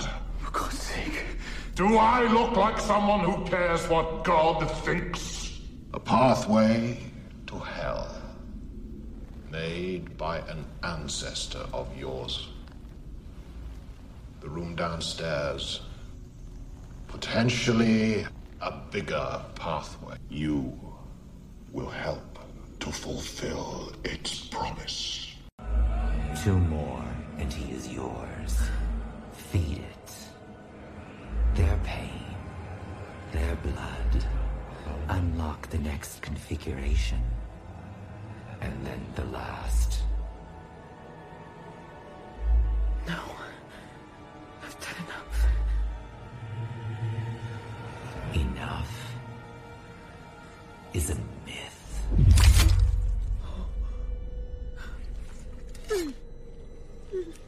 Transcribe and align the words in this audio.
For 0.00 0.50
God's 0.50 0.78
sake. 0.78 1.24
Do 1.76 1.96
I 1.96 2.22
look 2.32 2.56
like 2.56 2.80
someone 2.80 3.20
who 3.20 3.44
cares 3.44 3.88
what 3.88 4.24
God 4.24 4.68
thinks? 4.82 5.60
A 5.92 6.00
pathway 6.00 6.98
to 7.46 7.58
hell. 7.60 8.20
Made 9.52 10.18
by 10.18 10.38
an 10.38 10.64
ancestor 10.82 11.64
of 11.72 11.86
yours. 11.96 12.48
The 14.40 14.48
room 14.48 14.74
downstairs. 14.74 15.82
Potentially 17.06 18.26
a 18.60 18.72
bigger 18.90 19.40
pathway. 19.54 20.16
You 20.28 20.76
will 21.70 21.90
help 21.90 22.40
to 22.80 22.90
fulfill 22.90 23.92
its 24.02 24.40
promise. 24.48 25.36
Two 26.42 26.58
more, 26.58 27.04
and 27.38 27.52
he 27.52 27.72
is 27.72 27.86
yours. 27.86 28.58
Feed 29.54 29.78
it. 29.78 30.10
Their 31.54 31.78
pain, 31.84 32.24
their 33.30 33.54
blood. 33.54 34.26
Unlock 35.08 35.70
the 35.70 35.78
next 35.78 36.20
configuration. 36.22 37.22
And 38.60 38.84
then 38.84 39.00
the 39.14 39.26
last. 39.26 40.02
No. 43.06 43.20
I've 44.60 44.76
done 44.80 44.98
enough. 45.06 45.46
Enough 48.34 49.14
is 50.94 51.10
a 51.10 51.16
myth. 51.46 52.02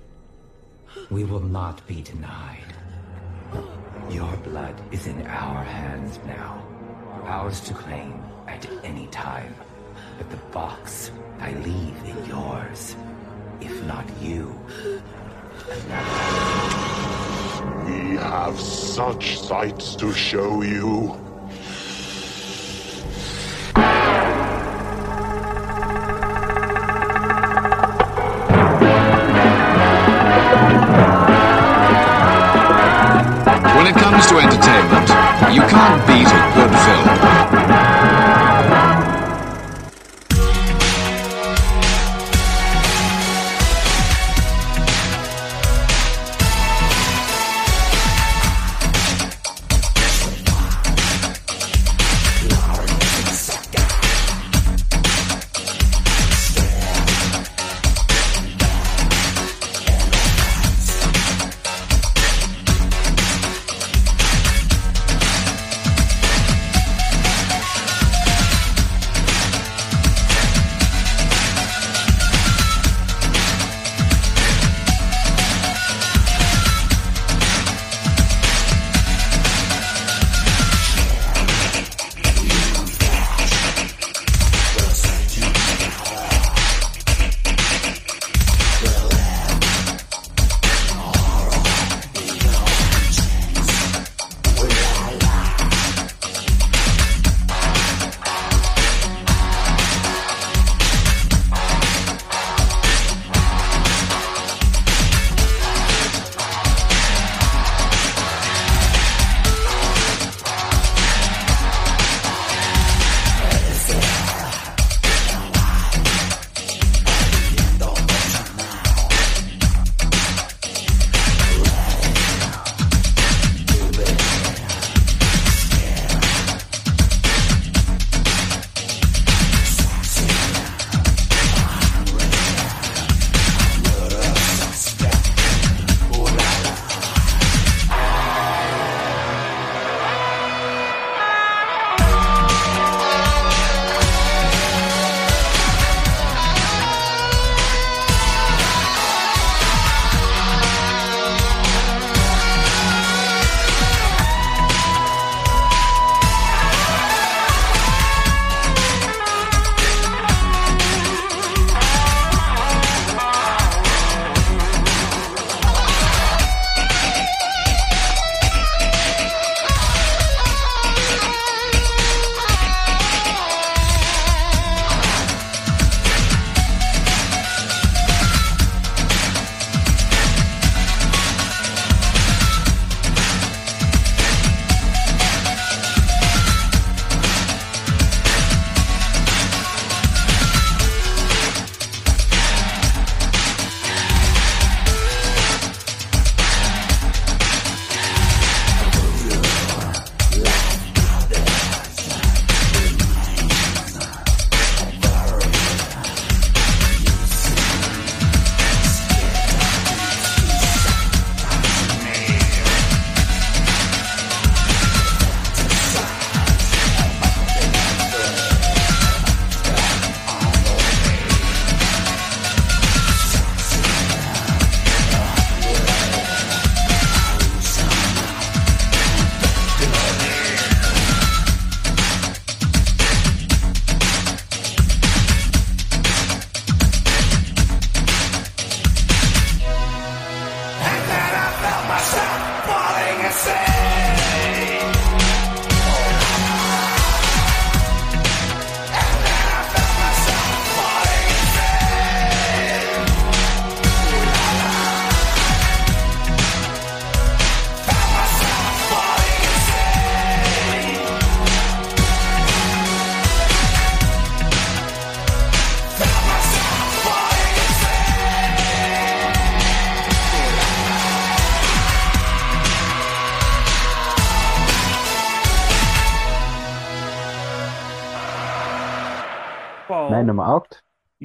We 1.11 1.23
will 1.23 1.41
not 1.41 1.87
be 1.87 2.03
denied. 2.03 2.75
Your 4.11 4.37
blood 4.39 4.75
is 4.91 5.07
in 5.07 5.25
our 5.27 5.63
hands 5.63 6.19
now. 6.27 6.67
Ours 7.25 7.61
to 7.61 7.75
claim 7.75 8.23
at 8.49 8.69
any 8.83 9.07
time. 9.09 9.55
But 10.19 10.31
the 10.31 10.37
box 10.53 11.13
I 11.39 11.53
leave 11.53 11.97
in 12.05 12.27
yours. 12.27 12.97
If 13.61 13.85
not 13.85 14.05
you, 14.21 14.59
We 17.87 18.17
have 18.17 18.61
such 18.61 19.39
sights 19.39 19.95
to 19.97 20.13
show 20.13 20.63
you. 20.63 21.26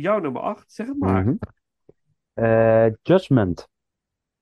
Jouw 0.01 0.19
nummer 0.19 0.41
8, 0.41 0.71
zeg 0.73 0.87
het 0.87 0.99
maar. 0.99 1.23
Mhm. 1.23 1.35
Eh, 2.33 2.85
Judgment. 3.01 3.67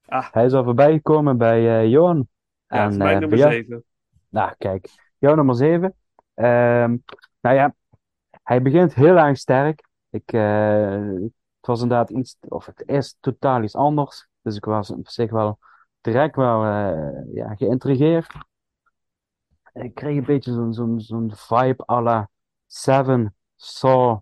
Ah. 0.06 0.32
Hij 0.32 0.46
is 0.46 0.54
al 0.54 0.64
voorbij 0.64 0.92
gekomen 0.94 1.38
bij 1.38 1.80
eh 1.82 1.90
Johan. 1.90 2.28
Ja, 2.68 2.84
En, 2.84 2.98
mijn 2.98 3.14
eh, 3.14 3.20
nummer 3.20 3.30
bij 3.30 3.38
jou- 3.38 3.52
7. 3.52 3.84
Nou, 4.30 4.54
kijk. 4.58 4.90
Jouw 5.18 5.36
nummer 5.36 5.56
7. 5.56 5.96
Ehm, 6.34 6.98
nou 7.42 7.56
ja, 7.56 7.76
hij 8.44 8.62
begint 8.62 8.94
heel 8.94 9.18
erg 9.18 9.38
sterk. 9.38 9.88
Ik, 10.10 10.30
het 10.32 11.68
was 11.68 11.82
inderdaad 11.82 12.10
iets, 12.10 12.38
of 12.48 12.66
het 12.66 12.84
is 12.86 13.18
totaal 13.20 13.64
iets 13.64 13.76
anders. 13.76 14.28
Dus 14.42 14.56
ik 14.56 14.66
was 14.66 14.92
op 14.92 15.08
zich 15.08 15.32
wel 15.32 15.60
direct 16.02 16.36
wel 16.36 16.66
ja, 17.34 17.56
geïntrigeerd. 17.56 18.34
Ik 19.74 19.96
kreeg 19.96 20.18
een 20.18 20.26
beetje 20.26 20.54
zo'n 20.54 20.74
zo'n 20.74 21.00
zo'n 21.00 21.32
vibe 21.36 21.84
à 21.90 22.02
la 22.02 22.30
Seven, 22.68 23.36
Saw, 23.56 24.18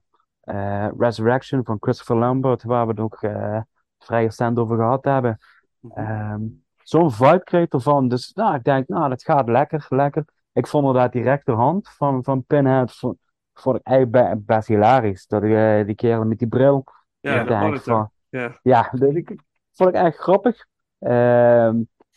eh, 0.48 0.88
Resurrection 0.98 1.66
van 1.66 1.78
Christopher 1.80 2.16
Lambert, 2.16 2.64
waar 2.64 2.84
we 2.86 2.92
het 2.92 3.00
ook 3.00 3.22
eh, 3.22 3.60
vrij 4.00 4.24
recent 4.24 4.58
over 4.60 4.76
gehad 4.78 5.04
hebben. 5.06 5.38
Mhm. 5.80 6.00
Ehm, 6.00 6.42
zo'n 6.84 7.12
vibe 7.12 7.44
kreeg 7.44 7.68
ervan. 7.68 8.08
Dus 8.08 8.34
nou, 8.34 8.56
ik 8.56 8.64
denk, 8.64 8.88
nou, 8.88 9.10
dat 9.10 9.24
gaat 9.24 9.48
lekker, 9.50 9.86
lekker. 9.90 10.26
Ik 10.54 10.68
vond 10.68 10.86
inderdaad 10.86 11.12
die 11.12 11.24
rechterhand 11.24 11.90
van, 11.90 12.24
van 12.24 12.44
Pinhead 12.44 12.96
vond, 12.96 13.18
vond 13.54 13.76
ik 13.78 13.86
eigenlijk 13.88 14.30
be- 14.30 14.42
best 14.54 14.68
hilarisch. 14.68 15.28
Dat 15.28 15.42
die, 15.42 15.86
die 15.86 15.96
kerel 15.96 16.26
met 16.26 16.40
die 16.40 16.48
bril. 16.48 16.84
Ja, 17.20 17.42
ik 17.42 17.48
denk 17.48 17.78
van, 17.82 18.12
Ja. 18.30 18.60
ja, 18.62 18.90
dat 18.92 19.16
ik, 19.16 19.36
vond 19.74 19.90
ik 19.90 19.96
echt 19.96 20.18
grappig. 20.18 20.66
Ehm, 21.00 21.76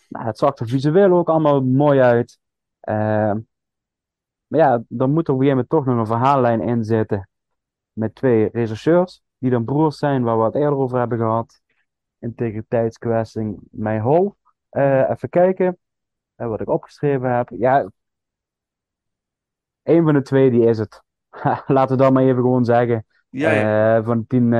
nou, 0.08 0.26
het 0.26 0.38
zag 0.38 0.56
er 0.58 0.68
visueel 0.68 1.12
ook 1.12 1.28
allemaal 1.28 1.62
mooi 1.62 2.00
uit. 2.00 2.38
Ehm, 2.80 3.38
maar 4.46 4.60
ja, 4.60 4.82
dan 4.88 5.12
moet 5.12 5.28
er 5.28 5.34
op 5.34 5.40
een 5.40 5.46
gegeven 5.46 5.48
moment 5.48 5.68
toch 5.68 5.84
nog 5.84 5.98
een 5.98 6.06
verhaallijn 6.06 6.60
in 6.60 6.84
zitten. 6.84 7.28
Met 8.00 8.14
twee 8.14 8.48
regisseurs, 8.52 9.22
die 9.38 9.50
dan 9.50 9.64
broers 9.64 9.98
zijn, 9.98 10.22
waar 10.22 10.38
we 10.38 10.44
het 10.44 10.54
eerder 10.54 10.76
over 10.76 10.98
hebben 10.98 11.18
gehad. 11.18 11.60
Integriteitskwestie, 12.18 13.56
mijn 13.70 14.00
hol. 14.00 14.34
Eh, 14.68 15.10
even 15.10 15.28
kijken 15.28 15.78
eh, 16.34 16.46
wat 16.48 16.60
ik 16.60 16.68
opgeschreven 16.68 17.36
heb. 17.36 17.48
Ja, 17.48 17.90
één 19.82 20.04
van 20.04 20.14
de 20.14 20.22
twee, 20.22 20.50
die 20.50 20.64
is 20.64 20.78
het. 20.78 21.02
Laten 21.66 21.96
we 21.96 22.02
dat 22.02 22.12
maar 22.12 22.22
even 22.22 22.42
gewoon 22.42 22.64
zeggen. 22.64 23.06
Ja, 23.28 23.50
ja. 23.50 23.96
Eh, 23.96 24.04
van 24.04 24.26
tien, 24.26 24.50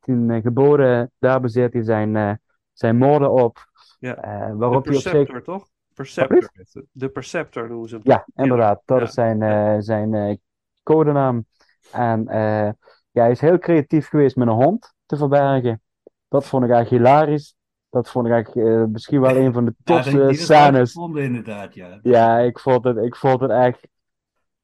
tien 0.00 0.40
geboden, 0.42 1.12
daar 1.18 1.40
bezit 1.40 1.72
hij 1.72 1.82
zijn, 1.82 2.40
zijn 2.72 2.96
moorden 2.96 3.32
op. 3.32 3.58
Ja. 3.98 4.14
Eh, 4.16 4.46
de 4.46 4.56
waarop 4.56 4.84
hij 4.84 4.94
op 4.94 5.00
zich. 5.00 5.12
Perceptor, 5.12 5.42
toch? 5.42 5.68
Perceptor. 5.94 6.50
De 6.92 7.08
Perceptor 7.08 7.68
noemen 7.68 7.88
ze. 7.88 8.00
Ja, 8.02 8.26
inderdaad, 8.34 8.82
dat 8.84 8.98
Ja. 8.98 9.04
is 9.04 9.12
zijn, 9.12 9.82
zijn 9.82 10.40
codenaam. 10.82 11.46
En 11.92 12.28
eh, 12.28 12.70
ja, 13.10 13.22
hij 13.22 13.30
is 13.30 13.40
heel 13.40 13.58
creatief 13.58 14.08
geweest 14.08 14.36
met 14.36 14.48
een 14.48 14.54
hond 14.54 14.94
te 15.06 15.16
verbergen. 15.16 15.82
Dat 16.28 16.46
vond 16.46 16.64
ik 16.64 16.70
eigenlijk 16.70 17.02
hilarisch. 17.04 17.56
Dat 17.90 18.10
vond 18.10 18.26
ik 18.26 18.32
eigenlijk 18.32 18.66
eh, 18.68 18.84
misschien 18.84 19.20
wel 19.20 19.36
een 19.36 19.52
van 19.52 19.64
de 19.64 19.74
Ja, 19.84 19.94
tofste 19.94 20.28
scènes. 20.32 20.74
uitgevonden 20.76 21.22
inderdaad, 21.22 21.74
ja. 21.74 21.98
Ja, 22.02 22.38
ik 22.38 22.58
vond 22.58 22.84
het, 22.84 22.96
ik 22.96 23.16
vond 23.16 23.40
het 23.40 23.50
echt. 23.50 23.88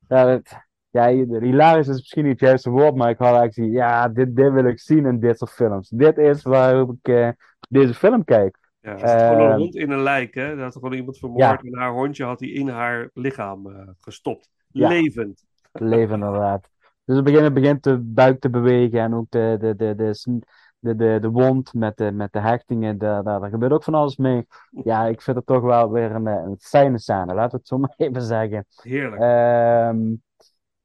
Ja, 0.09 0.27
het, 0.29 0.57
ja, 0.91 1.09
hilarisch 1.09 1.89
is 1.89 1.97
misschien 1.97 2.23
niet 2.25 2.33
het 2.33 2.49
juiste 2.49 2.71
woord, 2.71 2.95
maar 2.95 3.11
ik 3.11 3.19
had 3.19 3.27
eigenlijk 3.27 3.55
zoiets, 3.55 3.75
ja, 3.75 4.09
dit, 4.09 4.37
dit 4.37 4.53
wil 4.53 4.65
ik 4.65 4.81
zien 4.81 5.07
in 5.07 5.21
dit 5.21 5.39
soort 5.39 5.51
films. 5.51 5.89
Dit 5.89 6.19
is 6.19 6.43
waarop 6.43 6.91
ik 7.03 7.09
eh, 7.15 7.29
deze 7.69 7.95
film 7.95 8.25
kijk. 8.25 8.59
Ja, 8.81 8.91
het 8.91 9.03
is 9.03 9.11
gewoon 9.11 9.41
een 9.41 9.51
Ehm, 9.51 9.59
hond 9.59 9.75
in 9.75 9.91
een 9.91 10.03
lijk, 10.03 10.35
hè? 10.35 10.49
Dat 10.55 10.65
had 10.65 10.73
gewoon 10.73 10.93
iemand 10.93 11.19
vermoord 11.19 11.41
Ja. 11.43 11.59
en 11.63 11.79
haar 11.79 11.93
hondje 11.93 12.25
had 12.25 12.41
hij 12.41 12.49
in 12.49 12.69
haar 12.69 13.11
lichaam 13.13 13.87
gestopt. 14.01 14.51
Ja. 14.67 14.89
Levend. 14.89 15.45
Leven 15.73 16.15
inderdaad. 16.15 16.71
Dus 17.05 17.19
op 17.19 17.27
een 17.27 17.33
gegeven 17.33 17.53
moment 17.53 17.55
begint 17.55 17.83
de 17.83 17.99
buik 17.99 18.41
te 18.41 18.51
bewegen 18.51 19.01
en 19.01 19.15
ook 19.15 19.27
de, 19.29 19.57
de, 19.61 19.77
de, 19.77 19.95
de, 19.95 20.41
de, 20.79 20.95
de, 20.97 21.19
de 21.21 21.31
wond 21.31 21.75
met 21.75 21.97
de, 21.97 22.13
met 22.13 22.33
de 22.33 22.39
hechtingen, 22.41 22.99
daar, 22.99 23.23
daar, 23.23 23.41
daar 23.41 23.51
gebeurt 23.51 23.73
ook 23.73 23.85
van 23.85 23.95
alles 23.95 24.17
mee. 24.17 24.47
Ja, 24.71 25.07
ik 25.07 25.23
vind 25.23 25.37
het 25.37 25.47
toch 25.47 25.63
wel 25.63 25.91
weer 25.91 26.11
een, 26.11 26.27
eh, 26.27 26.43
een 26.45 26.57
fijne 26.59 26.99
scène, 26.99 27.35
laten 27.35 27.51
we 27.51 27.57
het 27.57 27.67
zo 27.67 27.79
maar 27.85 27.95
even 27.97 28.23
zeggen. 28.23 28.67
Heerlijk. 28.83 29.23
Ehm, 29.23 30.13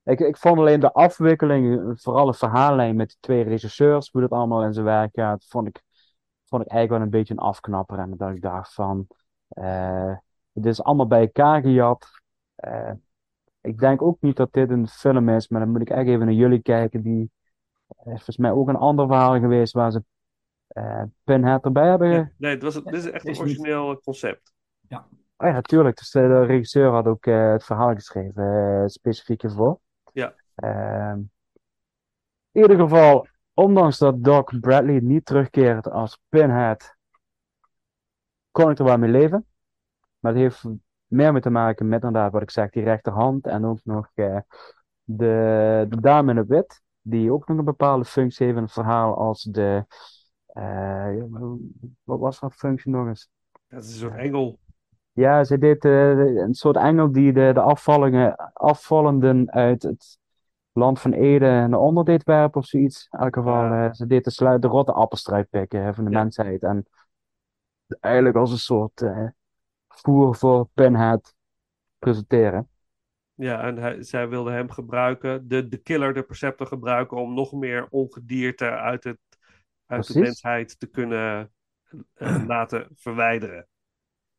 ik, 0.04 0.19
ik 0.19 0.38
vond 0.38 0.57
alleen 0.57 0.80
de 0.80 0.94
afwikkeling, 0.94 1.92
vooral 2.01 2.25
de 2.25 2.33
verhaallijn 2.33 2.95
met 2.95 3.10
de 3.10 3.16
twee 3.19 3.44
regisseurs, 3.44 4.10
hoe 4.12 4.21
dat 4.21 4.31
allemaal 4.31 4.63
in 4.63 4.74
zijn 4.74 4.86
werk 4.86 5.10
gaat, 5.13 5.45
vond 5.48 5.68
ik, 5.68 5.81
vond 6.45 6.62
ik 6.62 6.71
eigenlijk 6.71 6.89
wel 6.89 7.01
een 7.01 7.19
beetje 7.19 7.33
een 7.33 7.50
afknapper. 7.50 8.00
En 8.00 8.13
dat 8.18 8.30
ik 8.30 8.42
dacht 8.42 8.74
van, 8.74 9.07
eh, 9.48 10.13
het 10.54 10.66
is 10.66 10.83
allemaal 10.83 11.07
bij 11.07 11.21
elkaar 11.21 11.62
gejat. 11.62 12.07
Eh, 12.56 12.92
ik 13.61 13.79
denk 13.79 14.01
ook 14.01 14.17
niet 14.21 14.35
dat 14.35 14.53
dit 14.53 14.69
een 14.69 14.88
film 14.88 15.29
is, 15.29 15.47
maar 15.47 15.59
dan 15.61 15.69
moet 15.69 15.81
ik 15.81 15.89
echt 15.89 16.07
even 16.07 16.25
naar 16.25 16.35
jullie 16.35 16.61
kijken. 16.61 17.01
Die 17.01 17.31
eh, 17.88 17.97
is 17.97 18.03
volgens 18.11 18.38
mij 18.38 18.51
ook 18.51 18.67
een 18.67 18.75
ander 18.75 19.07
verhaal 19.07 19.39
geweest 19.39 19.73
waar 19.73 19.91
ze 19.91 20.03
eh 20.67 21.03
Pinhead 21.23 21.65
erbij 21.65 21.88
hebben. 21.89 22.09
Ja, 22.09 22.31
nee, 22.38 22.51
het 22.53 22.63
was, 22.63 22.83
dit 22.83 22.94
is 22.94 23.11
echt 23.11 23.25
een 23.25 23.31
niet- 23.31 23.39
origineel 23.39 24.00
concept. 24.00 24.53
Oh 25.41 25.47
ja, 25.47 25.53
natuurlijk. 25.53 25.97
Dus 25.97 26.11
de, 26.11 26.19
de 26.19 26.45
regisseur 26.45 26.91
had 26.91 27.06
ook 27.06 27.25
eh, 27.25 27.51
het 27.51 27.63
verhaal 27.63 27.94
geschreven, 27.94 28.44
eh, 28.44 28.88
specifiek 28.88 29.44
ervoor. 29.44 29.79
Ja. 30.13 30.33
Ehm, 30.56 31.17
in 32.51 32.61
ieder 32.61 32.77
geval, 32.79 33.27
ondanks 33.53 33.97
dat 33.97 34.23
Doc 34.23 34.59
Bradley 34.59 35.00
niet 35.00 35.25
terugkeert 35.25 35.89
als 35.89 36.19
Pinhead, 36.29 36.95
kon 38.51 38.71
ik 38.71 38.79
er 38.79 38.85
wel 38.85 38.97
mee 38.97 39.09
leven. 39.11 39.45
Maar 40.19 40.31
het 40.33 40.41
heeft 40.41 40.63
meer 41.09 41.31
mee 41.31 41.41
te 41.41 41.50
maken 41.50 41.87
met 41.87 42.04
inderdaad 42.04 42.31
wat 42.31 42.42
ik 42.42 42.49
zeg, 42.51 42.69
die 42.69 42.83
rechterhand 42.83 43.47
en 43.47 43.66
ook 43.66 43.80
nog 43.83 44.09
eh, 44.13 44.37
de, 45.04 45.85
de 45.89 46.01
dame 46.01 46.31
in 46.31 46.37
het 46.37 46.47
wit, 46.47 46.81
die 47.01 47.31
ook 47.31 47.47
nog 47.47 47.57
een 47.57 47.66
bepaalde 47.66 48.06
functie 48.06 48.45
heeft 48.45 48.57
in 48.57 48.63
het 48.63 48.71
verhaal 48.73 49.18
als 49.18 49.44
de, 49.44 49.85
eh, 50.45 51.07
wat 52.04 52.19
was 52.19 52.39
haar 52.39 52.51
functie 52.51 52.92
nog 52.92 53.07
eens? 53.07 53.30
Het 53.68 53.83
is 53.83 53.92
een 53.92 53.97
soort 53.99 54.18
engel. 54.18 54.59
Ja, 55.11 55.44
ze 55.44 55.57
deed 55.57 55.85
eh, 55.85 56.18
een 56.18 56.54
soort 56.54 56.75
engel 56.75 57.11
die 57.11 57.33
de, 57.33 57.51
de 57.54 57.61
afvallingen, 57.61 58.35
afvallenden 58.54 59.51
uit 59.51 59.83
het 59.83 60.18
land 60.71 60.99
van 60.99 61.11
Ede 61.13 61.45
naar 61.69 61.80
onder 61.80 62.06
deed 62.06 62.23
werpen 62.23 62.61
of 62.61 62.68
zoiets. 62.68 63.07
In 63.11 63.19
elk 63.19 63.35
geval, 63.35 63.63
Ja. 63.63 63.94
ze 63.94 64.07
deed 64.07 64.23
de, 64.23 64.31
slu- 64.31 64.59
de 64.59 64.68
rotte 64.68 64.92
appelstrijd 64.92 65.49
pikken 65.49 65.95
van 65.95 66.04
de 66.06 66.11
Ja. 66.11 66.19
mensheid. 66.21 66.63
En 66.63 66.85
eigenlijk 67.99 68.35
als 68.35 68.51
een 68.51 68.57
soort 68.57 69.04
voer 70.01 70.35
voor 70.35 70.68
Pinhead 70.73 71.35
presenteren. 71.99 72.69
Ja, 73.33 73.61
en 73.61 73.77
hij, 73.77 74.03
zij 74.03 74.29
wilde 74.29 74.51
hem 74.51 74.71
gebruiken, 74.71 75.47
de, 75.47 75.68
de 75.68 75.77
killer, 75.77 76.13
de 76.13 76.23
Perceptor 76.23 76.68
gebruiken 76.68 77.18
om 77.18 77.33
nog 77.33 77.51
meer 77.51 77.87
ongedierte 77.89 78.69
uit, 78.69 79.03
het, 79.03 79.18
uit 79.85 80.13
de 80.13 80.19
mensheid 80.19 80.79
te 80.79 80.87
kunnen 80.87 81.51
eh, 82.13 82.44
laten 82.47 82.87
verwijderen. 82.95 83.68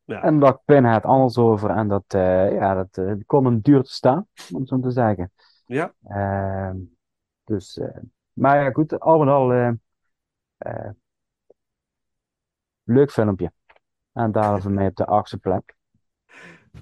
Ja, 0.03 0.23
En 0.23 0.39
dacht 0.39 0.59
Pinhead 0.65 1.03
anders 1.05 1.37
over 1.37 1.69
en 1.69 1.87
dat, 1.87 2.03
eh, 2.07 2.51
ja, 2.53 2.73
dat 2.73 2.97
eh, 2.97 3.13
kon 3.25 3.45
hem 3.45 3.59
duur 3.59 3.83
te 3.83 3.91
staan, 3.91 4.27
om 4.51 4.65
zo 4.65 4.79
te 4.79 4.91
zeggen. 4.91 5.31
ja, 5.65 5.93
Ehm, 6.07 6.77
dus, 7.43 7.79
maar 8.33 8.63
ja, 8.63 8.71
goed, 8.71 8.99
al 8.99 9.19
met 9.19 9.27
al, 9.27 9.77
leuk 12.83 13.11
filmpje. 13.11 13.51
En 14.13 14.31
daar 14.31 14.61
voor 14.61 14.71
mij 14.71 14.87
op 14.87 14.95
de 14.95 15.05
achtste 15.05 15.37
plek. 15.37 15.75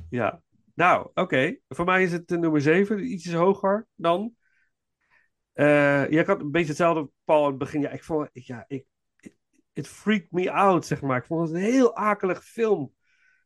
ja. 0.09 0.41
Nou, 0.75 1.09
oké. 1.13 1.55
Voor 1.67 1.85
mij 1.85 2.03
is 2.03 2.11
het 2.11 2.27
de 2.27 2.37
nummer 2.37 2.61
7, 2.61 3.11
ietsjes 3.11 3.33
hoger 3.33 3.87
dan. 3.95 4.33
Eh 5.53 6.09
ja, 6.09 6.19
ik 6.21 6.25
had 6.27 6.41
een 6.41 6.51
beetje 6.51 6.67
hetzelfde, 6.67 7.09
Paul, 7.23 7.43
aan 7.43 7.49
het 7.49 7.57
begin. 7.57 7.81
Ja, 7.81 7.89
ik 7.89 8.03
vond, 8.03 8.29
ik- 8.31 8.43
ja, 8.43 8.65
ik, 8.67 8.85
it 9.73 9.87
freaked 9.87 10.31
me 10.31 10.51
out, 10.51 10.85
zeg 10.85 11.01
maar. 11.01 11.17
Ik 11.17 11.25
vond 11.25 11.47
het 11.47 11.57
een 11.57 11.63
heel 11.71 11.95
akelig 11.95 12.43
film. 12.43 12.93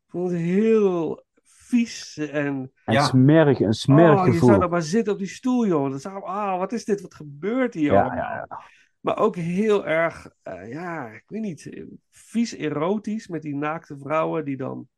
Ik 0.04 0.10
vond 0.10 0.30
het 0.30 0.40
heel 0.40 1.24
vies 1.42 2.16
en... 2.16 2.72
En 2.84 2.92
Ja. 2.94 3.02
smerig, 3.02 3.60
een 3.60 3.72
smerig 3.72 4.18
oh, 4.20 4.26
je 4.26 4.32
gevoel. 4.32 4.48
zou 4.48 4.60
dan 4.60 4.70
maar 4.70 4.82
zitten 4.82 5.12
op 5.12 5.18
die 5.18 5.28
stoel, 5.28 5.66
joh. 5.66 5.90
Dan 5.90 5.98
zou, 6.00 6.22
ah, 6.24 6.58
wat 6.58 6.72
is 6.72 6.84
dit? 6.84 7.00
Wat 7.00 7.14
gebeurt 7.14 7.74
hier 7.74 7.92
Ja, 7.92 8.00
allemaal? 8.02 8.16
ja, 8.16 8.46
ja. 8.48 8.60
Maar 9.04 9.18
ook 9.18 9.36
heel 9.36 9.86
erg, 9.86 10.30
eh, 10.42 10.68
ja, 10.68 11.08
ik 11.08 11.24
weet 11.26 11.40
niet, 11.40 11.84
vies 12.10 12.54
erotisch 12.56 13.28
met 13.28 13.42
die 13.42 13.56
naakte 13.56 13.98
vrouwen 13.98 14.44
die 14.44 14.56
dan 14.56 14.88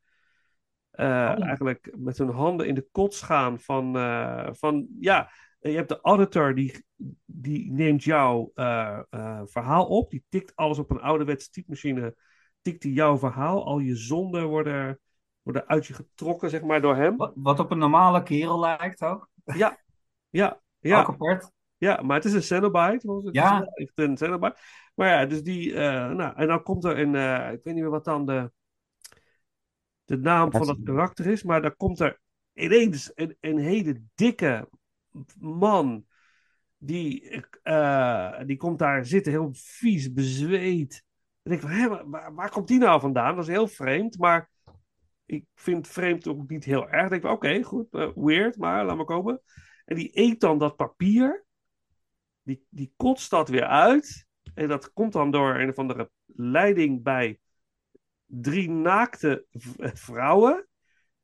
eh, 0.91 1.05
Oh. 1.05 1.45
eigenlijk 1.45 1.93
met 1.97 2.17
hun 2.17 2.29
handen 2.29 2.67
in 2.67 2.75
de 2.75 2.87
kots 2.91 3.21
gaan 3.21 3.59
van, 3.59 3.95
eh, 3.97 4.47
van 4.51 4.87
ja, 4.99 5.31
je 5.59 5.69
hebt 5.69 5.89
de 5.89 6.01
auditor 6.01 6.55
die, 6.55 6.85
die 7.25 7.71
neemt 7.71 8.03
jouw 8.03 8.51
verhaal 9.45 9.87
op, 9.87 10.09
die 10.11 10.25
tikt 10.29 10.55
alles 10.55 10.79
op 10.79 10.89
een 10.89 11.01
ouderwetse 11.01 11.49
typemachine, 11.49 12.15
tikt 12.61 12.83
hij 12.83 12.91
jouw 12.91 13.17
verhaal, 13.17 13.65
al 13.65 13.79
je 13.79 13.95
zonden 13.95 14.47
worden, 14.47 14.99
worden 15.41 15.67
uit 15.67 15.85
je 15.85 15.93
getrokken, 15.93 16.49
zeg 16.49 16.61
maar, 16.61 16.81
door 16.81 16.95
hem. 16.95 17.17
Wat, 17.17 17.33
wat 17.35 17.59
op 17.59 17.71
een 17.71 17.77
normale 17.77 18.23
kerel 18.23 18.59
lijkt 18.59 19.01
ook. 19.01 19.29
Ja, 20.29 20.59
ja, 20.79 20.99
Ook 20.99 21.09
apart. 21.09 21.51
Ja, 21.77 22.01
maar 22.01 22.15
het 22.15 22.25
is 22.25 22.33
een 22.33 22.43
Cenobite. 22.43 23.11
Het 23.25 23.35
Ja. 23.35 23.71
is 23.73 23.91
een 23.95 24.17
Cenobite. 24.17 24.57
Maar 24.95 25.07
ja, 25.07 25.25
dus 25.25 25.43
die... 25.43 25.73
eh, 25.73 26.09
nou, 26.09 26.35
en 26.35 26.47
dan 26.47 26.63
komt 26.63 26.83
er 26.83 26.99
een... 26.99 27.15
eh, 27.15 27.51
ik 27.51 27.59
weet 27.63 27.73
niet 27.73 27.83
meer 27.83 27.91
wat 27.91 28.05
dan 28.05 28.25
de, 28.25 28.51
de 30.05 30.17
naam 30.17 30.51
van 30.51 30.65
dat 30.67 30.83
karakter 30.83 31.25
is. 31.25 31.43
Maar 31.43 31.61
dan 31.61 31.75
komt 31.75 31.99
er 31.99 32.19
ineens 32.53 33.11
een, 33.15 33.37
een 33.39 33.57
hele 33.57 34.01
dikke 34.15 34.69
man. 35.39 36.05
Die, 36.77 37.41
eh, 37.63 38.39
die 38.45 38.57
komt 38.57 38.79
daar 38.79 39.05
zitten, 39.05 39.31
heel 39.31 39.49
vies, 39.53 40.13
bezweet. 40.13 41.03
En 41.43 41.51
ik 41.51 41.61
hé, 41.61 41.87
waar- 41.87 42.33
waar, 42.33 42.49
komt 42.49 42.67
die 42.67 42.79
nou 42.79 42.99
vandaan? 42.99 43.35
Dat 43.35 43.43
is 43.47 43.53
heel 43.53 43.67
vreemd, 43.67 44.17
maar... 44.17 44.49
Ik 45.25 45.45
vind 45.55 45.87
vreemd 45.87 46.27
ook 46.27 46.49
niet 46.49 46.63
heel 46.63 46.89
erg. 46.89 47.11
Ik 47.11 47.21
denk 47.21 47.33
oké, 47.33 47.63
goed, 47.63 47.87
weird, 48.15 48.57
maar 48.57 48.85
laat 48.85 48.95
maar 48.95 49.05
komen. 49.05 49.41
En 49.85 49.95
die 49.95 50.09
eet 50.13 50.39
dan 50.39 50.57
dat 50.57 50.75
papier. 50.75 51.45
Die, 52.47 52.65
die 52.69 52.93
kotst 52.95 53.29
dat 53.29 53.49
weer 53.49 53.65
uit. 53.65 54.27
En 54.53 54.67
dat 54.67 54.93
komt 54.93 55.13
dan 55.13 55.31
door 55.31 55.55
een 55.55 55.69
of 55.69 55.77
andere 55.77 56.09
leiding 56.25 57.03
bij 57.03 57.39
drie 58.25 58.69
naakte 58.69 59.45
eh, 59.77 59.89
vrouwen. 59.93 60.67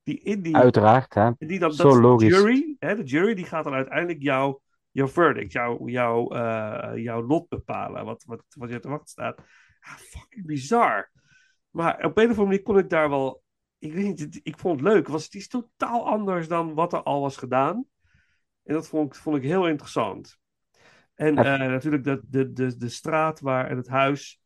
Die 0.03 0.19
in 0.19 0.41
die. 0.41 0.55
Uiteraard, 0.55 1.13
hè. 1.13 1.31
die 1.37 1.59
dan, 1.59 1.73
Zo 1.73 1.83
dat 1.83 1.91
is 1.91 1.97
de 1.97 2.03
logisch. 2.07 2.37
jury. 2.37 2.75
Hè, 2.79 2.95
de 2.95 3.03
jury 3.03 3.33
die 3.33 3.45
gaat 3.45 3.63
dan 3.63 3.73
uiteindelijk 3.73 4.21
jouw, 4.21 4.61
jouw 4.91 5.07
verdict, 5.07 5.51
jouw, 5.51 5.87
jouw, 5.87 6.29
eh, 6.29 7.03
jouw 7.03 7.25
lot 7.25 7.47
bepalen. 7.49 8.05
Wat, 8.05 8.23
wat, 8.23 8.43
wat 8.57 8.69
je 8.69 8.79
te 8.79 8.89
wachten 8.89 9.07
staat. 9.09 9.41
Fucking 9.81 10.45
bizar. 10.45 11.11
Maar 11.69 11.95
op 11.95 12.17
een 12.17 12.23
of 12.23 12.29
andere 12.29 12.43
manier 12.43 12.61
kon 12.61 12.77
ik 12.77 12.89
daar 12.89 13.09
wel. 13.09 13.43
Ik 13.77 13.93
weet 13.93 14.05
niet, 14.05 14.39
ik 14.43 14.57
vond 14.57 14.79
het 14.79 14.89
leuk. 14.89 15.03
Het 15.03 15.07
was, 15.07 15.23
het 15.23 15.33
is 15.33 15.47
totaal 15.47 16.07
anders 16.07 16.47
dan 16.47 16.73
wat 16.73 16.93
er 16.93 17.03
al 17.03 17.21
was 17.21 17.37
gedaan. 17.37 17.85
En 18.63 18.73
dat 18.73 18.87
vond 18.87 19.15
ik, 19.15 19.21
vond 19.21 19.37
ik 19.37 19.43
heel 19.43 19.67
interessant. 19.67 20.41
En 21.15 21.37
eh, 21.37 21.43
natuurlijk 21.59 22.03
de, 22.03 22.21
de, 22.27 22.53
de, 22.53 22.77
de 22.77 22.89
straat 22.89 23.39
waar, 23.39 23.69
en 23.69 23.77
het 23.77 23.87
huis 23.87 24.41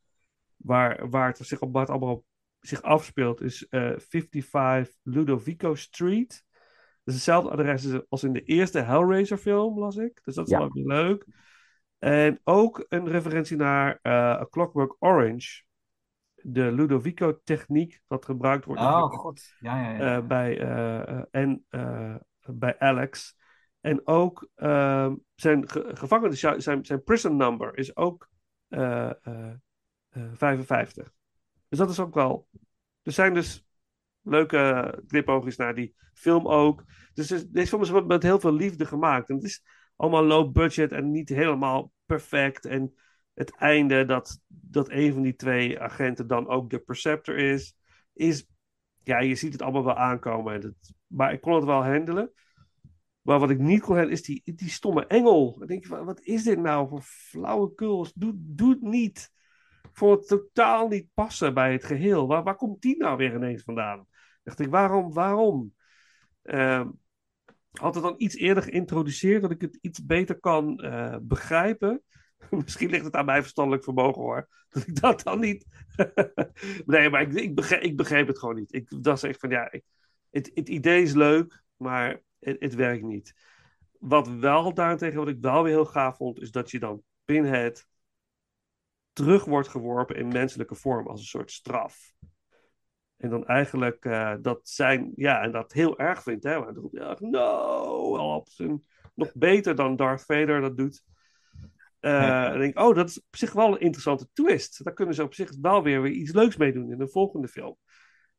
waar, 0.56 1.10
waar 1.10 1.28
het 1.28 1.38
zich, 1.38 1.60
op, 1.60 1.74
waar 1.74 1.82
het 1.82 1.92
allemaal 1.92 2.24
zich 2.60 2.82
afspeelt 2.82 3.42
is 3.42 3.68
eh 3.68 3.92
55 3.98 4.96
Ludovico 5.04 5.76
Street. 5.76 6.46
Dat 7.04 7.14
is 7.14 7.14
hetzelfde 7.14 7.50
adres 7.50 8.10
als 8.10 8.24
in 8.24 8.34
de 8.34 8.42
eerste 8.44 8.80
Hellraiser 8.80 9.38
film, 9.38 9.80
las 9.80 9.96
ik. 9.96 10.20
Dus 10.24 10.36
dat 10.36 10.46
is 10.46 10.52
Ja. 10.52 10.58
wel 10.58 10.72
weer 10.72 10.86
leuk. 10.86 11.26
En 12.00 12.40
ook 12.44 12.86
een 12.90 13.08
referentie 13.08 13.58
naar 13.58 14.00
eh, 14.02 14.12
A 14.14 14.48
Clockwork 14.50 14.96
Orange. 15.00 15.66
De 16.36 16.72
Ludovico-techniek 16.72 18.02
dat 18.08 18.26
gebruikt 18.26 18.66
wordt 18.66 18.82
Oh, 18.82 19.04
god. 19.04 19.42
Ja, 19.60 19.92
ja, 19.92 20.12
ja. 20.12 20.22
bij, 20.22 20.60
en, 21.32 21.66
bij 22.46 22.80
Alex. 22.80 23.37
En 23.88 24.08
ook 24.08 24.50
ehm, 24.56 25.16
zijn 25.36 25.70
ge 25.70 25.92
gevangenis, 25.94 26.40
zijn, 26.40 26.86
zijn 26.86 27.04
prison 27.04 27.38
number 27.38 27.78
is 27.78 27.96
ook 27.96 28.30
eh, 28.68 29.10
eh, 29.26 29.54
eh, 30.10 30.32
55. 30.34 31.12
Dus 31.68 31.80
dat 31.80 31.90
is 31.90 32.00
ook 32.00 32.14
wel. 32.14 32.48
Er 33.02 33.12
zijn 33.12 33.34
dus 33.34 33.68
leuke 34.22 35.04
knipoogjes 35.08 35.56
naar 35.56 35.76
die 35.76 35.96
film 36.14 36.48
ook. 36.48 36.84
Dus 37.14 37.28
deze 37.28 37.68
film 37.68 37.82
is 37.82 37.92
met 37.92 38.24
heel 38.24 38.40
veel 38.40 38.54
liefde 38.54 38.86
gemaakt. 38.86 39.30
En 39.30 39.36
het 39.36 39.44
is 39.44 39.64
allemaal 39.96 40.24
low 40.24 40.52
budget 40.52 40.92
en 40.92 41.12
niet 41.12 41.30
helemaal 41.30 41.92
perfect. 42.06 42.66
En 42.66 42.94
het 43.34 43.56
einde 43.56 44.06
dat, 44.06 44.40
dat 44.48 44.90
een 44.90 45.14
van 45.14 45.22
die 45.22 45.36
twee 45.36 45.80
agenten 45.80 46.28
dan 46.28 46.48
ook 46.48 46.70
de 46.70 46.80
Perceptor 46.80 47.38
is, 47.38 47.76
is. 48.14 48.48
Ja, 49.04 49.20
je 49.20 49.36
ziet 49.36 49.52
het 49.52 49.62
allemaal 49.62 49.86
wel 49.86 49.98
aankomen. 49.98 50.54
En 50.54 50.62
het- 50.62 50.94
maar 51.08 51.34
ik 51.34 51.42
kon 51.42 51.56
het 51.56 51.64
wel 51.66 51.84
handelen. 51.84 52.32
Maar 53.28 53.40
wat 53.40 53.50
ik 53.50 53.60
niet 53.60 53.82
kon 53.82 53.96
handelen 53.96 54.18
is 54.18 54.24
die, 54.24 54.42
die 54.56 54.70
stomme 54.70 55.08
engel. 55.08 55.56
Dan 55.58 55.68
denk 55.68 55.84
je, 55.84 56.04
wat 56.04 56.22
is 56.22 56.44
dit 56.44 56.60
nou 56.60 56.88
voor 56.88 57.02
flauwekul? 57.02 58.08
Doe, 58.16 58.34
doe 58.36 58.70
het 58.70 58.82
niet. 58.82 59.32
Vond 59.92 60.20
het 60.20 60.28
totaal 60.28 60.88
niet 60.88 61.08
passen 61.14 61.54
bij 61.54 61.72
het 61.72 61.84
geheel. 61.84 62.28
Waar, 62.28 62.44
waar 62.44 62.56
komt 62.56 62.82
die 62.82 62.98
nou 62.98 63.18
weer 63.18 63.36
ineens 63.36 63.64
vandaan? 63.64 64.08
Dacht 64.44 64.60
ik, 64.60 64.70
waarom, 64.70 65.14
waarom? 65.14 65.74
Ehm, 66.42 66.90
had 67.72 67.96
het 67.96 68.04
dan 68.04 68.16
iets 68.18 68.36
eerder 68.36 68.64
geïntroduceerd, 68.64 69.42
dat 69.42 69.52
ik 69.52 69.62
het 69.62 69.78
iets 69.82 70.06
beter 70.06 70.40
kan 70.40 70.80
eh, 70.80 71.16
begrijpen? 71.22 72.04
Misschien 72.64 72.90
ligt 72.90 73.06
het 73.06 73.16
aan 73.16 73.26
mijn 73.26 73.42
verstandelijk 73.42 73.84
vermogen 73.84 74.22
hoor. 74.22 74.48
Dat 74.70 74.88
ik 74.88 75.02
dat 75.02 75.24
dan 75.24 75.40
niet. 75.40 75.66
nee, 76.86 77.10
maar 77.10 77.22
ik, 77.22 77.34
ik, 77.34 77.56
begreep, 77.56 77.82
ik 77.82 77.98
begreep 77.98 78.28
het 78.28 78.40
gewoon 78.40 78.56
niet. 78.56 78.74
Ik 78.74 79.04
dacht 79.04 79.24
echt 79.24 79.40
van 79.40 79.50
ja, 79.50 79.72
het, 80.30 80.52
het 80.54 80.70
idee 80.70 81.02
is 81.02 81.14
leuk, 81.14 81.64
maar 81.78 82.26
het, 82.40 82.56
het 82.60 82.76
werkt 82.76 83.04
niet. 83.04 83.34
Wat 84.00 84.28
wel 84.28 84.74
daarentegen, 84.74 85.18
wat 85.18 85.28
ik 85.28 85.38
wel 85.42 85.64
weer 85.64 85.74
heel 85.74 85.86
gaaf 85.86 86.18
vond, 86.18 86.42
is 86.42 86.52
dat 86.52 86.72
je 86.72 86.80
dan 86.80 87.04
Pinhead 87.26 87.88
terug 89.14 89.46
wordt 89.46 89.68
geworpen 89.68 90.16
in 90.16 90.28
menselijke 90.28 90.76
vorm 90.76 91.08
als 91.08 91.20
een 91.20 91.26
soort 91.26 91.52
straf. 91.52 92.14
En 93.18 93.30
dan 93.30 93.46
eigenlijk 93.46 94.06
eh, 94.06 94.36
dat 94.42 94.70
zijn, 94.70 95.12
ja, 95.16 95.42
en 95.42 95.52
dat 95.52 95.74
heel 95.74 96.00
erg 96.00 96.24
vindt, 96.24 96.44
hè? 96.44 96.60
Want 96.60 96.78
roept 96.78 96.98
echt, 96.98 97.20
no, 97.20 98.16
help. 98.16 98.48
Nog 99.16 99.32
beter 99.34 99.76
dan 99.76 99.96
Darth 99.96 100.26
Vader 100.26 100.62
dat 100.62 100.78
doet. 100.78 101.04
Ja. 102.00 102.50
Dan 102.50 102.60
denk 102.60 102.80
oh, 102.80 102.96
dat 102.96 103.10
is 103.10 103.18
op 103.18 103.36
zich 103.36 103.54
wel 103.54 103.74
een 103.74 103.80
interessante 103.80 104.28
twist. 104.34 104.84
Daar 104.84 104.94
kunnen 104.94 105.16
ze 105.16 105.24
op 105.24 105.34
zich 105.34 105.52
wel 105.62 105.84
weer, 105.84 106.02
weer 106.02 106.12
iets 106.12 106.32
leuks 106.32 106.58
mee 106.58 106.74
doen 106.74 106.92
in 106.92 106.98
de 106.98 107.08
volgende 107.08 107.48
film. 107.48 107.78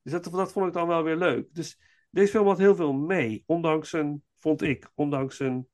Dus 0.02 0.12
dat, 0.12 0.25
dat 0.25 0.52
vond 0.52 0.67
ik 0.67 0.73
dan 0.73 0.87
wel 0.87 1.02
weer 1.02 1.17
leuk. 1.17 1.49
Dus 1.52 1.81
deze 2.11 2.31
film 2.31 2.47
had 2.47 2.59
heel 2.59 2.75
veel 2.75 2.93
mee. 2.93 3.43
Ondanks 3.47 3.93
een, 3.93 4.23
vond 4.37 4.62
ik, 4.62 4.91
ondanks 4.95 5.41
een 5.41 5.69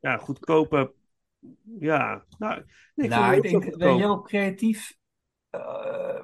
Ja. 0.00 0.16
goedkope. 0.16 0.94
Ja, 1.78 2.24
nou, 2.38 2.64
nee, 2.94 3.06
ik 3.06 3.12
nou, 3.12 3.34
ik 3.34 3.42
denk, 3.42 3.54
zo 3.54 3.58
ben 3.58 3.68
je 3.68 3.72
goedkoop. 3.72 3.98
heel 3.98 4.22
creatief. 4.22 4.96
eh, 5.50 6.20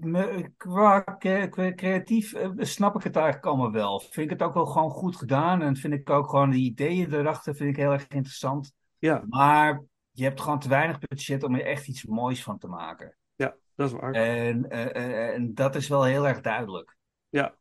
me- 0.00 0.52
qua, 0.56 1.00
qua- 1.00 1.72
creatief 1.74 2.32
eh, 2.32 2.50
snap 2.56 2.96
ik 2.96 3.02
het 3.02 3.16
eigenlijk 3.16 3.46
allemaal 3.46 3.72
wel. 3.72 4.00
Vind 4.00 4.16
ik 4.16 4.30
het 4.30 4.42
ook 4.42 4.54
wel 4.54 4.66
gewoon 4.66 4.90
goed 4.90 5.16
gedaan. 5.16 5.62
En 5.62 5.76
vind 5.76 5.94
ik 5.94 6.10
ook 6.10 6.30
gewoon 6.30 6.50
de 6.50 6.56
ideeën 6.56 7.14
erachter 7.14 7.54
vind 7.54 7.70
ik 7.70 7.76
heel 7.76 7.92
erg 7.92 8.08
interessant. 8.08 8.72
Ja, 8.98 9.24
Maar 9.28 9.82
je 10.10 10.22
hebt 10.24 10.40
gewoon 10.40 10.58
te 10.58 10.68
weinig 10.68 10.98
budget 10.98 11.42
om 11.42 11.54
er 11.54 11.64
echt 11.66 11.88
iets 11.88 12.04
moois 12.04 12.42
van 12.42 12.58
te 12.58 12.66
maken. 12.68 13.16
ja, 13.34 13.56
dat 13.74 13.88
is 13.92 13.98
waar. 13.98 14.12
En, 14.12 14.70
eh, 14.70 14.94
eh, 14.96 15.34
en 15.34 15.54
dat 15.54 15.74
is 15.74 15.88
wel 15.88 16.04
heel 16.04 16.28
erg 16.28 16.40
duidelijk. 16.40 16.96
Ja, 17.28 17.54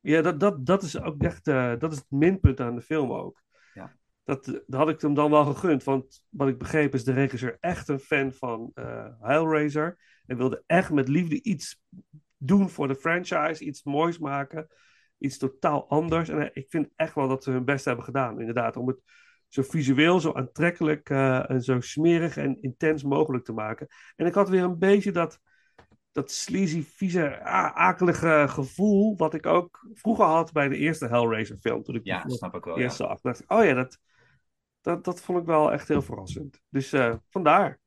ja 0.00 0.22
dat, 0.22 0.40
dat, 0.40 0.66
dat 0.66 0.82
is 0.82 1.00
ook 1.00 1.22
echt 1.22 1.48
eh, 1.48 1.72
dat 1.78 1.92
is 1.92 1.98
het 1.98 2.10
minpunt 2.10 2.60
aan 2.60 2.74
de 2.74 2.82
film 2.82 3.12
ook. 3.12 3.42
Ja. 3.74 3.96
Dat, 4.24 4.46
eh, 4.48 4.54
dat 4.66 4.80
had 4.80 4.88
ik 4.88 5.00
hem 5.00 5.14
dan 5.14 5.30
wel 5.30 5.44
gegund, 5.44 5.84
want 5.84 6.22
wat 6.28 6.48
ik 6.48 6.58
begreep 6.58 6.94
is 6.94 7.04
de 7.04 7.12
regisseur 7.12 7.56
echt 7.60 7.88
een 7.88 7.98
fan 7.98 8.32
van 8.32 8.70
eh 8.74 9.06
Hellraiser. 9.20 9.98
En 10.26 10.36
wilde 10.36 10.62
echt 10.66 10.90
met 10.90 11.08
liefde 11.08 11.42
iets 11.42 11.82
doen 12.36 12.68
voor 12.68 12.88
de 12.88 12.94
franchise, 12.94 13.64
iets 13.64 13.82
moois 13.82 14.18
maken, 14.18 14.68
iets 15.18 15.38
totaal 15.38 15.88
anders. 15.88 16.28
En 16.28 16.50
ik 16.52 16.66
vind 16.68 16.88
echt 16.96 17.14
wel 17.14 17.28
dat 17.28 17.44
ze 17.44 17.50
hun 17.50 17.64
best 17.64 17.84
hebben 17.84 18.04
gedaan, 18.04 18.40
inderdaad, 18.40 18.76
om 18.76 18.88
het 18.88 19.00
zo 19.48 19.62
visueel, 19.62 20.20
zo 20.20 20.32
aantrekkelijk 20.32 21.10
en 21.10 21.62
zo 21.62 21.80
smerig 21.80 22.36
en 22.36 22.62
intens 22.62 23.02
mogelijk 23.02 23.44
te 23.44 23.52
maken. 23.52 23.86
En 24.16 24.26
ik 24.26 24.34
had 24.34 24.48
weer 24.48 24.62
een 24.62 24.78
beetje 24.78 25.12
dat 25.12 25.40
dat 26.12 26.30
sleazy, 26.30 26.82
vieze, 26.82 27.40
akelige 27.74 28.44
gevoel. 28.48 29.16
wat 29.16 29.34
ik 29.34 29.46
ook 29.46 29.86
vroeger 29.94 30.24
had 30.24 30.52
bij 30.52 30.68
de 30.68 30.76
eerste 30.76 31.06
Hellraiser 31.06 31.56
film. 31.56 31.82
Toen 31.82 31.94
ik 31.94 32.04
Ja, 32.04 32.28
snap 32.28 32.54
ik 32.54 32.64
wel. 32.64 32.74
het 32.74 32.82
eerst 32.82 32.98
Ja. 32.98 33.06
zag. 33.06 33.20
dacht 33.20 33.40
ik, 33.40 33.50
oh 33.52 33.64
ja, 33.64 33.74
dat, 33.74 33.98
dat, 34.80 35.04
dat 35.04 35.20
vond 35.20 35.38
ik 35.38 35.44
wel 35.46 35.72
echt 35.72 35.88
heel 35.88 36.02
verrassend. 36.02 36.60
Dus 36.68 36.92
eh, 36.92 37.14
vandaar. 37.28 37.78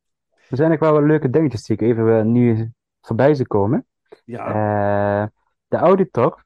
Er 0.49 0.57
zijn 0.57 0.71
ook 0.71 0.79
wel 0.79 0.93
wat 0.93 1.03
leuke 1.03 1.29
dingetjes 1.29 1.63
die 1.63 1.75
ik 1.75 1.81
even 1.81 2.17
eh, 2.19 2.23
nu 2.25 2.71
voorbij 3.01 3.33
zie 3.33 3.47
komen. 3.47 3.85
Ja, 4.25 4.47
Eh, 4.47 5.27
de 5.67 5.77
auditor, 5.77 6.43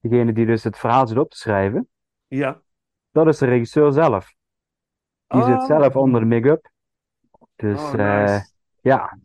degene 0.00 0.32
die 0.32 0.46
dus 0.46 0.64
het 0.64 0.78
verhaal 0.78 1.06
zit 1.06 1.18
op 1.18 1.30
te 1.30 1.36
schrijven, 1.36 1.88
ja. 2.28 2.62
dat 3.10 3.26
is 3.26 3.38
de 3.38 3.46
regisseur 3.46 3.92
zelf. 3.92 4.34
Die 5.26 5.42
zit 5.42 5.54
Oh. 5.60 5.66
zelf 5.66 5.96
onder 5.96 6.20
de 6.20 6.26
make-up. 6.26 6.70
Dus 7.56 7.78
Oh, 7.80 7.94
eh, 7.94 8.22
nice. 8.22 8.50
ja, 8.80 9.18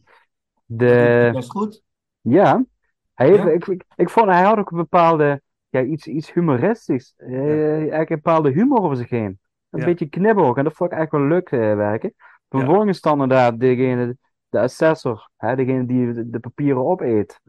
Dat 0.75 0.77
de, 0.79 1.29
best 1.33 1.51
goed. 1.51 1.83
Ja, 2.23 2.65
hij 3.13 3.27
heeft, 3.27 3.43
Ja. 3.43 3.49
ik, 3.49 3.67
ik, 3.67 3.83
ik 3.95 4.09
vond 4.09 4.27
hij 4.27 4.43
had 4.43 4.57
ook 4.57 4.71
een 4.71 4.77
bepaalde, 4.77 5.41
ja, 5.69 5.81
iets, 5.81 6.07
iets 6.07 6.33
humoristisch. 6.33 7.13
Eh, 7.17 7.77
eigenlijk 7.77 8.09
een 8.09 8.15
bepaalde 8.15 8.51
humor 8.51 8.79
over 8.81 8.97
zich 8.97 9.09
heen. 9.09 9.39
Een 9.69 9.79
Ja. 9.79 9.85
beetje 9.85 10.09
knibbelig 10.09 10.55
en 10.55 10.63
dat 10.63 10.73
vond 10.73 10.91
ik 10.91 10.97
eigenlijk 10.97 11.11
wel 11.25 11.37
leuk 11.37 11.51
eh, 11.51 11.75
werken. 11.75 12.13
Vervolgens 12.49 13.01
dan 13.01 13.13
inderdaad 13.21 13.59
degene, 13.59 14.17
de 14.49 14.59
assessor, 14.59 15.29
hè, 15.37 15.55
degene 15.55 15.85
die 15.85 16.13
de, 16.13 16.29
de 16.29 16.39
papieren 16.39 16.85
opeet. 16.85 17.39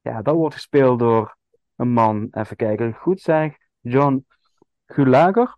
Ja, 0.00 0.22
dat 0.22 0.34
wordt 0.34 0.54
gespeeld 0.54 0.98
door 0.98 1.36
een 1.76 1.88
man, 1.92 2.28
even 2.30 2.56
kijken, 2.56 2.94
goed 2.94 3.20
zeg, 3.20 3.56
John 3.80 4.26
Gulager. 4.86 5.56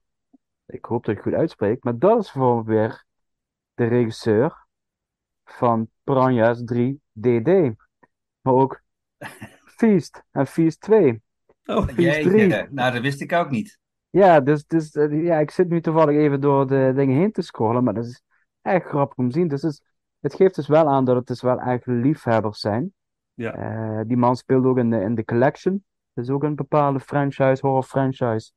Ik 0.66 0.84
hoop 0.84 1.04
dat 1.04 1.14
ik 1.16 1.20
het 1.24 1.28
goed 1.32 1.40
uitspreek, 1.40 1.84
maar 1.84 1.98
dat 1.98 2.20
is 2.20 2.30
vervolgens 2.30 2.66
weer 2.68 3.04
de 3.74 3.84
regisseur 3.84 4.66
van 5.44 5.88
Piranha's 6.04 6.64
3 6.64 7.00
DD. 7.12 7.74
Maar 8.40 8.54
ook 8.54 8.82
Feast 9.64 10.22
en 10.30 10.46
Feast 10.46 10.80
2. 10.80 11.22
Oh, 11.64 11.84
Feast 11.84 11.98
Jeetje, 11.98 12.30
3. 12.30 12.66
nou, 12.70 12.92
dat 12.92 13.02
wist 13.02 13.20
ik 13.20 13.32
ook 13.32 13.50
niet. 13.50 13.78
Ja, 14.10 14.40
dus, 14.40 14.66
dus 14.66 14.92
eh, 14.92 15.24
ja, 15.24 15.38
ik 15.38 15.50
zit 15.50 15.68
nu 15.68 15.80
toevallig 15.80 16.16
even 16.16 16.40
door 16.40 16.66
de 16.66 16.92
dingen 16.94 17.16
heen 17.16 17.32
te 17.32 17.42
scrollen, 17.42 17.84
maar 17.84 17.94
dat 17.94 18.04
is 18.04 18.22
echt 18.62 18.86
grappig 18.86 19.16
om 19.16 19.28
te 19.28 19.34
zien. 19.38 19.48
Dus 19.48 19.62
het, 19.62 19.82
het 20.20 20.34
geeft 20.34 20.54
dus 20.54 20.66
wel 20.68 20.88
aan 20.88 21.04
dat 21.04 21.16
het 21.16 21.26
dus 21.26 21.42
wel 21.42 21.60
echt 21.60 21.86
liefhebbers 21.86 22.60
zijn. 22.60 22.92
Ja. 23.34 23.54
Eh, 23.54 24.00
die 24.06 24.16
man 24.16 24.36
speelt 24.36 24.64
ook 24.64 24.78
in 24.78 24.90
de, 24.90 25.00
in 25.00 25.14
The 25.14 25.24
Collection. 25.24 25.84
Dat 26.12 26.24
is 26.24 26.30
ook 26.30 26.42
een 26.42 26.54
bepaalde 26.54 27.00
franchise, 27.00 27.66
horror 27.66 27.82
franchise. 27.82 28.52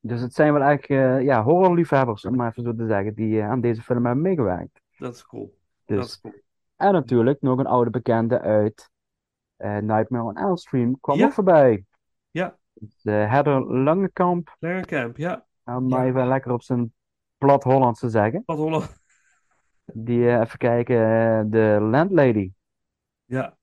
Dus 0.00 0.20
het 0.20 0.34
zijn 0.34 0.52
wel 0.52 0.62
echt 0.62 0.86
eh, 0.86 1.22
ja, 1.22 1.42
horrorliefhebbers, 1.42 2.24
om 2.24 2.36
maar 2.36 2.50
even 2.50 2.62
zo 2.62 2.74
te 2.74 2.86
zeggen, 2.86 3.14
die 3.14 3.42
aan 3.42 3.60
deze 3.60 3.82
film 3.82 4.04
hebben 4.04 4.22
meegewerkt. 4.22 4.80
Dat 4.96 5.14
is 5.14 5.26
cool. 5.26 5.58
Dus, 5.84 5.96
Dat 5.96 6.06
is 6.06 6.20
cool. 6.20 6.34
En 6.80 6.92
natuurlijk 6.92 7.40
nog 7.40 7.58
een 7.58 7.66
oude 7.66 7.90
bekende 7.90 8.40
uit 8.40 8.90
eh, 9.56 9.76
Nightmare 9.76 10.24
on 10.24 10.36
Elm 10.36 10.56
Street 10.56 10.96
kwam 11.00 11.18
Ja. 11.18 11.24
ook 11.26 11.32
voorbij. 11.32 11.84
Ja, 12.30 12.56
De 13.02 13.10
Heather 13.10 13.72
Langekamp, 13.72 14.56
Larry 14.58 14.80
Camp, 14.82 15.16
ja. 15.16 15.46
om 15.64 15.88
maar 15.88 16.06
even 16.06 16.28
lekker 16.28 16.52
op 16.52 16.62
zijn 16.62 16.92
plat 17.38 17.62
Hollands 17.62 18.00
te 18.00 18.08
zeggen. 18.08 18.42
Wat 18.46 18.56
Holland. 18.56 18.98
Die, 19.84 20.28
eh, 20.28 20.40
even 20.40 20.58
kijken, 20.58 20.96
eh, 20.96 21.42
de 21.46 21.78
Landlady. 21.80 22.52
Ja. 23.24 23.56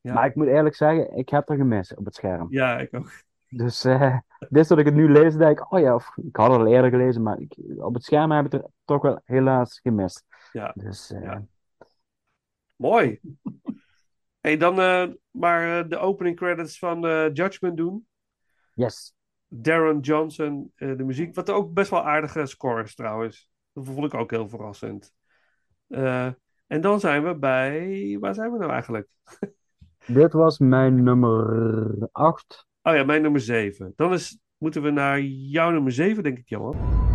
Ja. 0.00 0.14
Maar 0.14 0.26
ik 0.26 0.34
moet 0.34 0.46
eerlijk 0.46 0.74
zeggen, 0.74 1.16
ik 1.16 1.28
heb 1.28 1.48
er 1.48 1.56
gemist 1.56 1.96
op 1.96 2.04
het 2.04 2.14
scherm. 2.14 2.46
Ja, 2.50 2.78
ik 2.78 2.94
ook. 2.94 3.10
Dus 3.48 3.84
eh 3.84 4.16
dit 4.48 4.68
dat 4.68 4.78
ik 4.78 4.84
het 4.84 4.94
nu 4.94 5.10
lees, 5.12 5.36
denk 5.36 5.58
ik, 5.58 5.72
oh 5.72 5.80
ja, 5.80 5.94
of, 5.94 6.16
ik 6.16 6.36
had 6.36 6.50
het 6.50 6.60
al 6.60 6.66
eerder 6.66 6.90
gelezen, 6.90 7.22
maar 7.22 7.38
ik, 7.38 7.56
op 7.76 7.94
het 7.94 8.04
scherm 8.04 8.30
heb 8.30 8.44
ik 8.46 8.52
het 8.52 8.66
toch 8.84 9.02
wel 9.02 9.20
helaas 9.24 9.80
gemist. 9.80 10.24
Ja. 10.52 10.72
Dus 10.74 11.08
Ja. 11.22 11.42
Mooi. 12.78 13.20
Hey, 14.40 14.56
dan 14.56 14.80
eh, 14.80 15.06
maar 15.30 15.78
eh, 15.78 15.88
de 15.88 15.98
opening 15.98 16.36
credits 16.36 16.78
van 16.78 17.06
eh, 17.06 17.32
Judgment 17.32 17.76
doen. 17.76 18.06
yes. 18.74 19.14
Darren 19.48 20.00
Johnson, 20.00 20.72
de 20.76 21.04
muziek. 21.04 21.34
Wat 21.34 21.50
ook 21.50 21.72
best 21.72 21.90
wel 21.90 22.04
aardige 22.04 22.46
score 22.46 22.82
is 22.82 22.94
trouwens. 22.94 23.50
Dat 23.72 23.86
vond 23.86 24.04
ik 24.04 24.14
ook 24.14 24.30
heel 24.30 24.48
verrassend. 24.48 25.12
En 26.66 26.80
dan 26.80 27.00
zijn 27.00 27.24
we 27.24 27.36
bij... 27.36 28.16
Waar 28.20 28.34
zijn 28.34 28.52
we 28.52 28.58
nou 28.58 28.70
eigenlijk? 28.70 29.08
Dit 30.06 30.32
was 30.32 30.58
mijn 30.58 31.02
nummer 31.02 32.08
8. 32.12 32.66
Oh 32.82 32.94
ja, 32.94 33.04
mijn 33.04 33.22
nummer 33.22 33.40
7. 33.40 33.92
Dan 33.96 34.12
is, 34.12 34.38
moeten 34.58 34.82
we 34.82 34.90
naar 34.90 35.20
jouw 35.20 35.70
nummer 35.70 35.92
7, 35.92 36.22
denk 36.22 36.38
ik, 36.38 36.48
Johan. 36.48 37.07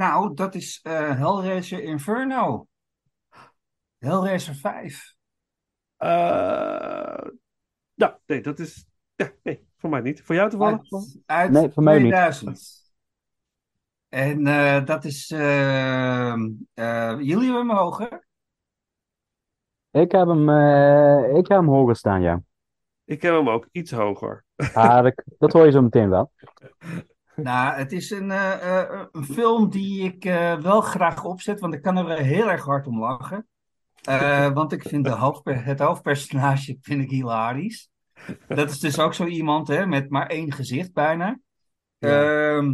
Nou, 0.00 0.34
dat 0.34 0.54
is 0.54 0.80
eh 0.82 1.18
Hellraiser 1.18 1.82
Inferno. 1.82 2.66
Hellraiser 3.98 4.54
5. 4.54 5.14
Eh 5.96 7.26
ja, 7.94 8.20
nee, 8.26 8.40
dat 8.40 8.58
is... 8.58 8.86
Ja, 9.14 9.30
nee, 9.42 9.68
voor 9.76 9.90
mij 9.90 10.00
niet. 10.00 10.22
Voor 10.22 10.34
jou 10.34 10.50
toevallig? 10.50 10.92
Uit, 10.92 11.20
uit 11.26 11.50
Nee, 11.50 11.70
voor 11.70 11.82
mij 11.82 11.98
niet. 11.98 12.12
2000. 12.12 12.92
En 14.08 14.46
eh, 14.46 14.84
dat 14.84 15.04
is... 15.04 15.28
jullie 15.28 15.44
hebben 17.44 17.66
hem 17.66 17.70
hoger? 17.70 18.26
Ik 19.90 20.12
heb 20.12 20.26
hem, 20.26 20.48
eh, 20.48 21.28
ik 21.28 21.48
heb 21.48 21.58
hem 21.58 21.68
hoger 21.68 21.96
staan, 21.96 22.22
ja. 22.22 22.42
Ik 23.04 23.22
heb 23.22 23.34
hem 23.34 23.48
ook 23.48 23.68
iets 23.72 23.90
hoger. 23.90 24.44
Ah, 24.74 25.02
dat, 25.02 25.24
dat 25.38 25.52
hoor 25.52 25.64
je 25.64 25.70
zo 25.70 25.82
meteen 25.82 26.08
wel. 26.08 26.32
Nou, 27.42 27.76
het 27.76 27.92
is 27.92 28.10
een, 28.10 28.30
eh, 28.30 28.80
eh, 28.80 29.04
een 29.12 29.24
film 29.24 29.70
die 29.70 30.04
ik 30.04 30.24
eh, 30.24 30.60
wel 30.60 30.80
graag 30.80 31.24
opzet, 31.24 31.60
want 31.60 31.74
ik 31.74 31.82
kan 31.82 31.96
er 31.96 32.18
heel 32.18 32.50
erg 32.50 32.64
hard 32.64 32.86
om 32.86 32.98
lachen. 33.00 33.46
Eh, 34.02 34.52
want 34.52 34.72
ik 34.72 34.82
vind 34.82 35.04
de 35.04 35.10
hoofdper- 35.10 35.64
het 35.64 35.78
hoofdpersonage 35.78 36.76
vind 36.80 37.02
ik 37.02 37.10
hilarisch. 37.10 37.90
Dat 38.48 38.70
is 38.70 38.78
dus 38.78 38.98
ook 38.98 39.14
zo 39.14 39.24
iemand 39.24 39.68
hè, 39.68 39.86
met 39.86 40.10
maar 40.10 40.26
één 40.26 40.52
gezicht 40.52 40.92
bijna. 40.92 41.38
Ehm, 41.98 42.70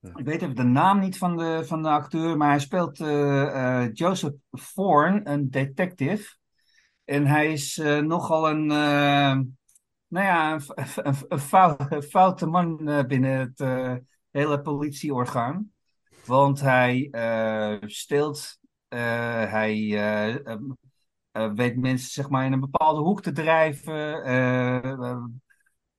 ik 0.00 0.24
weet 0.24 0.42
even 0.42 0.56
de 0.56 0.62
naam 0.62 0.98
niet 0.98 1.18
van 1.18 1.36
de, 1.36 1.62
van 1.64 1.82
de 1.82 1.88
acteur, 1.88 2.36
maar 2.36 2.48
hij 2.48 2.58
speelt 2.58 3.00
eh, 3.00 3.82
eh, 3.82 3.90
Joseph 3.92 4.34
Thorne, 4.74 5.20
een 5.24 5.50
detective. 5.50 6.36
En 7.04 7.26
hij 7.26 7.52
is 7.52 7.78
eh, 7.78 7.98
nogal 7.98 8.50
een, 8.50 8.70
eh, 8.70 9.38
nou 10.10 10.26
ja, 10.26 10.52
een, 10.54 10.62
een, 11.06 11.14
een 11.28 11.38
fou- 11.40 11.76
een 11.88 12.02
foute 12.02 12.46
man 12.46 12.88
eh, 12.88 13.04
binnen 13.06 13.38
het 13.38 13.60
eh, 13.60 13.94
hele 14.30 14.62
politieorgaan. 14.62 15.72
Want 16.24 16.60
hij 16.60 17.08
eh, 17.10 17.76
steelt, 17.88 18.58
eh, 18.88 18.98
hij 19.52 19.72
eh, 19.74 20.46
ehm, 20.46 20.64
eh, 21.32 21.52
weet 21.52 21.76
mensen 21.76 22.10
zeg 22.10 22.28
maar 22.30 22.46
in 22.46 22.52
een 22.52 22.60
bepaalde 22.60 23.00
hoek 23.00 23.22
te 23.22 23.32
drijven. 23.32 24.24
eh, 24.24 24.76
eh, 24.92 25.18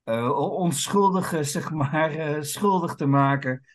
eh, 0.03 0.31
onschuldigen 0.51 1.45
zeg 1.57 1.71
maar 1.71 2.45
schuldig 2.45 2.95
te 2.95 3.05
maken. 3.05 3.65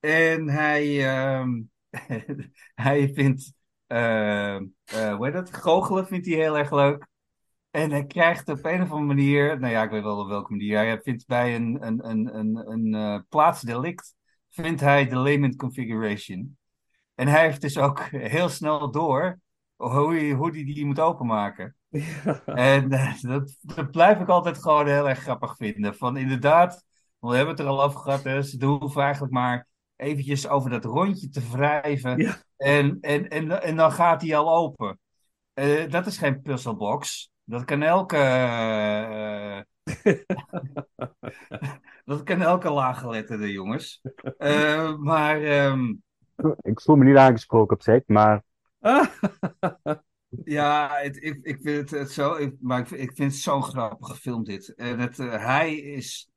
En 0.00 0.48
hij, 0.50 1.06
ehm, 1.14 1.62
hij 2.74 3.10
vindt, 3.14 3.54
hoe 3.86 5.18
heet 5.20 5.32
dat, 5.32 5.54
goochelen 5.54 6.06
vindt 6.06 6.26
hij 6.26 6.36
heel 6.36 6.58
erg 6.58 6.70
leuk. 6.72 7.06
En 7.74 7.90
hij 7.90 8.04
krijgt 8.04 8.48
op 8.48 8.64
een 8.64 8.82
of 8.82 8.90
andere 8.90 9.14
manier, 9.14 9.60
nou 9.60 9.72
ja, 9.72 9.82
ik 9.82 9.90
weet 9.90 10.02
wel 10.02 10.18
op 10.18 10.28
welke 10.28 10.50
manier, 10.50 10.76
hij 10.76 11.00
vindt 11.02 11.26
bij 11.26 11.54
een, 11.54 11.86
een, 11.86 12.08
een, 12.08 12.38
een, 12.38 12.70
een 12.70 12.94
eh, 12.94 13.20
plaatsdelict, 13.28 14.14
vindt 14.50 14.80
hij 14.80 15.08
de 15.08 15.16
layman 15.16 15.56
configuration. 15.56 16.58
En 17.14 17.28
hij 17.28 17.42
heeft 17.42 17.60
dus 17.60 17.78
ook 17.78 18.00
heel 18.10 18.48
snel 18.48 18.90
door 18.90 19.38
hoe 19.76 20.14
hij 20.14 20.30
hoe 20.30 20.52
die, 20.52 20.74
die 20.74 20.86
moet 20.86 21.00
openmaken. 21.00 21.76
En 22.44 22.92
eh, 22.92 23.20
dat, 23.20 23.56
dat 23.60 23.90
blijf 23.90 24.20
ik 24.20 24.28
altijd 24.28 24.62
gewoon 24.62 24.86
heel 24.86 25.08
erg 25.08 25.18
grappig 25.18 25.56
vinden. 25.56 25.94
Van 25.94 26.16
inderdaad, 26.16 26.84
we 27.18 27.28
hebben 27.28 27.54
het 27.54 27.60
er 27.60 27.70
al 27.70 27.82
over 27.82 28.00
gehad, 28.00 28.24
hè, 28.24 28.42
ze 28.42 28.64
hoeven 28.64 29.02
eigenlijk 29.02 29.32
maar 29.32 29.68
eventjes 29.96 30.48
over 30.48 30.70
dat 30.70 30.84
rondje 30.84 31.28
te 31.28 31.50
wrijven. 31.50 32.18
Ja. 32.18 32.42
En, 32.56 32.98
en, 33.00 33.28
en, 33.28 33.62
en 33.62 33.76
dan 33.76 33.92
gaat 33.92 34.22
hij 34.22 34.36
al 34.36 34.56
open. 34.56 34.98
Eh, 35.52 35.90
dat 35.90 36.06
is 36.06 36.18
geen 36.18 36.42
puzzelbox. 36.42 37.32
Dat 37.44 37.64
kan 37.64 37.82
elke. 37.82 38.16
eh, 38.16 39.60
dat 42.04 42.22
kan 42.22 42.42
elke 42.42 42.70
laaggeletterde, 42.70 43.52
jongens. 43.52 44.00
Eh, 44.38 44.96
maar. 44.96 45.42
ehm, 45.42 45.94
Ik 46.60 46.80
voel 46.80 46.96
me 46.96 47.04
niet 47.04 47.16
aangesproken 47.16 47.76
op 47.76 47.82
zich, 47.82 48.02
maar 48.06 48.42
Ja, 50.44 50.88
het, 51.02 51.22
ik, 51.22 51.38
ik 51.42 51.58
vind 51.62 51.90
het, 51.90 52.00
het 52.00 52.10
zo, 52.10 52.34
ik, 52.34 52.54
maar 52.60 52.78
ik, 52.80 52.90
ik 52.90 53.12
vind 53.14 53.32
het 53.32 53.40
zo'n 53.40 53.62
grappige 53.62 54.14
film 54.14 54.44
dit. 54.44 54.74
En 54.74 54.98
het, 54.98 55.18
eh, 55.18 55.44
hij 55.44 55.74
is 55.76 56.28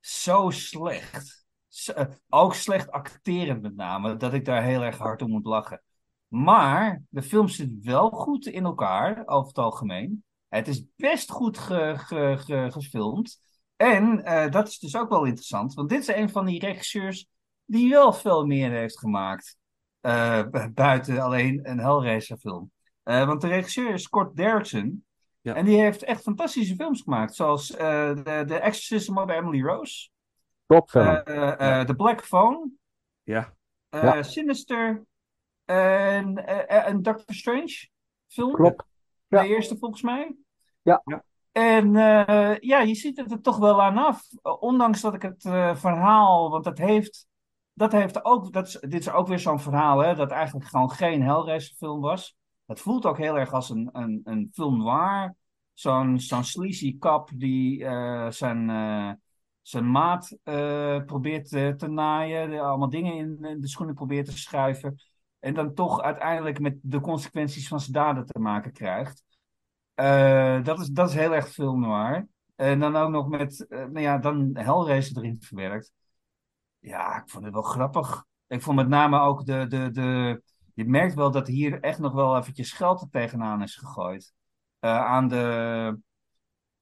zo 0.00 0.50
slecht. 0.50 1.46
Zo- 1.68 2.06
ook 2.28 2.54
slecht 2.54 2.90
acterend 2.90 3.62
met 3.62 3.76
name, 3.76 4.16
dat 4.16 4.32
ik 4.32 4.44
daar 4.44 4.62
heel 4.62 4.82
erg 4.82 4.98
hard 4.98 5.22
om 5.22 5.30
moet 5.30 5.44
lachen. 5.46 5.82
Maar 6.28 7.02
de 7.08 7.22
film 7.22 7.48
zit 7.48 7.70
wel 7.82 8.10
goed 8.10 8.46
in 8.46 8.64
elkaar, 8.64 9.22
over 9.26 9.48
het 9.48 9.58
algemeen. 9.58 10.23
Het 10.54 10.68
is 10.68 10.84
best 10.96 11.30
goed 11.30 11.58
ge, 11.58 11.94
ge, 11.96 12.34
ge- 12.38 12.68
gefilmd. 12.70 13.38
En 13.76 14.24
eh, 14.24 14.50
dat 14.50 14.68
is 14.68 14.78
dus 14.78 14.96
ook 14.96 15.08
wel 15.08 15.24
interessant, 15.24 15.74
want 15.74 15.88
dit 15.88 16.00
is 16.00 16.06
een 16.08 16.30
van 16.30 16.44
die 16.46 16.60
regisseurs 16.60 17.26
die 17.64 17.90
wel 17.90 18.12
veel 18.12 18.46
meer 18.46 18.70
heeft 18.70 18.98
gemaakt. 18.98 19.56
eh, 20.00 20.42
bu- 20.50 20.70
buiten 20.70 21.20
alleen 21.20 21.60
een 21.70 21.78
Hellraiser 21.78 22.36
film. 22.38 22.70
Eh, 23.02 23.26
want 23.26 23.40
de 23.40 23.48
regisseur 23.48 23.92
is 23.92 24.02
Scott 24.02 24.36
Derrickson. 24.36 25.04
Ja. 25.40 25.54
En 25.54 25.64
die 25.64 25.80
heeft 25.80 26.02
echt 26.02 26.22
fantastische 26.22 26.74
films 26.74 27.02
gemaakt. 27.02 27.34
Zoals 27.34 27.66
The, 27.66 28.44
The 28.46 28.58
Exorcism 28.58 29.18
of 29.18 29.30
Emily 29.30 29.62
Rose. 29.62 30.08
topfilm. 30.66 31.06
eh, 31.06 31.80
eh, 31.80 31.86
The 31.86 31.94
Black 31.94 32.24
Phone. 32.24 32.68
Ja. 33.22 33.54
Ja. 33.90 34.22
Sinister. 34.22 35.02
En, 35.64 36.34
Doctor 37.02 37.34
Strange 37.34 37.88
film. 38.26 38.52
Klopt. 38.52 38.84
De 39.28 39.46
eerste 39.46 39.76
volgens 39.78 40.02
mij. 40.02 40.36
Ja. 40.84 41.02
En 41.52 41.96
eh, 41.96 42.58
ja, 42.58 42.80
je 42.80 42.94
ziet 42.94 43.16
het 43.16 43.30
er 43.30 43.40
toch 43.40 43.58
wel 43.58 43.82
aan 43.82 43.98
af. 43.98 44.22
Ondanks 44.60 45.00
dat 45.00 45.14
ik 45.14 45.22
het 45.22 45.44
eh, 45.44 45.76
verhaal, 45.76 46.50
want 46.50 46.64
dat 46.64 46.78
heeft, 46.78 47.26
dat 47.72 47.92
heeft 47.92 48.24
ook, 48.24 48.52
dat 48.52 48.78
dit 48.80 49.00
is 49.00 49.10
ook 49.10 49.26
weer 49.26 49.38
zo'n 49.38 49.60
verhaal, 49.60 49.98
hè, 49.98 50.14
dat 50.14 50.30
eigenlijk 50.30 50.66
gewoon 50.66 50.90
geen 50.90 51.22
Hellraiser 51.22 51.76
film 51.76 52.00
was. 52.00 52.36
Het 52.66 52.80
voelt 52.80 53.06
ook 53.06 53.18
heel 53.18 53.38
erg 53.38 53.52
als 53.52 53.70
een, 53.70 53.88
een, 53.92 54.20
een 54.24 54.50
film 54.52 54.78
noir. 54.78 55.34
Zo'n 55.72 56.20
zo'n 56.20 56.44
sleazy 56.44 56.98
kap 56.98 57.30
die 57.34 57.84
eh, 57.84 58.30
zijn, 58.30 58.68
zijn 59.62 59.90
maat 59.90 60.36
probeert 61.06 61.48
te 61.48 61.88
naaien. 61.88 62.60
allemaal 62.60 62.90
dingen 62.90 63.14
in, 63.14 63.38
in 63.44 63.60
de 63.60 63.68
schoenen 63.68 63.94
probeert 63.94 64.26
te 64.26 64.38
schuiven. 64.38 64.96
En 65.40 65.54
dan 65.54 65.74
toch 65.74 66.02
uiteindelijk 66.02 66.60
met 66.60 66.76
de 66.82 67.00
consequenties 67.00 67.68
van 67.68 67.80
zijn 67.80 67.92
daden 67.92 68.26
te 68.26 68.38
maken 68.38 68.72
krijgt. 68.72 69.22
Eh, 69.94 70.62
dat, 70.62 70.80
is, 70.80 70.88
dat 70.88 71.08
is 71.08 71.14
heel 71.14 71.34
erg 71.34 71.48
film 71.48 71.80
noir. 71.80 72.26
En 72.56 72.80
dan 72.80 72.96
ook 72.96 73.10
nog 73.10 73.28
met, 73.28 73.66
eh, 73.66 73.78
nou 73.78 74.00
ja, 74.00 74.18
dan 74.18 74.50
Hellraiser 74.52 75.16
erin 75.16 75.42
verwerkt. 75.42 75.92
Ja, 76.78 77.16
ik 77.16 77.28
vond 77.28 77.44
het 77.44 77.52
wel 77.52 77.62
grappig. 77.62 78.24
Ik 78.46 78.62
vond 78.62 78.76
met 78.76 78.88
name 78.88 79.18
ook 79.18 79.46
de, 79.46 79.66
de, 79.66 79.90
de... 79.90 80.42
Je 80.74 80.84
merkt 80.84 81.14
wel 81.14 81.30
dat 81.30 81.46
hier 81.46 81.80
echt 81.80 81.98
nog 81.98 82.12
wel 82.12 82.36
eventjes 82.36 82.72
geld 82.72 83.00
er 83.00 83.08
tegenaan 83.10 83.62
is 83.62 83.76
gegooid. 83.76 84.32
Eh, 84.78 85.04
aan 85.04 85.28
de... 85.28 85.98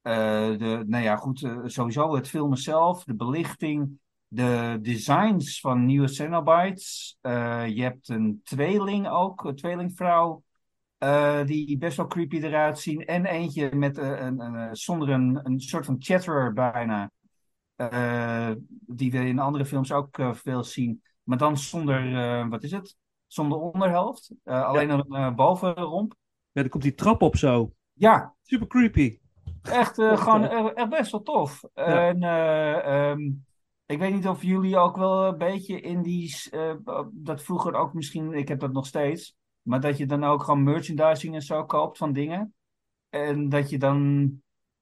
de 0.02 0.84
nou 0.86 1.02
ja, 1.02 1.16
goed, 1.16 1.48
sowieso 1.64 2.14
het 2.14 2.28
filmen 2.28 2.58
zelf, 2.58 3.04
de 3.04 3.14
belichting, 3.14 4.00
de 4.28 4.78
designs 4.82 5.60
van 5.60 5.84
nieuwe 5.84 6.08
Cenobites. 6.08 7.18
Je 7.22 7.82
hebt 7.82 8.08
een 8.08 8.40
tweeling 8.44 9.08
ook, 9.08 9.44
een 9.44 9.56
tweelingvrouw, 9.56 10.42
eh, 11.02 11.44
die 11.44 11.78
best 11.78 11.96
wel 11.96 12.06
creepy 12.06 12.36
eruit 12.36 12.78
zien. 12.78 13.04
En 13.04 13.26
eentje 13.26 13.74
met 13.74 13.98
eh, 13.98 14.08
een, 14.08 14.40
een, 14.40 14.56
eh, 14.56 14.68
zonder 14.72 15.08
een, 15.08 15.40
een 15.42 15.60
soort 15.60 15.84
van 15.84 15.96
chatterer 15.98 16.52
bijna. 16.52 17.10
Die 18.86 19.10
we 19.10 19.18
in 19.18 19.38
andere 19.38 19.66
films 19.66 19.92
ook 19.92 20.18
veel 20.32 20.64
zien. 20.64 21.02
Maar 21.22 21.38
dan 21.38 21.58
zonder, 21.58 22.48
wat 22.48 22.62
is 22.62 22.70
het? 22.70 22.96
Zonder 23.26 23.58
onderhelft. 23.58 24.30
Alleen 24.44 24.90
een 25.08 25.34
bovenromp. 25.34 26.14
Ja, 26.52 26.60
dan 26.60 26.70
komt 26.70 26.82
die 26.82 26.94
trap 26.94 27.22
op 27.22 27.36
zo. 27.36 27.72
Ja, 27.92 28.34
Super 28.42 28.66
creepy. 28.66 29.18
echt 29.62 29.94
gewoon 29.94 30.74
echt 30.74 30.88
best 30.88 31.10
wel 31.10 31.22
tof. 31.22 31.64
En 31.74 32.22
eh, 32.22 33.10
ehm, 33.10 33.30
ik 33.86 33.98
weet 33.98 34.12
niet 34.12 34.28
of 34.28 34.42
jullie 34.42 34.76
ook 34.78 34.96
wel 34.96 35.26
een 35.26 35.38
beetje 35.38 35.80
in 35.80 36.02
die... 36.02 36.34
dat 37.12 37.42
vroeger 37.42 37.74
ook 37.74 37.94
misschien, 37.94 38.32
ik 38.32 38.48
heb 38.48 38.60
dat 38.60 38.72
nog 38.72 38.86
steeds. 38.86 39.36
Maar 39.62 39.80
dat 39.80 39.98
je 39.98 40.06
dan 40.06 40.24
ook 40.24 40.42
gewoon 40.42 40.62
merchandising 40.62 41.34
en 41.34 41.42
zo 41.42 41.64
koopt 41.64 41.98
van 41.98 42.12
dingen. 42.12 42.54
En 43.08 43.48
dat 43.48 43.70
je 43.70 43.78
dan... 43.78 44.30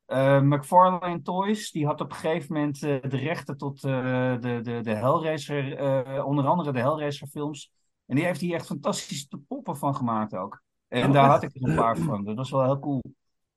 eh, 0.07 0.41
McFarlane 0.41 1.23
Toys, 1.23 1.71
die 1.71 1.87
had 1.87 2.01
op 2.01 2.11
een 2.11 2.17
gegeven 2.17 2.55
moment 2.55 2.83
eh, 2.83 3.01
de 3.01 3.17
rechten 3.17 3.57
tot 3.57 3.85
eh, 3.85 4.39
de, 4.41 4.61
de, 4.63 4.81
de 4.81 4.95
Hellraiser, 4.95 6.25
onder 6.25 6.47
andere 6.47 6.73
de 6.73 6.79
Hellraiser 6.81 7.27
films. 7.27 7.73
En 8.07 8.17
die 8.17 8.25
heeft 8.25 8.41
hier 8.41 8.55
echt 8.55 8.67
fantastische 8.67 9.39
poppen 9.49 9.77
van 9.77 9.95
gemaakt 9.97 10.35
ook. 10.35 10.63
En 10.89 11.07
Oh, 11.07 11.13
daar 11.13 11.25
echt? 11.25 11.33
had 11.33 11.43
ik 11.43 11.55
er 11.55 11.69
een 11.69 11.77
paar 11.77 11.97
van. 11.97 12.25
Dat 12.25 12.37
was 12.37 12.51
wel 12.51 12.65
heel 12.65 12.79
cool. 12.79 13.03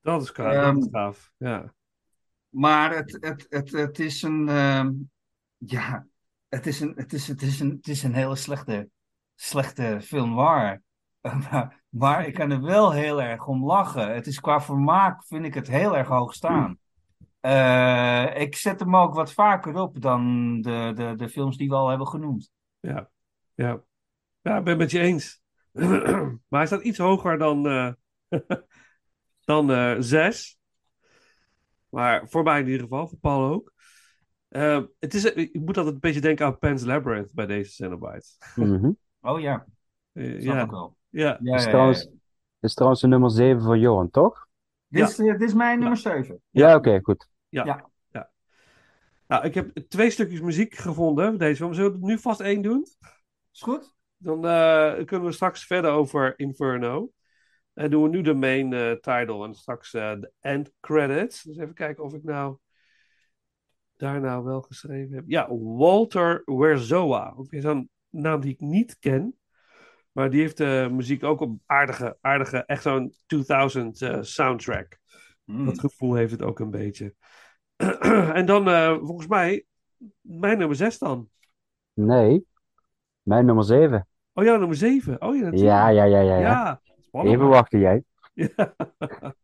Dat 0.00 0.22
is 0.22 0.30
gaaf. 0.30 0.74
Dat 0.74 0.76
is 0.76 0.88
gaaf. 0.90 1.32
Ja. 1.36 1.74
Maar 2.48 2.94
het, 2.96 3.16
het, 3.20 3.46
het, 3.48 3.72
het 3.72 3.98
is 3.98 4.22
een. 4.22 4.48
ehm, 4.48 4.92
ja, 5.56 6.06
het 6.48 6.66
is 6.66 6.80
een, 6.80 6.92
het 6.96 7.12
is, 7.12 7.28
het 7.28 7.42
is 7.42 7.60
een, 7.60 7.70
het 7.70 7.88
is 7.88 8.02
een 8.02 8.14
hele 8.14 8.36
slechte, 8.36 8.88
slechte 9.34 9.98
film 10.02 10.34
waar. 10.34 10.82
Maar, 11.32 11.82
maar 11.88 12.26
ik 12.26 12.34
kan 12.34 12.50
er 12.50 12.62
wel 12.62 12.92
heel 12.92 13.22
erg 13.22 13.46
om 13.46 13.64
lachen. 13.64 14.14
Het 14.14 14.26
is 14.26 14.40
qua 14.40 14.60
vermaak, 14.60 15.24
vind 15.24 15.44
ik 15.44 15.54
het 15.54 15.68
heel 15.68 15.96
erg 15.96 16.08
hoog 16.08 16.34
staan. 16.34 16.78
Eh, 17.40 18.40
ik 18.40 18.56
zet 18.56 18.80
hem 18.80 18.96
ook 18.96 19.14
wat 19.14 19.32
vaker 19.32 19.74
op 19.74 20.00
dan 20.00 20.60
de, 20.60 20.92
de, 20.94 21.14
de 21.16 21.28
films 21.28 21.56
die 21.56 21.68
we 21.68 21.74
al 21.74 21.88
hebben 21.88 22.08
genoemd. 22.08 22.50
Ja. 22.80 23.10
Ja. 23.54 23.82
Ja, 24.40 24.56
ik 24.56 24.64
ben 24.64 24.72
het 24.72 24.78
met 24.78 24.90
je 24.90 24.98
eens. 24.98 25.42
maar 26.48 26.60
hij 26.60 26.66
staat 26.66 26.82
iets 26.82 26.98
hoger 26.98 27.38
dan, 27.38 27.66
eh 27.68 27.92
dan 29.44 29.70
eh 29.70 29.94
zes. 29.98 30.58
Maar 31.88 32.28
voor 32.28 32.42
mij 32.42 32.60
in 32.60 32.66
ieder 32.66 32.82
geval, 32.82 33.08
voor 33.08 33.18
Paul 33.18 33.52
ook. 33.52 33.72
Eh, 34.48 34.82
het 34.98 35.14
is, 35.14 35.24
ik 35.24 35.60
moet 35.60 35.76
altijd 35.76 35.94
een 35.94 36.00
beetje 36.00 36.20
denken 36.20 36.46
aan 36.46 36.58
Pan's 36.58 36.84
Labyrinth 36.84 37.32
bij 37.34 37.46
deze 37.46 37.70
Cenobites. 37.70 38.38
Mhm. 38.54 38.90
Oh 39.20 39.40
ja, 39.40 39.66
snap 40.12 40.40
ja, 40.40 40.62
ik 40.62 40.70
wel. 40.70 40.96
Ja, 41.14 41.38
Ja, 41.42 41.54
is, 41.54 41.62
trouwens, 41.62 42.02
ja. 42.02 42.10
is 42.60 42.74
trouwens 42.74 43.00
de 43.00 43.08
nummer 43.08 43.30
7 43.30 43.62
voor 43.62 43.78
Johan, 43.78 44.10
toch? 44.10 44.46
Dit, 44.86 45.08
is, 45.08 45.18
eh, 45.18 45.26
dit 45.26 45.42
is 45.42 45.54
mijn 45.54 45.78
nummer 45.78 45.96
7. 45.96 46.40
Ja, 46.50 46.74
oké, 46.74 47.00
goed. 47.02 47.28
ja. 47.48 47.64
Ja. 47.64 47.90
ja. 48.10 48.30
Nou, 49.26 49.44
ik 49.44 49.54
heb 49.54 49.76
twee 49.88 50.10
stukjes 50.10 50.40
muziek 50.40 50.74
gevonden 50.74 51.38
deze 51.38 51.56
film. 51.56 51.74
Zullen 51.74 51.92
we 51.92 51.98
er 51.98 52.04
nu 52.04 52.18
vast 52.18 52.40
één 52.40 52.62
doen? 52.62 52.86
Is 53.52 53.62
goed? 53.62 53.94
Dan 54.16 54.46
eh, 54.46 55.04
kunnen 55.04 55.26
we 55.26 55.32
straks 55.32 55.66
verder 55.66 55.90
over 55.90 56.38
Inferno. 56.38 57.12
En 57.74 57.90
doen 57.90 58.02
we 58.02 58.08
nu 58.08 58.22
de 58.22 58.34
main 58.34 58.72
eh, 58.72 58.92
title 58.92 59.44
en 59.44 59.54
straks 59.54 59.94
eh, 59.94 60.20
de 60.20 60.32
end 60.40 60.72
credits. 60.80 61.42
Dus 61.42 61.56
even 61.56 61.74
kijken 61.74 62.04
of 62.04 62.14
ik 62.14 62.22
nou 62.22 62.56
daar 63.96 64.20
nou 64.20 64.44
wel 64.44 64.60
geschreven 64.60 65.14
heb. 65.14 65.24
Ja, 65.26 65.48
Walter 65.56 66.42
Werzowa. 66.44 67.34
Ook 67.36 67.50
weer 67.50 67.60
zo'n 67.60 67.90
naam 68.10 68.40
die 68.40 68.52
ik 68.52 68.60
niet 68.60 68.98
ken. 68.98 69.36
Maar 70.14 70.30
die 70.30 70.40
heeft 70.40 70.56
de 70.56 70.88
muziek 70.92 71.24
ook 71.24 71.40
op 71.40 71.58
aardige, 71.66 72.16
aardige, 72.20 72.64
echt 72.64 72.82
zo'n 72.82 73.14
2000 73.26 74.02
eh, 74.02 74.18
soundtrack. 74.20 74.98
Hmm. 75.44 75.64
Dat 75.64 75.80
gevoel 75.80 76.14
heeft 76.14 76.30
het 76.30 76.42
ook 76.42 76.58
een 76.58 76.70
beetje. 76.70 77.14
en 78.38 78.46
dan 78.46 78.68
eh, 78.68 78.96
volgens 79.02 79.26
mij 79.26 79.64
mijn 80.20 80.58
nummer 80.58 80.76
6 80.76 80.98
dan. 80.98 81.28
Nee, 81.92 82.46
mijn 83.22 83.46
nummer 83.46 83.64
7. 83.64 84.08
Oh 84.32 84.44
ja, 84.44 84.56
nummer 84.56 84.76
7. 84.76 85.22
Oh 85.22 85.36
ja, 85.36 85.42
natuurlijk. 85.42 85.60
Ja, 85.62 85.88
ja, 85.88 86.04
ja, 86.04 86.20
ja, 86.20 86.36
ja. 86.36 86.40
Ja, 86.40 86.80
spannend. 87.00 87.34
Even 87.34 87.48
wachten 87.48 87.78
jij. 87.78 88.02
Ja. 88.32 88.74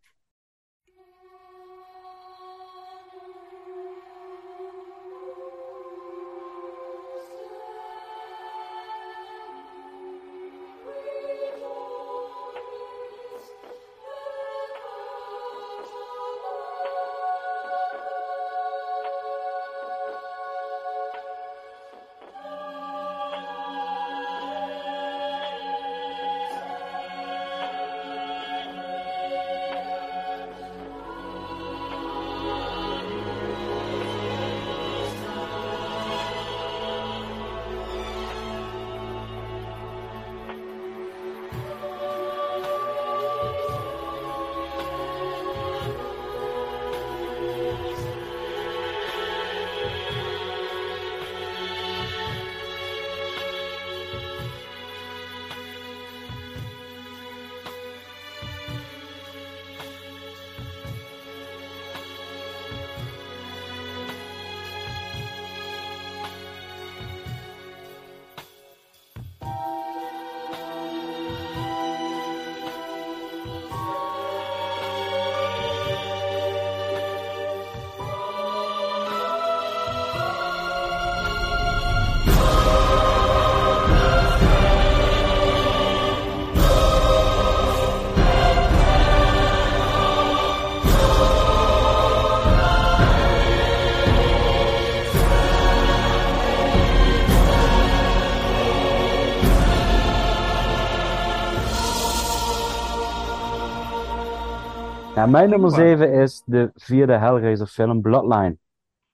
Ja, 105.20 105.26
mijn 105.26 105.50
nummer 105.50 105.70
Prima. 105.70 105.96
7 105.98 106.12
is 106.12 106.42
de 106.46 106.70
vierde 106.74 107.16
Hellraiser 107.16 107.66
film 107.66 108.00
Bloodline. 108.00 108.56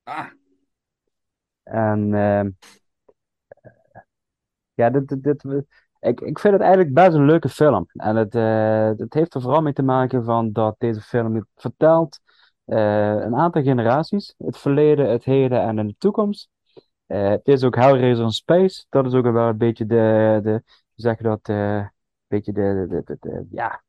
Ah, 0.03 0.27
En 1.63 2.15
ehm, 2.15 2.51
ja, 4.75 4.91
dit, 4.91 5.09
dit, 5.09 5.23
dit, 5.23 5.45
ik, 6.01 6.21
ik 6.21 6.39
vind 6.39 6.53
het 6.53 6.63
eigenlijk 6.63 6.95
best 6.95 7.13
een 7.15 7.25
leuke 7.25 7.49
film. 7.49 7.87
En 7.93 8.17
het, 8.17 8.35
eh, 8.35 8.91
het 8.97 9.15
heeft 9.15 9.35
er 9.35 9.41
vooral 9.41 9.63
mee 9.63 9.73
te 9.73 9.83
maken 9.83 10.25
van 10.25 10.53
dat 10.53 10.75
deze 10.79 11.01
film 11.01 11.47
vertelt 11.55 12.21
eh, 12.65 13.15
een 13.15 13.37
aantal 13.37 13.63
generaties. 13.63 14.35
Het 14.39 14.59
verleden, 14.59 15.11
het 15.11 15.25
heden 15.25 15.61
en 15.61 15.79
in 15.79 15.87
de 15.87 15.95
toekomst. 15.99 16.49
Eh, 17.07 17.29
het 17.29 17.47
is 17.49 17.65
ook 17.65 17.75
Hellraiser 17.75 18.25
in 18.25 18.31
Space. 18.31 18.87
Dat 18.89 19.07
is 19.07 19.13
ook 19.15 19.25
wel 19.25 19.49
een 19.49 19.59
beetje 19.59 19.87
de, 19.87 20.41
de 20.43 20.63
zeg 20.95 21.17
dat, 21.17 21.49
een 21.49 21.91
beetje 22.27 22.53
de, 22.53 22.87
de, 22.89 23.03
de, 23.05 23.17
de- 23.21 23.47
ja. 23.51 23.85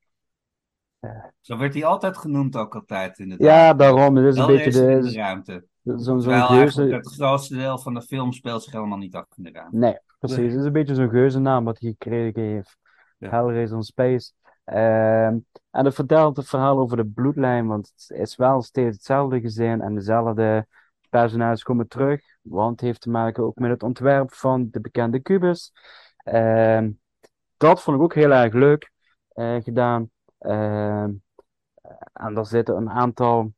Zo 1.41 1.57
werd 1.57 1.73
hij 1.73 1.85
altijd 1.85 2.17
genoemd 2.17 2.55
ook 2.55 2.75
altijd 2.75 3.19
inderdaad. 3.19 3.47
Ja, 3.47 3.73
daarom. 3.73 4.15
Het 4.15 4.25
is 4.25 4.39
een 4.39 4.47
beetje 4.47 4.91
in 4.91 5.01
de, 5.01 5.09
de 5.09 5.15
ruimte. 5.15 5.65
zo'n 5.83 6.31
eigenlijk 6.31 6.71
geuze. 6.71 6.95
het 6.95 7.07
grootste 7.07 7.55
deel 7.55 7.77
van 7.77 7.93
de 7.93 8.01
film 8.01 8.31
speelt 8.31 8.63
zich 8.63 8.73
helemaal 8.73 8.97
niet 8.97 9.15
af 9.15 9.25
in 9.35 9.43
de 9.43 9.51
ruimte. 9.51 9.77
Nee, 9.77 9.99
precies. 10.19 10.51
Het 10.51 10.59
is 10.59 10.65
een 10.65 10.71
beetje 10.71 10.95
zo'n 10.95 11.09
geuzennaam 11.09 11.63
wat 11.63 11.79
hij 11.79 11.89
gekregen 11.89 12.41
heeft. 12.41 12.77
Ja. 13.17 13.29
Hellraiser 13.29 13.77
in 13.77 13.83
Space. 13.83 14.31
Ehm, 14.63 15.37
en 15.71 15.85
het 15.85 15.93
vertelt 15.93 16.37
het 16.37 16.47
verhaal 16.47 16.79
over 16.79 16.97
de 16.97 17.05
bloedlijn, 17.05 17.67
want 17.67 17.91
het 17.95 18.17
is 18.19 18.35
wel 18.35 18.61
steeds 18.61 18.95
hetzelfde 18.95 19.41
gezin 19.41 19.81
en 19.81 19.95
dezelfde 19.95 20.67
personages 21.09 21.63
komen 21.63 21.87
terug, 21.87 22.21
want 22.41 22.71
het 22.71 22.81
heeft 22.81 23.01
te 23.01 23.09
maken 23.09 23.43
ook 23.43 23.55
met 23.55 23.69
het 23.69 23.83
ontwerp 23.83 24.33
van 24.33 24.67
de 24.71 24.81
bekende 24.81 25.19
kubus. 25.19 25.71
Ehm, 26.17 26.91
dat 27.57 27.81
vond 27.81 27.97
ik 27.97 28.03
ook 28.03 28.13
heel 28.13 28.31
erg 28.31 28.53
leuk 28.53 28.91
eh, 29.27 29.55
gedaan. 29.63 30.09
Ehm, 30.39 31.11
en 32.13 32.33
daar 32.33 32.45
zitten 32.45 32.75
een 32.75 32.89
aantal 32.89 33.53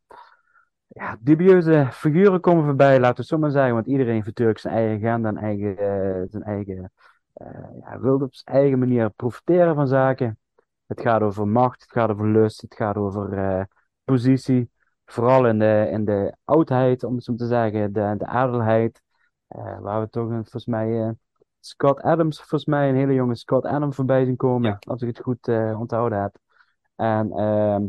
ja, 0.89 1.17
dubieuze 1.19 1.87
figuren 1.91 2.39
komen 2.39 2.65
voorbij, 2.65 2.99
laten 2.99 3.15
we 3.15 3.21
het 3.21 3.27
zo 3.27 3.37
maar 3.37 3.51
zeggen. 3.51 3.73
Want 3.73 3.87
iedereen 3.87 4.13
heeft 4.13 4.25
natuurlijk 4.25 4.59
zijn 4.59 4.73
eigen 4.73 4.97
agenda 4.97 5.29
en 5.29 5.37
eigen, 5.37 5.77
eh, 5.77 6.29
zijn 6.29 6.43
eigen, 6.43 6.91
eh, 7.33 7.47
ja, 7.79 7.99
wil 7.99 8.15
op 8.21 8.35
zijn 8.35 8.57
eigen 8.57 8.79
manier 8.79 9.09
profiteren 9.09 9.75
van 9.75 9.87
zaken. 9.87 10.37
Het 10.85 11.01
gaat 11.01 11.21
over 11.21 11.47
macht, 11.47 11.81
het 11.81 11.91
gaat 11.91 12.09
over 12.09 12.27
lust, 12.27 12.61
het 12.61 12.75
gaat 12.75 12.95
over 12.95 13.33
eh, 13.37 13.63
positie. 14.03 14.69
Vooral 15.05 15.47
in 15.47 15.59
de, 15.59 15.87
in 15.91 16.05
de 16.05 16.35
oudheid, 16.43 17.03
om 17.03 17.15
het 17.15 17.23
zo 17.23 17.35
te 17.35 17.47
zeggen, 17.47 17.93
de, 17.93 18.15
de 18.17 18.25
adelheid. 18.25 19.01
waar 19.81 20.01
we 20.01 20.09
toch 20.09 20.27
volgens 20.29 20.65
mij 20.65 21.15
Scott 21.59 22.01
Adams, 22.01 22.37
volgens 22.37 22.65
mij 22.65 22.89
een 22.89 22.95
hele 22.95 23.13
jonge 23.13 23.35
Scott 23.35 23.65
Adams 23.65 23.95
voorbij 23.95 24.25
zien 24.25 24.35
komen. 24.35 24.69
Ja. 24.69 24.77
Als 24.79 25.01
ik 25.01 25.07
het 25.07 25.19
goed 25.19 25.47
onthouden 25.77 26.21
heb. 26.21 26.37
En 26.99 27.31
ehm, 27.31 27.85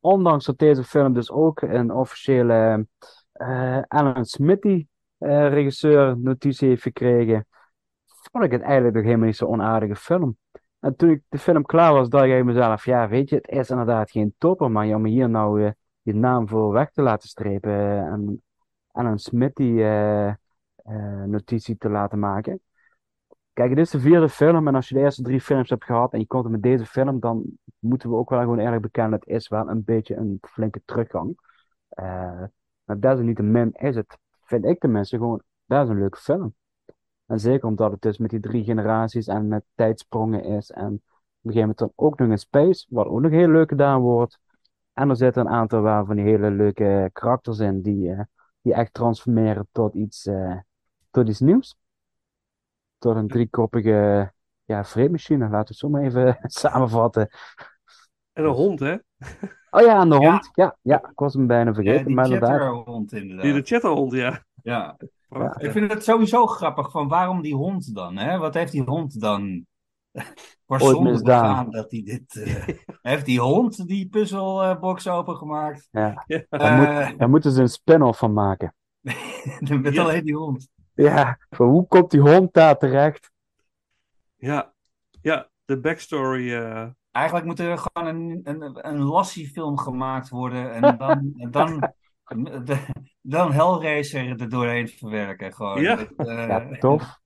ondanks 0.00 0.44
dat 0.44 0.58
deze 0.58 0.84
film 0.84 1.12
dus 1.12 1.30
ook 1.30 1.60
een 1.60 1.90
officiële 1.92 2.86
eh, 3.32 3.80
Alan 3.88 4.24
Smithy 4.24 4.86
eh, 5.18 5.48
regisseur 5.48 6.18
notitie 6.18 6.68
heeft 6.68 6.82
gekregen, 6.82 7.46
vond 8.30 8.44
ik 8.44 8.50
het 8.50 8.62
eigenlijk 8.62 8.94
nog 8.94 9.04
helemaal 9.04 9.26
niet 9.26 9.36
zo'n 9.36 9.48
onaardige 9.48 9.96
film. 9.96 10.36
En 10.80 10.96
toen 10.96 11.10
ik 11.10 11.22
de 11.28 11.38
film 11.38 11.62
klaar 11.62 11.92
was, 11.92 12.08
dacht 12.08 12.24
ik 12.24 12.44
mezelf, 12.44 12.84
ja, 12.84 13.08
weet 13.08 13.28
je, 13.28 13.36
het 13.36 13.48
is 13.48 13.70
inderdaad 13.70 14.10
geen 14.10 14.34
topper, 14.38 14.70
maar 14.70 14.94
om 14.94 15.04
hier 15.04 15.30
nou 15.30 15.64
eh, 15.64 15.70
je 16.02 16.14
naam 16.14 16.48
voor 16.48 16.72
weg 16.72 16.90
te 16.90 17.02
laten 17.02 17.28
strepen 17.28 17.72
en 18.06 18.42
Alan 18.92 19.18
Smithy 19.18 19.62
eh, 19.62 20.28
eh, 20.28 20.34
notitie 21.24 21.76
te 21.76 21.88
laten 21.88 22.18
maken. 22.18 22.60
Kijk, 23.56 23.68
dit 23.68 23.78
is 23.78 23.90
de 23.90 24.00
vierde 24.00 24.28
film 24.28 24.68
en 24.68 24.74
als 24.74 24.88
je 24.88 24.94
de 24.94 25.00
eerste 25.00 25.22
drie 25.22 25.40
films 25.40 25.70
hebt 25.70 25.84
gehad 25.84 26.12
en 26.12 26.18
je 26.18 26.26
komt 26.26 26.44
er 26.44 26.50
met 26.50 26.62
deze 26.62 26.86
film, 26.86 27.20
dan 27.20 27.44
moeten 27.78 28.10
we 28.10 28.16
ook 28.16 28.30
wel 28.30 28.40
gewoon 28.40 28.58
eerlijk 28.58 28.82
bekennen, 28.82 29.18
het 29.18 29.28
is 29.28 29.48
wel 29.48 29.68
een 29.68 29.84
beetje 29.84 30.16
een 30.16 30.38
flinke 30.40 30.82
teruggang. 30.84 31.38
Eh, 31.88 32.42
maar 32.84 33.00
desalniettemin 33.00 33.72
is 33.72 33.94
het, 33.96 34.18
vind 34.42 34.64
ik 34.64 34.78
tenminste, 34.80 35.16
gewoon 35.16 35.42
best 35.64 35.88
een 35.88 35.98
leuke 35.98 36.18
film. 36.18 36.54
En 37.26 37.40
zeker 37.40 37.68
omdat 37.68 37.90
het 37.90 38.00
dus 38.00 38.18
met 38.18 38.30
die 38.30 38.40
drie 38.40 38.64
generaties 38.64 39.26
en 39.26 39.48
met 39.48 39.64
tijdsprongen 39.74 40.44
is. 40.44 40.70
En 40.70 40.86
op 40.86 40.92
een 40.92 41.52
gegeven 41.52 41.60
moment 41.60 41.78
dan 41.78 41.92
ook 41.94 42.18
nog 42.18 42.28
in 42.28 42.38
space, 42.38 42.86
wat 42.88 43.06
ook 43.06 43.20
nog 43.20 43.30
heel 43.30 43.48
leuk 43.48 43.68
gedaan 43.68 44.00
wordt. 44.00 44.38
En 44.92 45.10
er 45.10 45.16
zitten 45.16 45.46
een 45.46 45.52
aantal 45.52 45.80
waar 45.80 46.04
van 46.04 46.16
die 46.16 46.24
hele 46.24 46.50
leuke 46.50 47.10
karakters 47.12 47.58
in 47.58 47.82
die, 47.82 48.12
eh, 48.12 48.20
die 48.60 48.74
echt 48.74 48.94
transformeren 48.94 49.68
tot 49.72 49.94
iets, 49.94 50.26
eh, 50.26 50.56
tot 51.10 51.28
iets 51.28 51.40
nieuws. 51.40 51.76
Tot 52.98 53.16
een 53.16 53.28
driekoppige 53.28 54.32
ja, 54.64 54.84
vreemdmachine, 54.84 55.38
laten 55.48 55.58
we 55.58 55.64
het 55.68 55.76
zo 55.76 55.88
maar 55.88 56.02
even 56.02 56.36
samenvatten. 56.62 57.28
En 58.32 58.44
een 58.44 58.50
hond, 58.50 58.80
hè? 58.80 58.96
Oh 59.70 59.82
ja, 59.82 60.00
en 60.00 60.08
de 60.08 60.20
Ja. 60.20 60.30
hond. 60.30 60.50
Ja, 60.54 60.76
ja, 60.82 60.96
ik 61.10 61.18
was 61.18 61.34
hem 61.34 61.46
bijna 61.46 61.68
Ja, 61.70 61.74
vergeten, 61.74 62.06
die 62.06 62.14
maar 62.14 62.24
inderdaad. 62.24 62.50
chatterhond 62.50 63.10
Die 63.10 63.20
de 63.20 63.26
inderdaad. 63.28 63.66
chatterhond, 63.66 64.12
ja. 64.12 64.44
Ja. 64.62 64.96
Prachtig. 65.28 65.62
Ik 65.62 65.70
vind 65.72 65.92
het 65.92 66.04
sowieso 66.04 66.46
grappig 66.46 66.90
van 66.90 67.08
waarom 67.08 67.42
die 67.42 67.54
hond 67.54 67.94
dan? 67.94 68.16
Hè? 68.16 68.38
Wat 68.38 68.54
heeft 68.54 68.72
die 68.72 68.82
hond 68.82 69.20
dan 69.20 69.66
voor 70.66 70.80
Ooit 70.80 70.94
zonde 70.94 71.10
misdaan. 71.10 71.48
begaan 71.48 71.70
dat 71.70 71.90
hij 71.90 72.02
dit... 72.02 72.36
eh, 72.36 72.68
heeft 73.12 73.24
die 73.26 73.40
hond 73.40 73.86
die 73.86 74.08
puzzelbox 74.08 75.08
opengemaakt? 75.08 75.88
Ja. 75.90 76.24
Ja. 76.26 76.44
Daar, 76.48 76.76
moet, 76.76 77.18
daar 77.18 77.28
moeten 77.28 77.52
ze 77.52 77.60
een 77.60 77.68
spin-off 77.68 78.18
van 78.18 78.32
maken. 78.32 78.74
met 79.82 79.94
Ja. 79.94 80.02
alleen 80.02 80.24
die 80.24 80.36
hond. 80.36 80.68
Ja, 80.96 81.38
van 81.50 81.68
hoe 81.68 81.86
komt 81.86 82.10
die 82.10 82.20
hond 82.20 82.52
daar 82.54 82.78
terecht? 82.78 83.30
Ja, 84.36 84.72
ja, 85.20 85.50
de 85.64 85.80
backstory. 85.80 86.54
eh, 86.54 86.86
Eigenlijk 87.10 87.46
moet 87.46 87.58
er 87.60 87.78
gewoon 87.78 88.08
een, 88.16 88.40
een, 88.44 88.88
een 88.88 89.02
Lassie-film 89.02 89.78
gemaakt 89.78 90.28
worden 90.28 90.72
en 90.72 90.96
dan, 90.96 91.32
en 91.36 91.50
dan, 91.50 91.92
de, 92.64 92.86
dan 93.22 93.52
Hellraiser 93.52 94.40
er 94.40 94.48
doorheen 94.48 94.88
verwerken. 94.88 95.52
Gewoon. 95.54 95.80
Ja. 95.82 95.98
Eh, 96.16 96.48
Ja, 96.48 96.76
tof. 96.78 97.18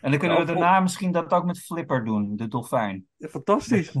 En 0.00 0.10
dan 0.10 0.20
kunnen 0.20 0.38
we 0.38 0.44
daarna 0.44 0.80
misschien 0.80 1.12
dat 1.12 1.32
ook 1.32 1.44
met 1.44 1.58
Flipper 1.58 2.04
doen, 2.04 2.36
de 2.36 2.48
dolfijn. 2.48 3.06
ja, 3.16 3.28
fantastisch. 3.28 3.92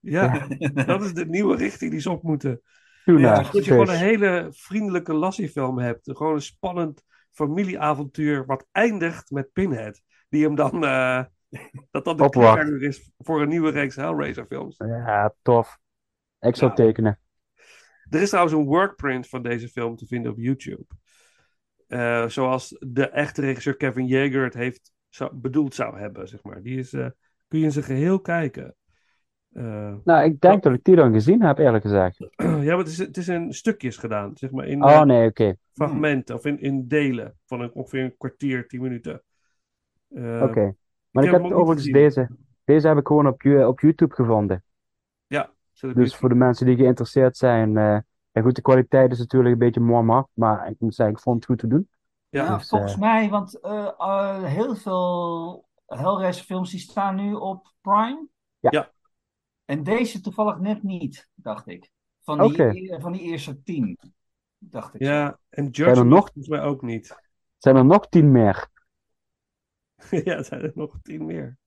Ja, 0.00 0.46
dat 0.86 1.02
is 1.02 1.12
de 1.14 1.26
nieuwe 1.26 1.56
richting 1.56 1.90
die 1.90 2.00
ze 2.00 2.10
op 2.10 2.22
moeten. 2.22 2.60
Ja, 3.04 3.42
Dat 3.42 3.52
je 3.52 3.62
gewoon 3.62 3.88
een 3.88 3.96
hele 3.96 4.48
vriendelijke 4.50 5.14
Lassie-film 5.14 5.78
hebt. 5.78 6.10
Gewoon 6.16 6.34
een 6.34 6.42
spannend 6.42 7.04
familieavontuur 7.30 8.46
wat 8.46 8.66
eindigt 8.72 9.30
met 9.30 9.52
Pinhead. 9.52 10.02
Die 10.28 10.44
hem 10.44 10.54
dan, 10.54 10.84
eh, 10.84 11.24
dat 11.90 12.04
dan 12.04 12.16
de 12.16 12.28
cliffhanger 12.28 12.82
is 12.82 13.12
voor 13.18 13.42
een 13.42 13.48
nieuwe 13.48 13.70
reeks 13.70 13.96
Hellraiser-films. 13.96 14.76
Ja, 14.76 15.34
tof. 15.42 15.78
Ik 16.40 16.56
zou 16.56 16.74
tekenen. 16.74 17.20
Er 18.10 18.20
is 18.20 18.28
trouwens 18.28 18.56
een 18.56 18.64
workprint 18.64 19.28
van 19.28 19.42
deze 19.42 19.68
film 19.68 19.96
te 19.96 20.06
vinden 20.06 20.32
op 20.32 20.38
YouTube. 20.38 20.84
Eh, 21.86 22.28
zoals 22.28 22.76
de 22.78 23.08
echte 23.08 23.40
regisseur 23.40 23.76
Kevin 23.76 24.06
Yeager 24.06 24.44
het 24.44 24.54
heeft 24.54 24.92
zou, 25.08 25.34
bedoeld 25.34 25.74
zou 25.74 25.98
hebben, 25.98 26.28
zeg 26.28 26.42
maar. 26.42 26.62
Die 26.62 26.78
is, 26.78 26.92
eh, 26.92 27.06
kun 27.48 27.58
je 27.58 27.64
in 27.64 27.72
zijn 27.72 27.84
geheel 27.84 28.20
kijken. 28.20 28.74
Eh, 29.52 29.94
Nou, 30.04 30.24
ik 30.24 30.40
denk 30.40 30.62
dat 30.62 30.72
ik 30.72 30.84
die 30.84 30.96
dan 30.96 31.12
gezien 31.12 31.42
heb, 31.42 31.58
eerlijk 31.58 31.84
gezegd. 31.84 32.18
ja, 32.36 32.46
maar 32.46 32.78
het 32.78 32.88
is, 32.88 32.98
het 32.98 33.16
is 33.16 33.28
in 33.28 33.52
stukjes 33.54 33.96
gedaan, 33.96 34.30
zeg 34.34 34.50
maar. 34.50 34.66
In 34.66 34.84
Oh, 34.84 34.90
eh, 34.90 35.02
nee, 35.02 35.28
oké. 35.28 35.54
fragmenten 35.72 36.34
of 36.34 36.44
in, 36.44 36.60
in 36.60 36.88
delen 36.88 37.38
van 37.46 37.60
een, 37.60 37.72
ongeveer 37.72 38.04
een 38.04 38.16
kwartier, 38.18 38.68
tien 38.68 38.82
minuten. 38.82 39.22
Eh, 40.08 40.42
Oké. 40.42 40.74
Maar 41.10 41.24
ik 41.24 41.30
heb 41.30 41.42
overigens 41.42 41.90
deze. 41.90 42.28
Deze 42.64 42.88
heb 42.88 42.98
ik 42.98 43.06
gewoon 43.06 43.26
op, 43.26 43.44
op 43.66 43.80
YouTube 43.80 44.14
gevonden. 44.14 44.64
Ja, 45.26 45.50
Dus 45.72 45.80
YouTube. 45.80 46.10
voor 46.16 46.28
de 46.28 46.34
mensen 46.34 46.66
die 46.66 46.76
geïnteresseerd 46.76 47.36
zijn. 47.36 47.76
eh 47.76 47.98
en 48.32 48.42
goed, 48.42 48.54
de 48.56 48.62
kwaliteit 48.62 49.12
is 49.12 49.18
natuurlijk 49.18 49.52
een 49.52 49.58
beetje 49.58 49.80
mooi, 49.80 50.22
maar 50.34 50.70
ik 50.70 50.76
moet 50.78 50.94
zeggen, 50.94 51.14
ik 51.14 51.20
vond 51.22 51.36
het 51.36 51.44
goed 51.44 51.58
te 51.58 51.66
doen. 51.66 51.88
Ja. 52.28 52.44
Nou, 52.44 52.58
Dus, 52.58 52.68
volgens 52.68 52.96
mij, 52.96 53.28
want 53.28 53.58
heel 54.44 54.74
veel 54.74 55.68
Hellraiser 55.86 56.44
films 56.44 56.70
die 56.70 56.80
staan 56.80 57.14
nu 57.16 57.32
op 57.34 57.72
Prime. 57.80 58.26
Ja. 58.58 58.68
Ja. 58.72 58.90
En 59.70 59.82
deze 59.82 60.20
toevallig 60.20 60.58
net 60.58 60.82
niet, 60.82 61.28
dacht 61.34 61.66
ik. 61.68 61.90
Van 62.22 62.38
die, 62.48 62.92
e- 62.92 63.00
van 63.00 63.12
die 63.12 63.20
eerste 63.20 63.62
tien, 63.62 63.98
dacht 64.58 64.94
ik. 64.94 65.00
Ja, 65.00 65.38
en 65.48 65.68
Zijn 65.72 65.96
er 65.96 66.06
nog- 66.06 66.18
volgens 66.20 66.48
mij 66.48 66.62
ook 66.62 66.82
niet. 66.82 67.16
Zijn 67.58 67.76
er 67.76 67.84
nog 67.84 68.08
tien 68.08 68.32
meer? 68.32 68.68
ja, 70.24 70.42
zijn 70.42 70.60
er 70.62 70.72
nog 70.74 70.98
tien 71.02 71.26
meer. 71.26 71.58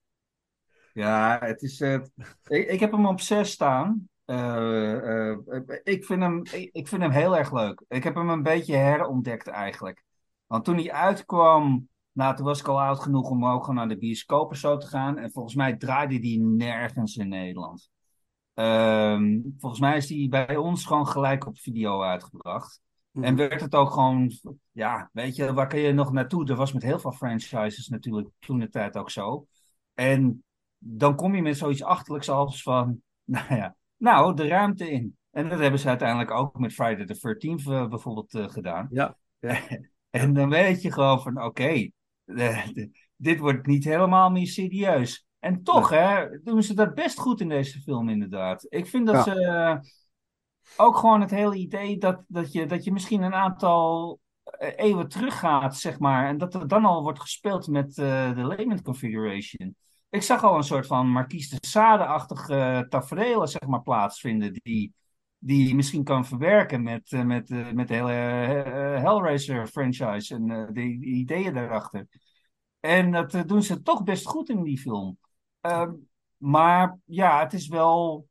Ja, 0.92 1.38
het 1.40 1.62
is. 1.62 1.80
eh, 1.80 2.00
ik, 2.48 2.68
ik 2.68 2.80
heb 2.80 2.92
hem 2.92 3.06
op 3.06 3.20
6 3.20 3.50
staan. 3.50 4.08
Eh, 4.24 5.30
eh, 5.30 5.38
ik, 5.82 6.04
vind 6.04 6.22
hem, 6.22 6.38
ik, 6.44 6.68
ik 6.72 6.88
vind 6.88 7.02
hem 7.02 7.10
heel 7.10 7.36
erg 7.36 7.52
leuk. 7.52 7.82
Ik 7.88 8.04
heb 8.04 8.14
hem 8.14 8.28
een 8.28 8.42
beetje 8.42 8.76
herontdekt 8.76 9.46
eigenlijk. 9.48 10.04
Want 10.46 10.64
toen 10.64 10.76
hij 10.76 10.92
uitkwam, 10.92 11.88
nou, 12.12 12.36
toen 12.36 12.44
was 12.46 12.60
ik 12.60 12.68
al 12.68 12.80
oud 12.80 13.00
genoeg 13.00 13.30
om 13.30 13.46
ook 13.46 13.60
gewoon 13.60 13.74
naar 13.74 13.88
de 13.88 13.98
bioscoop 13.98 14.50
en 14.50 14.56
zo 14.56 14.76
te 14.76 14.86
gaan. 14.86 15.18
En 15.18 15.30
volgens 15.32 15.54
mij 15.54 15.76
draaide 15.76 16.18
die 16.18 16.40
nergens 16.40 17.16
in 17.16 17.28
Nederland. 17.28 17.92
Ehm, 18.54 19.40
volgens 19.58 19.80
mij 19.80 19.96
is 19.96 20.06
die 20.06 20.28
bij 20.28 20.56
ons 20.56 20.86
gewoon 20.86 21.06
gelijk 21.06 21.46
op 21.46 21.58
video 21.58 22.02
uitgebracht. 22.02 22.80
Mhm. 23.10 23.24
En 23.24 23.36
werd 23.36 23.60
het 23.60 23.74
ook 23.74 23.90
gewoon, 23.90 24.32
ja, 24.72 25.10
weet 25.12 25.36
je, 25.36 25.52
waar 25.52 25.66
kun 25.66 25.80
je 25.80 25.92
nog 25.92 26.12
naartoe? 26.12 26.48
Er 26.48 26.56
was 26.56 26.72
met 26.72 26.82
heel 26.82 26.98
veel 26.98 27.12
franchises 27.12 27.88
natuurlijk 27.88 28.28
toen 28.38 28.58
de 28.58 28.68
tijd 28.68 28.96
ook 28.96 29.10
zo. 29.10 29.46
En 29.94 30.44
dan 30.78 31.16
kom 31.16 31.34
je 31.34 31.42
met 31.42 31.56
zoiets 31.56 31.82
achterlijks 31.82 32.28
als 32.28 32.62
van, 32.62 33.00
nou 33.24 33.54
ja, 33.54 33.76
nou, 33.96 34.34
de 34.34 34.46
ruimte 34.46 34.90
in. 34.90 35.16
En 35.30 35.48
dat 35.48 35.58
hebben 35.58 35.80
ze 35.80 35.88
uiteindelijk 35.88 36.30
ook 36.30 36.58
met 36.58 36.72
Friday 36.72 37.06
the 37.06 37.36
13th 37.36 37.72
eh, 37.72 37.88
bijvoorbeeld 37.88 38.34
eh, 38.34 38.48
gedaan. 38.48 38.88
Ja. 38.90 39.16
En 40.10 40.32
dan 40.32 40.48
weet 40.48 40.82
je 40.82 40.92
gewoon 40.92 41.22
van, 41.22 41.42
oké, 41.42 41.90
dit 43.16 43.38
wordt 43.38 43.66
niet 43.66 43.84
helemaal 43.84 44.30
meer 44.30 44.46
serieus. 44.46 45.26
En 45.44 45.62
toch, 45.62 45.88
hè, 45.88 46.26
doen 46.42 46.62
ze 46.62 46.74
dat 46.74 46.94
best 46.94 47.18
goed 47.18 47.40
in 47.40 47.48
deze 47.48 47.80
film, 47.80 48.08
inderdaad. 48.08 48.66
Ik 48.68 48.86
vind 48.86 49.06
dat 49.06 49.14
Ja. 49.14 49.22
ze 49.22 49.44
eh, 49.44 49.76
ook 50.76 50.96
gewoon 50.96 51.20
het 51.20 51.30
hele 51.30 51.56
idee 51.56 51.98
dat, 51.98 52.22
dat, 52.28 52.52
je, 52.52 52.66
dat 52.66 52.84
je 52.84 52.92
misschien 52.92 53.22
een 53.22 53.34
aantal 53.34 54.18
eh, 54.42 54.72
eeuwen 54.76 55.08
teruggaat, 55.08 55.76
zeg 55.76 55.98
maar. 55.98 56.28
En 56.28 56.38
dat 56.38 56.54
er 56.54 56.68
dan 56.68 56.84
al 56.84 57.02
wordt 57.02 57.20
gespeeld 57.20 57.66
met 57.66 57.98
eh, 57.98 58.34
de 58.34 58.46
Lehman 58.46 58.82
Configuration. 58.82 59.76
Ik 60.10 60.22
zag 60.22 60.44
al 60.44 60.56
een 60.56 60.62
soort 60.62 60.86
van 60.86 61.08
Marquise 61.08 61.58
de 61.60 61.66
Sade-achtige 61.66 62.86
tafereelen, 62.88 63.48
zeg 63.48 63.66
maar, 63.66 63.82
plaatsvinden. 63.82 64.52
Die, 64.52 64.94
die 65.38 65.68
je 65.68 65.74
misschien 65.74 66.04
kan 66.04 66.26
verwerken 66.26 66.82
met, 66.82 67.10
met, 67.10 67.74
met 67.74 67.88
de 67.88 67.94
hele 67.94 68.12
Hellraiser-franchise 69.00 70.34
en 70.34 70.46
de, 70.46 70.68
de 70.72 70.82
ideeën 71.00 71.54
daarachter. 71.54 72.06
En 72.80 73.10
dat 73.10 73.42
doen 73.46 73.62
ze 73.62 73.82
toch 73.82 74.02
best 74.02 74.26
goed 74.26 74.48
in 74.48 74.62
die 74.62 74.78
film. 74.78 75.18
Ehm, 75.64 75.92
maar 76.36 76.98
ja, 77.04 77.40
het 77.40 77.52
is 77.52 77.68
wel. 77.68 78.28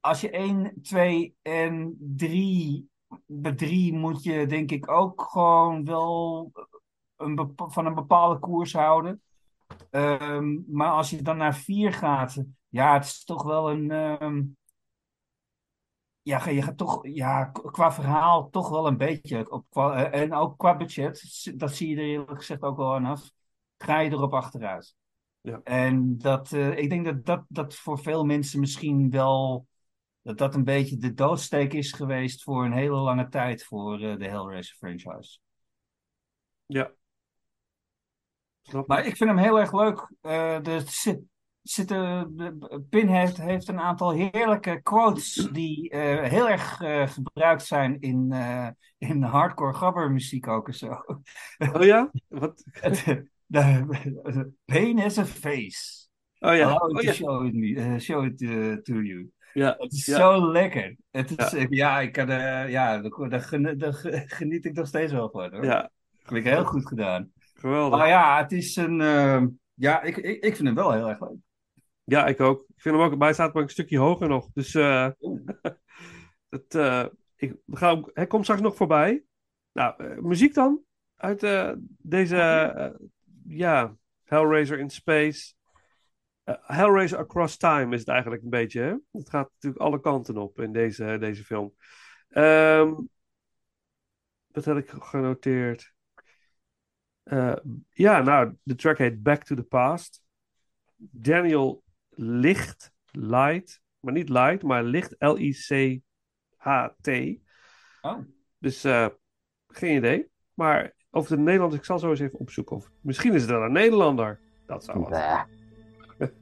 Als 0.00 0.20
je 0.20 0.30
1, 0.30 0.82
2 0.82 1.36
en 1.42 1.96
3. 2.00 2.88
Bij 3.26 3.52
3 3.54 3.92
moet 3.94 4.22
je 4.22 4.46
denk 4.46 4.70
ik 4.70 4.90
ook 4.90 5.22
gewoon 5.22 5.84
wel 5.84 6.52
een 7.16 7.34
bepa- 7.34 7.68
van 7.68 7.86
een 7.86 7.94
bepaalde 7.94 8.38
koers 8.38 8.72
houden. 8.72 9.22
Ehm, 9.90 10.56
maar 10.68 10.90
als 10.90 11.10
je 11.10 11.22
dan 11.22 11.36
naar 11.36 11.54
4 11.56 11.92
gaat. 11.92 12.44
Ja, 12.68 12.94
het 12.94 13.04
is 13.04 13.24
toch 13.24 13.42
wel 13.42 13.70
een. 13.70 13.90
ehm, 13.90 14.42
ja, 16.22 16.48
je 16.48 16.62
gaat 16.62 16.76
toch, 16.76 17.06
ja, 17.06 17.44
qua 17.44 17.92
verhaal 17.92 18.50
toch 18.50 18.68
wel 18.68 18.86
een 18.86 18.96
beetje. 18.96 19.50
Op, 19.50 19.64
eh, 19.70 20.20
en 20.22 20.32
ook 20.34 20.58
qua 20.58 20.76
budget, 20.76 21.50
dat 21.56 21.74
zie 21.74 21.88
je 21.88 21.96
er 21.96 22.02
eerlijk 22.02 22.38
gezegd 22.38 22.62
ook 22.62 22.76
wel 22.76 22.94
aan 22.94 23.04
af. 23.06 23.30
Ga 23.78 23.98
je 24.00 24.10
erop 24.10 24.32
achteruit. 24.34 24.94
Ja. 25.48 25.60
En 25.64 26.18
dat, 26.18 26.52
eh, 26.52 26.78
ik 26.78 26.88
denk 26.90 27.04
dat, 27.04 27.24
dat 27.24 27.44
dat 27.48 27.74
voor 27.74 27.98
veel 27.98 28.24
mensen 28.24 28.60
misschien 28.60 29.10
wel. 29.10 29.66
Dat 30.22 30.38
dat 30.38 30.54
een 30.54 30.64
beetje 30.64 30.96
de 30.96 31.14
doodsteek 31.14 31.72
is 31.72 31.92
geweest 31.92 32.42
voor 32.42 32.64
een 32.64 32.72
hele 32.72 32.96
lange 32.96 33.28
tijd 33.28 33.64
voor 33.64 34.00
eh, 34.00 34.16
de 34.16 34.28
Hellraiser 34.28 34.76
franchise. 34.76 35.38
ja. 36.66 36.92
Snap 38.62 38.86
Maar 38.86 39.06
ik 39.06 39.16
vind 39.16 39.30
hem 39.30 39.38
heel 39.38 39.58
erg 39.60 39.72
leuk. 39.72 40.10
Er 40.66 40.82
zit, 40.86 41.20
zitten, 41.62 42.36
de- 42.36 42.84
Pinhead 42.90 43.36
heeft 43.36 43.68
een 43.68 43.80
aantal 43.80 44.10
heerlijke 44.10 44.80
quotes 44.82 45.48
die 45.52 45.96
heel 45.96 46.48
erg 46.48 46.76
gebruikt 47.12 47.66
zijn 47.66 48.00
in, 48.00 48.32
in 48.98 49.22
hardcore 49.22 49.74
gabbermuziek 49.74 50.48
ook 50.48 50.66
en 50.68 50.74
zo. 50.74 51.04
Oh 51.74 51.84
ja? 51.84 52.10
Wat? 52.28 52.64
De- 53.48 54.52
Pain 54.64 54.98
has 54.98 55.18
a 55.18 55.24
face. 55.24 56.06
Oh 56.38 56.54
ja. 56.56 56.68
Allow 56.68 56.96
Oh 56.96 57.02
ja. 57.02 57.12
show 57.12 57.46
it, 57.46 57.54
me, 57.54 57.74
eh, 57.76 57.98
show 57.98 58.24
it 58.24 58.42
eh, 58.42 58.72
to 58.72 58.94
you. 59.00 59.30
Ja. 59.52 59.74
Het 59.78 59.92
is 59.92 60.06
Ja. 60.06 60.16
zo 60.16 60.52
lekker. 60.52 60.96
Het 61.10 61.30
is, 61.38 61.50
Ja. 61.50 61.58
ja. 61.58 61.66
ja, 61.70 62.00
ik 62.00 62.12
kan, 62.12 62.28
eh, 62.30 62.70
ja 62.70 62.98
daar, 62.98 63.28
daar 63.28 63.40
gen- 63.40 63.78
daar 63.78 63.92
geniet 64.26 64.64
ik 64.64 64.72
nog 64.72 64.86
steeds 64.86 65.12
wel 65.12 65.30
van. 65.30 65.50
Hoor. 65.54 65.64
Ja. 65.64 65.90
Vind 66.22 66.46
ik 66.46 66.52
heel 66.52 66.64
goed 66.64 66.86
gedaan. 66.86 67.32
Geweldig. 67.54 67.98
Maar 67.98 68.08
ja, 68.08 68.42
het 68.42 68.52
is 68.52 68.76
een. 68.76 69.00
eh, 69.00 69.42
ja, 69.74 70.02
ik, 70.02 70.16
ik, 70.16 70.44
ik 70.44 70.54
vind 70.56 70.66
hem 70.68 70.74
wel 70.76 70.92
heel 70.92 71.08
erg 71.08 71.20
leuk. 71.20 71.36
Ja, 72.04 72.26
ik 72.26 72.40
ook. 72.40 72.60
Ik 72.60 72.82
vind 72.82 72.94
hem 72.94 73.04
ook, 73.04 73.10
maar 73.10 73.26
hij 73.26 73.32
staat 73.32 73.54
maar 73.54 73.62
een 73.62 73.68
stukje 73.68 73.98
hoger 73.98 74.28
nog. 74.28 74.48
Dus 74.52 74.74
eh 74.74 75.08
het, 76.50 76.74
eh, 76.74 77.04
ik, 77.36 77.54
gaan, 77.70 78.04
hij 78.12 78.26
komt 78.26 78.42
straks 78.44 78.60
nog 78.60 78.76
voorbij. 78.76 79.22
Nou, 79.72 80.04
eh, 80.04 80.18
muziek 80.18 80.54
dan? 80.54 80.80
Uit 81.16 81.42
eh, 81.42 81.72
deze, 81.98 82.36
eh, 82.36 82.90
ja, 83.48 83.96
Hellraiser 84.24 84.78
in 84.78 84.90
Space. 84.90 85.52
Eh, 86.44 86.54
Hellraiser 86.60 87.18
Across 87.18 87.56
Time 87.56 87.94
is 87.94 88.00
het 88.00 88.08
eigenlijk 88.08 88.42
een 88.42 88.50
beetje, 88.50 88.80
hè? 88.80 88.94
Het 89.12 89.30
gaat 89.30 89.50
natuurlijk 89.52 89.82
alle 89.82 90.00
kanten 90.00 90.36
op 90.36 90.60
in 90.60 90.72
deze, 90.72 91.16
deze 91.18 91.44
film. 91.44 91.74
Ehm 92.28 92.94
wat 94.58 94.64
had 94.64 94.76
ik 94.76 94.90
genoteerd? 94.90 95.94
Eh, 97.22 97.56
ja, 97.90 98.22
nou, 98.22 98.56
de 98.62 98.74
track 98.74 98.98
heet 98.98 99.22
Back 99.22 99.44
to 99.44 99.54
the 99.54 99.62
Past. 99.62 100.22
Daniel 100.96 101.84
Licht, 102.10 102.92
Light, 103.10 103.82
maar 104.00 104.12
niet 104.12 104.28
Light, 104.28 104.62
maar 104.62 104.84
Licht, 104.84 105.14
L-I-C-H-T. 105.18 107.08
Oh. 108.00 108.18
Dus 108.58 108.84
eh, 108.84 109.08
geen 109.66 109.96
idee. 109.96 110.30
Maar 110.54 110.94
over 111.18 111.36
de 111.36 111.42
Nederlanders, 111.42 111.80
ik 111.80 111.86
zal 111.86 111.98
zo 111.98 112.10
eens 112.10 112.20
even 112.20 112.38
opzoeken. 112.38 112.76
Of, 112.76 112.90
misschien 113.00 113.34
is 113.34 113.40
het 113.40 113.50
wel 113.50 113.62
een 113.62 113.72
Nederlander. 113.72 114.38
Dat 114.66 114.84
zou 114.84 114.98
wat. 114.98 115.46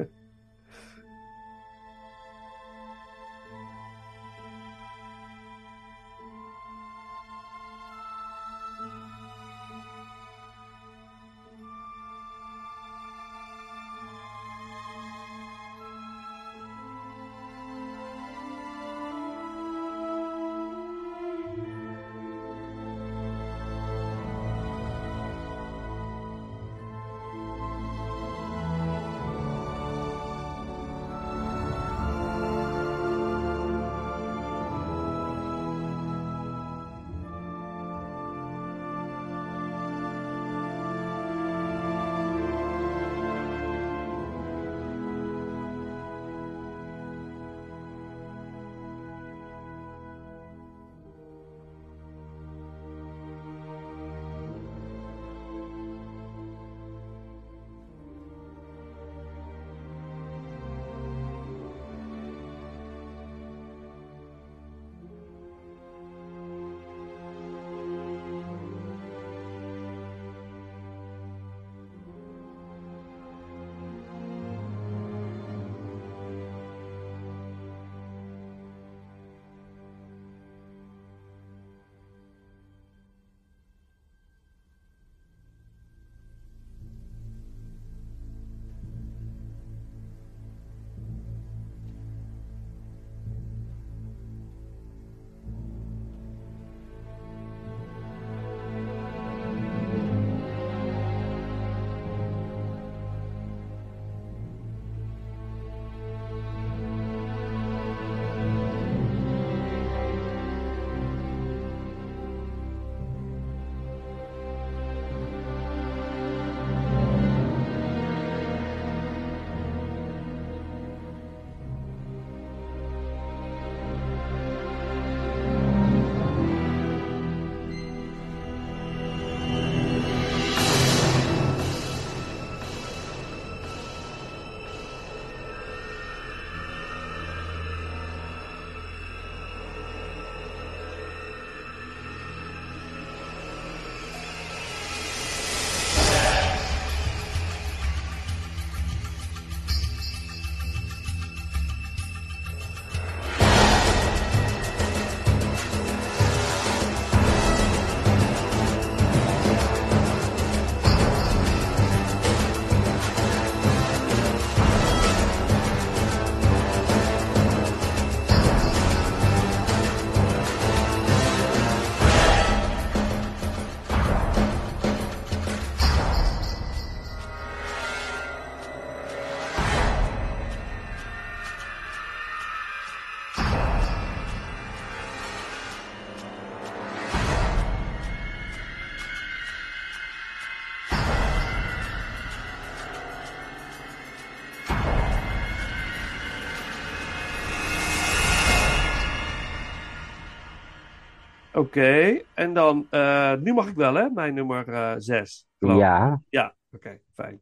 Oké, 201.57 202.21
en 202.35 202.55
dan, 202.55 202.87
eh, 202.91 203.35
nu 203.35 203.53
mag 203.53 203.69
ik 203.69 203.75
wel, 203.75 203.95
hè? 203.95 204.11
Mijn 204.11 204.35
nummer 204.35 204.69
eh, 204.69 204.95
zes. 204.99 205.47
geloof 205.59 205.75
ik. 205.75 205.81
Ja, 205.81 206.23
Ja, 206.29 206.55
oké, 206.71 207.01
fijn. 207.15 207.41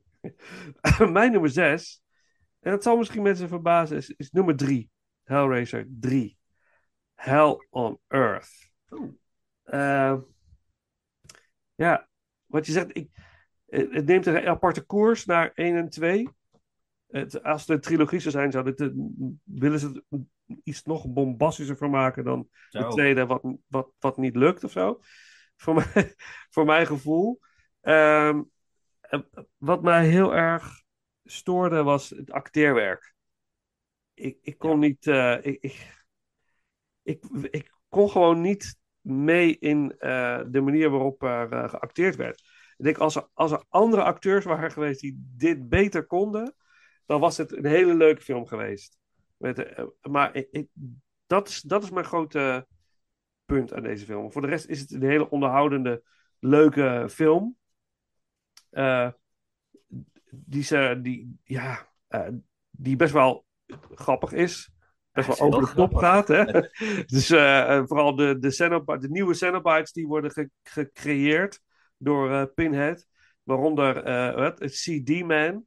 Mijn 1.12 1.32
nummer 1.32 1.50
zes, 1.50 2.02
en 2.60 2.70
dat 2.70 2.82
zal 2.82 2.96
misschien 2.96 3.22
mensen 3.22 3.48
verbazen, 3.48 3.96
is, 3.96 4.10
is 4.10 4.30
nummer 4.30 4.56
drie. 4.56 4.90
Hellraiser 5.22 5.86
3. 6.00 6.38
Hell 7.14 7.66
on 7.70 7.98
Earth. 8.08 8.70
Eh, 9.62 10.16
ja, 11.74 12.08
wat 12.46 12.66
je 12.66 12.72
zegt, 12.72 12.96
ik, 12.96 13.10
het 13.66 14.06
neemt 14.06 14.26
een 14.26 14.46
aparte 14.46 14.82
koers 14.82 15.24
naar 15.24 15.50
1 15.54 15.76
en 15.76 15.88
2. 15.88 16.28
Het, 17.06 17.42
als 17.42 17.60
het 17.60 17.70
een 17.70 17.80
trilogie 17.80 18.20
zou 18.20 18.34
zijn, 18.34 18.52
zou 18.52 18.74
dit, 18.74 18.92
willen 19.44 19.78
ze 19.78 19.86
het 19.86 20.02
iets 20.64 20.82
nog 20.82 21.12
bombastischer 21.12 21.76
van 21.76 21.90
maken 21.90 22.24
dan 22.24 22.48
de 22.70 22.78
Zo. 22.78 22.88
tweede, 22.88 23.26
wat, 23.26 23.42
wat, 23.66 23.90
wat 23.98 24.16
niet 24.16 24.36
lukt 24.36 24.64
of 24.64 24.70
zo. 24.70 25.00
Voor, 25.56 25.74
mij, 25.94 26.14
voor 26.50 26.64
mijn 26.64 26.86
gevoel. 26.86 27.40
Ehm, 27.80 28.42
en 29.00 29.28
wat 29.56 29.82
mij 29.82 30.06
heel 30.06 30.34
erg 30.34 30.82
stoorde 31.24 31.82
was 31.82 32.10
het 32.10 32.30
acteerwerk. 32.30 33.14
Ik, 34.14 34.38
ik 34.42 34.58
kon 34.58 34.78
niet. 34.78 35.06
eh, 35.06 35.36
ik, 35.42 35.58
ik, 35.60 35.90
ik, 37.02 37.24
ik 37.50 37.70
kon 37.88 38.10
gewoon 38.10 38.40
niet 38.40 38.76
mee 39.00 39.58
in 39.58 39.94
eh, 39.98 40.40
de 40.46 40.60
manier 40.60 40.90
waarop 40.90 41.22
er 41.22 41.52
eh, 41.52 41.68
geacteerd 41.68 42.16
werd. 42.16 42.42
Ik 42.76 42.84
denk, 42.84 42.98
als 42.98 43.16
er, 43.16 43.28
als 43.32 43.50
er 43.52 43.64
andere 43.68 44.02
acteurs 44.02 44.44
waren 44.44 44.70
geweest 44.70 45.00
die 45.00 45.32
dit 45.36 45.68
beter 45.68 46.06
konden, 46.06 46.54
dan 47.06 47.20
was 47.20 47.36
het 47.36 47.52
een 47.52 47.66
hele 47.66 47.94
leuke 47.94 48.20
film 48.22 48.46
geweest. 48.46 48.98
Met, 49.44 49.58
eh, 49.58 49.84
maar 50.02 50.34
ik, 50.34 50.48
ik- 50.50 50.68
dat, 51.26 51.48
is, 51.48 51.60
dat 51.60 51.82
is 51.82 51.90
mijn 51.90 52.04
grote 52.04 52.66
punt 53.44 53.72
aan 53.72 53.82
deze 53.82 54.04
film. 54.04 54.32
Voor 54.32 54.42
de 54.42 54.48
rest 54.48 54.66
is 54.66 54.80
het 54.80 54.92
een 54.92 55.02
hele 55.02 55.30
onderhoudende, 55.30 56.02
leuke 56.38 57.06
film. 57.10 57.56
Eh, 58.70 59.08
die, 60.30 60.62
ze, 60.62 60.98
die, 61.02 61.38
ja, 61.44 61.88
eh, 62.06 62.28
die 62.70 62.96
best 62.96 63.12
wel 63.12 63.44
grappig 63.94 64.32
is. 64.32 64.72
Best 65.12 65.38
wel 65.38 65.52
over 65.52 65.68
de 65.68 65.74
top 65.74 65.94
gaat. 65.94 66.28
Hè? 66.28 66.44
dus 67.14 67.26
vooral 67.88 68.14
de, 68.14 68.38
de, 68.38 68.98
de 68.98 69.08
nieuwe 69.10 69.34
Cenobites 69.34 69.92
die 69.92 70.06
worden 70.06 70.30
ge- 70.30 70.50
gecreëerd 70.62 71.60
door 71.96 72.46
Pinhead. 72.46 73.06
Waaronder 73.42 73.94
wat, 74.36 74.58
het 74.58 74.72
CD-Man. 74.72 75.64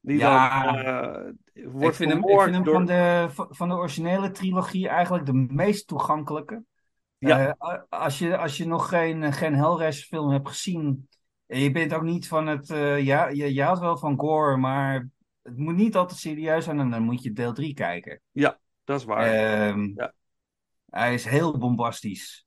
Die 0.00 0.18
Ja. 0.18 0.72
dan 0.72 1.38
eh, 1.52 1.62
Ik 1.62 1.68
wordt 1.70 1.96
vind 1.96 2.12
hem, 2.12 2.28
ik 2.28 2.40
vind 2.40 2.54
hem 2.54 2.64
door... 2.64 2.74
van, 2.74 2.84
de, 2.84 3.28
van 3.32 3.68
de 3.68 3.74
originele 3.74 4.30
trilogie 4.30 4.88
eigenlijk 4.88 5.26
de 5.26 5.32
meest 5.32 5.86
toegankelijke. 5.86 6.62
Ja. 7.18 7.56
Eh, 7.58 7.78
als, 7.88 8.18
je, 8.18 8.36
als 8.36 8.56
je 8.56 8.66
nog 8.66 8.88
geen, 8.88 9.32
geen 9.32 9.54
Hellraiser 9.54 10.04
film 10.06 10.30
hebt 10.30 10.48
gezien, 10.48 11.08
en 11.46 11.58
je 11.60 11.70
bent 11.70 11.94
ook 11.94 12.02
niet 12.02 12.28
van 12.28 12.46
het, 12.46 12.70
eh, 12.70 13.00
ja, 13.00 13.28
je, 13.28 13.54
je 13.54 13.62
houdt 13.62 13.80
wel 13.80 13.96
van 13.96 14.18
gore, 14.18 14.56
maar 14.56 15.08
het 15.42 15.56
moet 15.56 15.76
niet 15.76 15.96
altijd 15.96 16.18
serieus 16.18 16.64
zijn 16.64 16.80
en 16.80 16.90
dan 16.90 17.02
moet 17.02 17.22
je 17.22 17.32
deel 17.32 17.52
3 17.52 17.74
kijken. 17.74 18.20
Dat 18.84 19.00
is 19.00 19.06
waar. 19.06 19.26
Ehm, 19.26 19.90
Ja. 19.94 20.12
Hij 20.90 21.14
is 21.14 21.24
heel 21.24 21.58
bombastisch, 21.58 22.46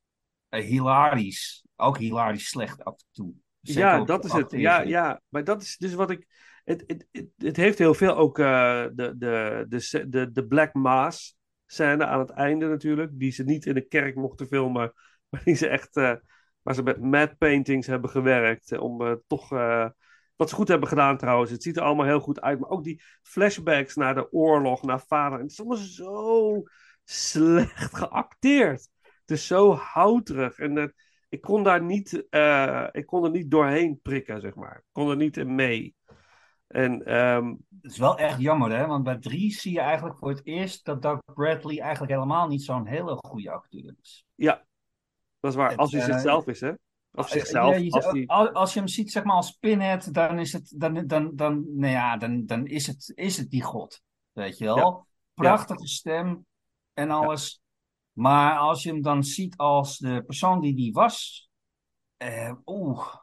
Eh, 0.50 0.64
hilarisch, 0.64 1.66
ook 1.76 1.98
hilarisch 1.98 2.48
slecht 2.48 2.84
af 2.84 2.94
en 2.94 3.08
toe. 3.12 3.34
Zeker 3.62 3.82
ja, 3.82 4.04
dat 4.04 4.26
is 4.26 4.32
het. 4.32 4.52
Ja, 4.52 4.82
ja, 4.82 5.22
maar 5.28 5.44
dat 5.44 5.62
is 5.62 5.78
dus 5.78 5.94
wat 5.94 6.10
ik. 6.10 6.28
Het, 6.66 6.84
het, 6.88 7.28
het, 7.38 7.56
heeft 7.56 7.78
heel 7.78 7.94
veel 7.94 8.16
ook 8.16 8.40
eh, 8.40 8.86
de, 8.94 9.14
de, 9.18 9.66
de, 9.70 10.10
de, 10.10 10.32
de 10.32 10.48
Black 10.48 10.74
Mass 10.74 11.38
scène 11.66 12.06
aan 12.06 12.20
het 12.20 12.30
einde 12.30 12.68
natuurlijk. 12.68 13.12
Die 13.20 13.32
ze 13.32 13.44
niet 13.44 13.66
in 13.66 13.74
de 13.74 13.88
kerk 13.88 14.16
mochten 14.16 14.48
filmen. 14.48 14.94
Maar 15.30 15.42
die 15.44 15.56
ze 15.56 15.68
echt. 15.68 15.96
eh, 15.98 16.14
waar 16.62 16.76
ze 16.76 16.84
met 16.84 17.02
matte 17.02 17.36
paintings 17.38 17.88
hebben 17.88 18.10
gewerkt. 18.10 18.72
eh, 18.72 18.82
Om 18.82 19.02
eh, 19.02 19.14
toch. 19.28 19.52
eh, 19.52 19.90
wat 20.36 20.50
ze 20.50 20.56
goed 20.56 20.68
hebben 20.68 20.88
gedaan 20.90 21.18
trouwens. 21.18 21.52
Het 21.52 21.64
ziet 21.64 21.78
er 21.78 21.84
allemaal 21.84 22.06
heel 22.06 22.20
goed 22.20 22.42
uit. 22.42 22.60
Maar 22.60 22.70
ook 22.70 22.84
die 22.84 23.02
flashbacks 23.24 23.96
naar 23.96 24.16
de 24.16 24.32
oorlog, 24.32 24.82
naar 24.84 25.02
vader. 25.08 25.40
Het 25.40 25.52
is 25.52 25.60
allemaal 25.60 25.78
zo 25.78 26.64
slecht 27.04 27.96
geacteerd. 27.98 28.88
Het 29.02 29.32
is 29.32 29.48
zo 29.48 29.74
houterig. 29.74 30.58
En 30.60 30.78
eh, 30.78 30.88
ik 31.30 31.42
kon 31.42 31.64
daar 31.64 31.84
niet, 31.84 32.26
eh, 32.30 32.88
ik 32.92 33.06
kon 33.06 33.24
er 33.24 33.32
niet 33.32 33.52
doorheen 33.52 34.00
prikken, 34.02 34.42
zeg 34.42 34.56
maar. 34.56 34.78
Ik 34.78 34.84
kon 34.92 35.10
er 35.10 35.16
niet 35.16 35.38
in 35.38 35.56
mee. 35.56 35.96
En 36.68 37.06
ehm, 37.06 37.48
Het 37.82 37.92
is 37.92 37.98
wel 37.98 38.18
echt 38.18 38.40
jammer, 38.40 38.72
hè? 38.78 38.86
Want 38.86 39.04
bij 39.04 39.18
3 39.18 39.52
zie 39.52 39.74
je 39.74 39.80
eigenlijk 39.80 40.18
voor 40.18 40.30
het 40.30 40.42
eerst 40.46 40.86
dat 40.86 41.02
Doug 41.02 41.20
Bradley 41.34 41.80
eigenlijk 41.80 42.12
helemaal 42.14 42.48
niet 42.48 42.64
zo'n 42.64 42.86
hele 42.86 43.18
goede 43.28 43.52
acteur 43.52 43.96
is. 44.02 44.26
ja, 44.36 44.66
dat 45.40 45.52
is 45.52 45.58
waar. 45.58 45.70
Het, 45.70 45.80
Als 45.80 45.92
hij 45.92 46.02
eh, 46.02 46.06
zichzelf 46.08 46.48
is, 46.48 46.62
hè? 46.62 46.72
Of 47.12 47.28
Ja, 47.34 47.40
zichzelf. 47.40 47.78
je- 47.78 47.92
als 47.92 48.12
die... 48.12 48.30
als, 48.32 48.74
je 48.74 48.80
hem 48.80 48.88
ziet 48.88 49.12
zeg 49.12 49.24
maar 49.24 49.36
als 49.36 49.52
Pinhead, 49.52 50.14
dan 50.14 50.40
is 50.40 50.54
het, 50.54 50.74
dan, 50.78 51.08
dan, 51.08 51.36
dan, 51.36 51.66
nou 51.76 51.92
ja, 51.92 52.18
dan, 52.18 52.46
dan 52.46 52.66
is, 52.66 52.88
het, 52.88 53.12
is 53.16 53.38
het 53.38 53.50
die 53.50 53.64
god. 53.64 54.02
Weet 54.32 54.58
je 54.58 54.66
wel? 54.66 54.78
Ja. 54.78 55.06
Prachtige 55.34 55.88
stem 55.88 56.46
en 56.94 57.12
alles. 57.12 57.62
Maar 58.12 58.58
als 58.58 58.84
je 58.84 58.90
hem 58.92 59.02
dan 59.02 59.24
ziet 59.24 59.58
als 59.58 59.98
de 59.98 60.24
persoon 60.26 60.62
die 60.62 60.76
die 60.76 60.94
was, 60.94 61.50
eh, 62.18 62.54
oeh, 62.66 63.16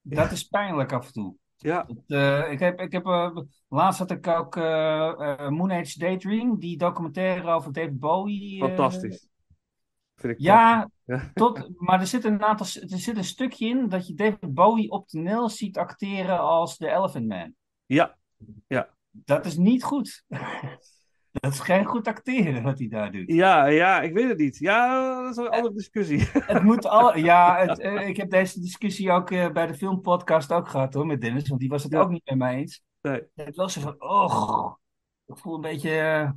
dat 0.00 0.30
is 0.30 0.44
pijnlijk 0.44 0.92
af 0.92 1.06
en 1.06 1.12
toe. 1.12 1.36
Ja, 1.56 1.88
eh, 2.06 2.52
ik 2.52 2.58
heb, 2.58 2.80
ik 2.80 2.92
heb, 2.92 3.06
eh, 3.06 3.36
laatst 3.68 3.98
had 3.98 4.10
ik 4.10 4.26
ook 4.26 4.56
eh 4.56 5.48
Moon 5.48 5.72
Age 5.72 5.98
Daydream, 5.98 6.58
die 6.58 6.76
documentaire 6.76 7.50
over 7.50 7.72
David 7.72 7.98
Bowie. 7.98 8.58
fantastisch. 8.58 9.28
Ja, 10.36 10.90
tot, 11.34 11.70
maar 11.80 12.00
er 12.00 12.06
zit, 12.06 12.24
een 12.24 12.42
aantal, 12.42 12.66
er 12.82 12.98
zit 12.98 13.16
een 13.16 13.24
stukje 13.24 13.68
in 13.68 13.88
dat 13.88 14.06
je 14.06 14.14
David 14.14 14.54
Bowie 14.54 14.90
op 14.90 15.08
toneel 15.08 15.48
ziet 15.48 15.78
acteren 15.78 16.38
als 16.38 16.76
de 16.76 16.88
Elephant 16.88 17.26
Man. 17.26 17.54
Ja, 17.86 18.16
Dat 19.10 19.46
is 19.46 19.56
niet 19.56 19.84
goed. 19.84 20.24
dat 21.40 21.52
is 21.52 21.60
geen 21.60 21.84
goed 21.84 22.08
acteren 22.08 22.62
wat 22.62 22.78
hij 22.78 22.88
daar 22.88 23.12
doet. 23.12 23.32
ja, 23.32 23.66
ja, 23.66 24.00
ik 24.00 24.12
weet 24.14 24.28
het 24.28 24.38
niet. 24.38 24.58
Ja, 24.58 25.22
dat 25.22 25.30
is 25.30 25.36
een 25.36 25.48
andere 25.48 25.74
discussie. 25.74 26.28
Het 26.32 26.62
moet 26.62 26.86
al, 26.86 27.16
ja, 27.30 27.56
het, 27.58 27.78
eh, 27.78 28.08
ik 28.08 28.16
heb 28.16 28.30
deze 28.30 28.60
discussie 28.60 29.10
ook 29.10 29.30
eh, 29.30 29.50
bij 29.50 29.66
de 29.66 29.74
filmpodcast 29.74 30.52
ook 30.52 30.68
gehad 30.68 30.94
hoor, 30.94 31.06
met 31.06 31.20
Dennis, 31.20 31.48
want 31.48 31.60
die 31.60 31.68
was 31.68 31.82
het 31.82 31.92
Ja. 31.92 32.00
ook 32.00 32.08
niet 32.10 32.24
met 32.24 32.38
mij 32.38 32.56
eens. 32.56 32.82
Nee. 33.02 33.22
Het 33.34 33.56
was 33.56 33.72
zo 33.72 33.80
van, 33.80 33.94
oh, 33.98 34.74
ik 35.26 35.38
voel 35.38 35.54
een 35.54 35.60
beetje, 35.60 35.98
eh, 36.00 36.30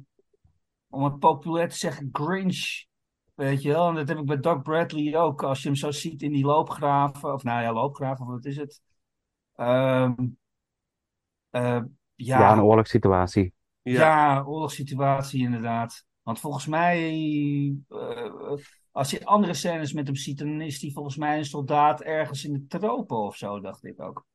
om 0.90 1.04
het 1.04 1.20
populair 1.20 1.70
te 1.70 1.78
zeggen, 1.78 2.10
Grinch. 2.12 2.86
Weet 3.34 3.62
je 3.62 3.70
wel, 3.70 3.90
en 3.90 3.96
dat 3.96 4.08
heb 4.08 4.18
ik 4.18 4.26
bij 4.26 4.40
Doc 4.40 4.62
Bradley 4.62 5.18
ook. 5.18 5.44
Als 5.44 5.62
je 5.62 5.68
hem 5.68 5.78
zo 5.78 5.92
ziet 5.92 6.22
in 6.22 6.32
die 6.32 6.46
loopgraven, 6.46 7.34
of 7.34 7.44
nou 7.44 7.62
ja, 7.62 7.74
loopgraven, 7.74 8.26
wat 8.26 8.46
is 8.46 8.58
het? 8.58 8.82
Ehm, 9.56 10.14
eh, 11.50 11.82
ja, 12.16 12.40
ja, 12.40 12.52
een 12.52 12.62
oorlogssituatie. 12.62 13.54
Ja, 13.92 14.34
ja, 14.36 14.44
oorlogssituatie 14.44 15.42
inderdaad. 15.42 16.06
Want 16.24 16.40
volgens 16.40 16.66
mij, 16.66 17.00
eh, 17.90 18.54
als 18.92 19.12
je 19.12 19.26
andere 19.26 19.54
scènes 19.54 19.94
met 19.94 20.06
hem 20.08 20.16
ziet, 20.16 20.38
dan 20.38 20.62
is 20.62 20.82
hij 20.82 20.92
volgens 20.92 21.16
mij 21.16 21.38
een 21.38 21.46
soldaat 21.46 22.02
ergens 22.02 22.46
in 22.46 22.54
de 22.54 22.66
tropen 22.68 23.18
of 23.18 23.36
zo, 23.36 23.60
dacht 23.60 23.86
ik 23.86 24.02
ook. 24.02 24.26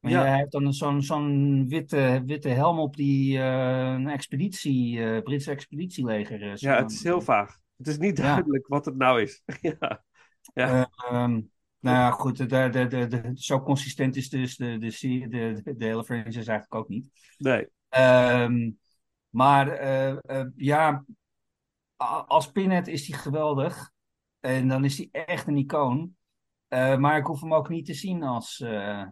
Maar 0.00 0.10
Ja. 0.12 0.22
hij 0.24 0.36
heeft 0.36 0.50
dan 0.52 0.72
zo'n 0.72 1.02
zo'n 1.02 1.68
witte, 1.68 2.22
witte 2.26 2.48
helm 2.48 2.78
op 2.78 2.96
die 2.96 3.38
eh, 3.38 3.92
een 3.92 4.08
expeditie, 4.08 5.04
eh 5.04 5.22
Britse 5.22 5.50
expeditieleger. 5.50 6.42
eh, 6.42 6.54
ja, 6.56 6.76
het 6.82 6.90
is 6.90 7.02
heel 7.02 7.20
vaag. 7.20 7.58
Het 7.76 7.86
is 7.86 7.98
niet 7.98 8.16
Ja. 8.16 8.22
duidelijk 8.32 8.66
wat 8.66 8.84
het 8.84 8.96
nou 8.96 9.22
is. 9.22 9.42
ja. 9.60 10.04
Ja. 10.54 10.90
Ehm, 10.96 11.40
nou 11.80 11.96
ja, 11.96 12.10
goed, 12.10 12.36
de, 12.36 12.46
de, 12.46 12.86
de, 12.86 13.06
de, 13.06 13.30
zo 13.34 13.60
consistent 13.60 14.16
is 14.16 14.28
dus 14.28 14.56
de, 14.56 14.78
de, 14.78 14.90
de, 15.28 15.74
de 15.76 15.84
hele 15.84 16.04
franchise 16.04 16.36
eigenlijk 16.50 16.74
ook 16.74 16.88
niet. 16.88 17.10
Nee. 17.38 17.66
Ehm, 17.92 18.70
maar 19.30 19.68
eh, 19.68 20.10
eh, 20.40 20.46
ja, 20.56 21.04
als 22.26 22.50
Pinhead 22.50 22.86
is 22.86 23.06
hij 23.06 23.18
geweldig. 23.18 23.90
En 24.40 24.68
dan 24.68 24.84
is 24.84 24.96
hij 24.98 25.08
echt 25.12 25.46
een 25.46 25.56
icoon. 25.56 26.16
Eh, 26.68 26.96
maar 26.96 27.16
ik 27.18 27.26
hoef 27.26 27.40
hem 27.40 27.54
ook 27.54 27.68
niet 27.68 27.86
te 27.86 27.94
zien 27.94 28.22
als 28.22 28.64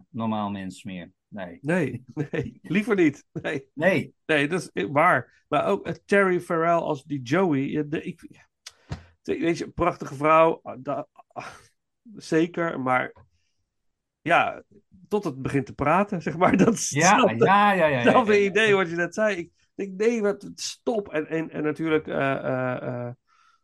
normaal 0.09 0.49
mens 0.49 0.83
meer. 0.83 1.11
Nee. 1.27 1.57
Nee, 1.61 2.03
nee, 2.31 2.59
liever 2.61 2.95
niet. 2.95 3.25
Nee, 3.31 3.67
Nee. 3.73 4.13
nee, 4.25 4.47
dat 4.47 4.69
is 4.73 4.85
waar. 4.91 5.45
Maar 5.47 5.65
ook 5.65 5.87
Terry 6.05 6.39
Farrell 6.41 6.79
als 6.79 7.03
die 7.03 7.21
Joey. 7.21 7.87
de, 7.89 8.03
ik, 8.03 8.21
weet 9.23 9.57
je, 9.57 9.69
prachtige 9.69 10.15
vrouw. 10.15 10.59
ah, 10.63 10.77
da- 10.79 11.07
ah, 11.27 11.47
zeker, 12.15 12.79
maar 12.79 13.13
ja, 14.21 14.63
tot 15.11 15.23
het 15.23 15.41
begint 15.41 15.65
te 15.65 15.73
praten, 15.73 16.21
zeg 16.21 16.37
maar. 16.37 16.57
Dat 16.65 16.73
is 16.73 16.89
Ja, 16.89 16.99
hetzelfde, 16.99 17.45
ja, 17.45 17.71
ja, 17.71 17.85
ja. 17.85 17.95
hetzelfde 17.95 18.33
ja, 18.33 18.39
ja. 18.39 18.49
idee 18.49 18.75
wat 18.75 18.89
je 18.89 18.95
net 18.95 19.13
zei. 19.13 19.37
Ik 19.37 19.51
denk, 19.75 19.97
nee, 19.97 20.21
wat, 20.21 20.51
stop. 20.55 21.09
En, 21.09 21.27
en, 21.27 21.49
en 21.49 21.63
natuurlijk, 21.63 22.07
eh, 22.07 22.31
eh, 22.31 22.81
eh, 22.81 23.11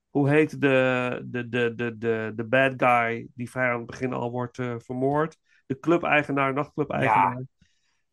hoe 0.09 0.29
heet 0.29 0.61
de, 0.61 1.21
de, 1.25 1.49
de, 1.49 1.75
de, 1.75 1.97
de, 1.97 2.31
de 2.35 2.43
bad 2.43 2.73
guy 2.77 3.27
die 3.33 3.49
vrij 3.49 3.71
aan 3.71 3.77
het 3.77 3.85
begin 3.85 4.13
al 4.13 4.31
wordt 4.31 4.61
vermoord? 4.77 5.37
De 5.65 5.79
club-eigenaar, 5.79 6.53
nachtclub-eigenaar. 6.53 7.41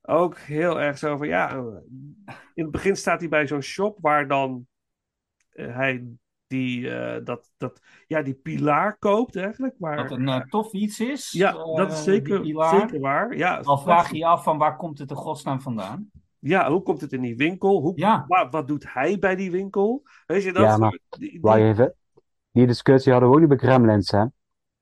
Ook 0.03 0.39
heel 0.39 0.81
erg 0.81 0.99
zo 0.99 1.17
van, 1.17 1.27
ja, 1.27 1.55
in 2.55 2.63
het 2.63 2.71
begin 2.71 2.97
staat 2.97 3.21
hij 3.21 3.29
bij 3.29 3.47
zo'n 3.47 3.63
shop 3.63 3.99
waar 4.01 4.29
dan 4.29 4.67
hij 5.51 6.05
die, 6.47 6.91
eh, 6.91 7.25
dat, 7.25 7.51
dat, 7.57 7.81
ja, 8.07 8.23
die 8.23 8.35
pilaar 8.35 8.97
koopt 8.99 9.37
eigenlijk. 9.37 9.75
Waar, 9.79 9.97
Wat 9.97 10.11
een 10.11 10.29
eh, 10.29 10.41
tof 10.41 10.73
iets 10.73 11.01
is. 11.01 11.31
ja, 11.33 11.55
eh, 11.55 11.75
dat 11.77 11.93
is 11.93 12.03
zeker, 12.05 12.45
zeker 12.71 13.01
waar. 13.01 13.37
Ja, 13.37 13.61
Al 13.63 13.79
vraag 13.79 14.11
je 14.11 14.17
je 14.17 14.27
af 14.27 14.43
van 14.43 14.59
waar 14.59 14.77
komt 14.77 14.99
het 14.99 15.11
in 15.11 15.17
godsnaam 15.17 15.61
vandaan? 15.61 16.11
ja, 16.39 16.71
hoe 16.71 16.83
komt 16.83 17.01
het 17.01 17.13
in 17.13 17.21
die 17.21 17.37
winkel? 17.37 17.81
Hoe, 17.81 17.93
Ja. 17.97 18.25
wa- 18.29 18.49
wat 18.49 18.69
doet 18.69 18.93
hij 18.93 19.19
bij 19.19 19.37
die 19.37 19.51
winkel? 19.51 20.03
Weet 20.27 20.43
je, 20.43 20.53
dat 20.53 20.63
Ja, 20.63 20.77
maar 20.77 20.91
soort- 21.09 21.21
die- 21.21 21.55
even. 21.55 21.95
Die 22.51 22.67
discussie 22.67 23.13
hadden 23.13 23.31
we 23.31 23.35
ook 23.35 23.41
niet 23.41 23.59
bij 23.59 23.69
Gremlins, 23.69 24.11
hè? 24.11 24.25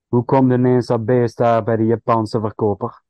Hoe 0.06 0.24
komt 0.24 0.52
ineens 0.52 0.86
dat 0.86 1.04
beest 1.04 1.36
daar 1.36 1.62
bij 1.64 1.76
de 1.76 1.84
Japanse 1.86 2.40
verkoper? 2.40 3.02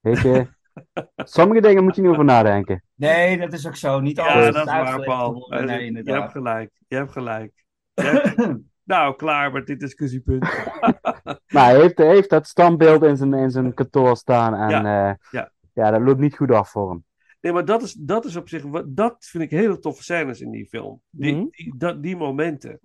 Weet 0.00 0.20
je, 0.20 0.46
sommige 1.16 1.60
dingen 1.60 1.84
moet 1.84 1.96
je 1.96 2.02
niet 2.02 2.10
over 2.10 2.24
nadenken. 2.24 2.82
Nee, 2.94 3.38
dat 3.38 3.52
is 3.52 3.66
ook 3.66 3.76
zo. 3.76 4.00
Niet 4.00 4.20
alles 4.20 4.32
Ja, 4.44 4.50
dat 4.50 4.66
is 4.66 4.72
waar, 4.72 5.00
Paul. 5.04 5.46
Nee, 5.48 5.92
je 5.92 6.12
hebt 6.12 6.32
gelijk. 6.32 6.70
Je 6.88 6.96
hebt 6.96 7.12
gelijk. 7.12 7.63
Nou, 8.84 9.16
klaar 9.16 9.52
met 9.52 9.66
dit 9.66 9.80
discussiepunt. 9.80 10.42
Maar 11.52 11.64
hij 11.64 11.80
heeft, 11.80 11.98
heeft 11.98 12.30
dat 12.30 12.46
standbeeld 12.46 13.02
in 13.02 13.16
zijn, 13.16 13.34
in 13.34 13.50
zijn 13.50 13.74
kantoor 13.74 14.16
staan 14.16 14.54
en 14.54 14.68
Ja, 14.68 15.08
eh, 15.10 15.14
ja. 15.30 15.52
ja, 15.72 15.90
dat 15.90 16.00
loopt 16.00 16.20
niet 16.20 16.36
goed 16.36 16.50
af 16.50 16.70
voor 16.70 16.90
hem. 16.90 17.04
Nee, 17.40 17.52
maar 17.52 17.64
dat 17.64 17.82
is, 17.82 17.92
dat 17.92 18.24
is 18.24 18.36
op 18.36 18.48
zich, 18.48 18.64
dat 18.86 19.16
vind 19.18 19.44
ik 19.44 19.50
hele 19.50 19.78
toffe 19.78 20.02
scènes 20.02 20.40
in 20.40 20.50
die 20.50 20.66
film. 20.66 21.00
Die, 21.10 21.34
Mhm. 21.34 21.44
die, 21.50 21.74
dat, 21.76 22.02
die 22.02 22.16
momenten. 22.16 22.80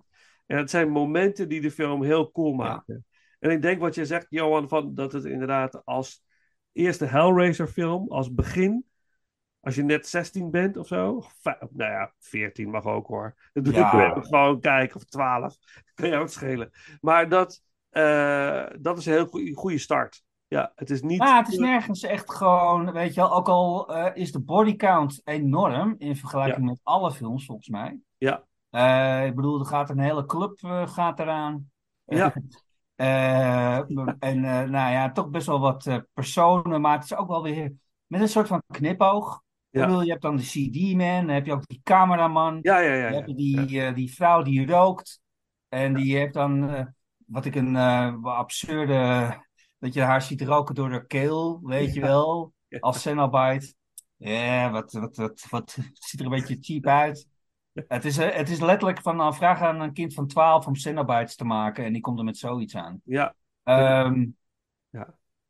En 0.46 0.56
het 0.56 0.70
zijn 0.70 0.90
momenten 0.90 1.48
die 1.48 1.60
de 1.60 1.70
film 1.70 2.02
heel 2.02 2.30
cool 2.30 2.52
maken. 2.52 3.04
En 3.38 3.50
ik 3.50 3.62
denk 3.62 3.80
wat 3.80 3.94
je 3.94 4.04
zegt, 4.04 4.26
Johan, 4.28 4.68
van 4.68 4.94
dat 4.94 5.12
het 5.12 5.24
inderdaad 5.24 5.84
als 5.84 6.22
eerste 6.72 7.04
Hellraiser 7.04 7.66
film, 7.66 8.08
als 8.08 8.34
begin, 8.34 8.84
als 9.60 9.74
je 9.74 9.82
net 9.82 10.06
16 10.08 10.50
bent 10.50 10.76
of 10.76 10.86
zo, 10.86 11.22
nou 11.70 11.90
ja, 11.90 12.12
14 12.18 12.70
mag 12.70 12.84
ook 12.84 13.06
hoor. 13.06 13.34
Dat 13.52 13.64
doe 13.64 13.74
Ja. 13.74 14.14
ik 14.16 14.24
gewoon 14.24 14.60
kijken, 14.60 14.96
of 14.96 15.04
12, 15.04 15.56
kan 15.94 16.08
je 16.08 16.16
ook 16.16 16.28
schelen. 16.28 16.70
Maar 17.00 17.28
dat, 17.28 17.62
eh, 17.90 18.66
dat 18.80 18.98
is 18.98 19.06
een 19.06 19.12
heel 19.12 19.54
goede 19.54 19.78
start. 19.78 20.22
Ja, 20.48 20.72
het 20.74 20.90
is 20.90 21.02
niet... 21.02 21.18
Maar 21.18 21.38
het 21.38 21.52
is 21.52 21.58
nergens 21.58 22.02
echt 22.02 22.34
gewoon, 22.34 22.92
weet 22.92 23.14
je 23.14 23.20
wel, 23.20 23.32
ook 23.34 23.48
al 23.48 23.94
eh, 23.94 24.10
is 24.22 24.32
de 24.32 24.40
bodycount 24.40 25.20
enorm 25.24 25.94
in 25.98 26.16
vergelijking 26.16 26.66
met 26.66 26.80
alle 26.82 27.12
films 27.12 27.44
volgens 27.46 27.68
mij. 27.68 27.98
Ja. 28.18 28.44
Eh, 28.70 29.26
ik 29.26 29.34
bedoel, 29.34 29.60
er 29.60 29.66
gaat 29.66 29.90
een 29.90 29.98
hele 29.98 30.26
club 30.26 30.58
eh, 30.62 30.88
gaat 30.88 31.20
eraan. 31.20 31.70
Ja. 32.04 32.32
Eh, 32.94 33.76
en 34.18 34.44
eh, 34.44 34.62
nou 34.62 34.92
ja, 34.92 35.12
toch 35.12 35.28
best 35.28 35.46
wel 35.46 35.60
wat 35.60 36.02
personen, 36.14 36.80
maar 36.80 36.94
het 36.94 37.04
is 37.04 37.14
ook 37.14 37.28
wel 37.28 37.42
weer 37.42 37.72
met 38.06 38.20
een 38.20 38.28
soort 38.28 38.46
van 38.48 38.62
knipoog. 38.66 39.42
Ja. 39.70 39.86
Bedoel, 39.86 40.02
je 40.02 40.10
hebt 40.10 40.22
dan 40.22 40.36
de 40.36 40.42
CD-man, 40.42 41.26
dan 41.26 41.34
heb 41.34 41.46
je 41.46 41.52
ook 41.52 41.66
die 41.66 41.80
cameraman. 41.82 42.58
Ja, 42.62 42.78
ja, 42.78 42.94
ja. 42.94 43.22
Je 43.26 43.34
die, 43.34 43.82
eh, 43.82 43.94
die 43.94 44.14
vrouw 44.14 44.42
die 44.42 44.66
rookt. 44.66 45.20
En 45.68 45.94
die 45.94 46.16
heeft 46.16 46.34
dan, 46.34 46.70
eh, 46.70 46.86
wat 47.26 47.44
ik 47.44 47.54
een 47.54 47.76
eh, 47.76 48.22
absurde, 48.22 49.36
dat 49.78 49.94
je 49.94 50.00
haar 50.00 50.22
ziet 50.22 50.42
roken 50.42 50.74
door 50.74 50.90
haar 50.90 51.06
keel, 51.06 51.60
weet 51.62 51.94
je 51.94 52.00
wel, 52.00 52.52
als 52.80 53.02
Cenobite. 53.02 53.74
Ja, 54.16 54.70
wat, 54.70 54.92
wat, 54.92 55.16
wat, 55.16 55.46
wat 55.50 55.78
ziet 56.08 56.20
er 56.20 56.26
een 56.26 56.32
beetje 56.32 56.56
cheap 56.60 56.86
uit. 56.86 57.28
Het 57.72 58.04
is, 58.04 58.16
het 58.16 58.48
is 58.48 58.60
letterlijk 58.60 59.00
van, 59.00 59.34
vraag 59.34 59.60
aan 59.60 59.80
een 59.80 59.92
kind 59.92 60.14
van 60.14 60.26
12 60.26 60.66
om 60.66 60.74
Cenobites 60.74 61.36
te 61.36 61.44
maken 61.44 61.84
en 61.84 61.92
die 61.92 62.02
komt 62.02 62.18
er 62.18 62.24
met 62.24 62.38
zoiets 62.38 62.76
aan. 62.76 63.00
ja. 63.04 63.34
Ja. 63.64 64.14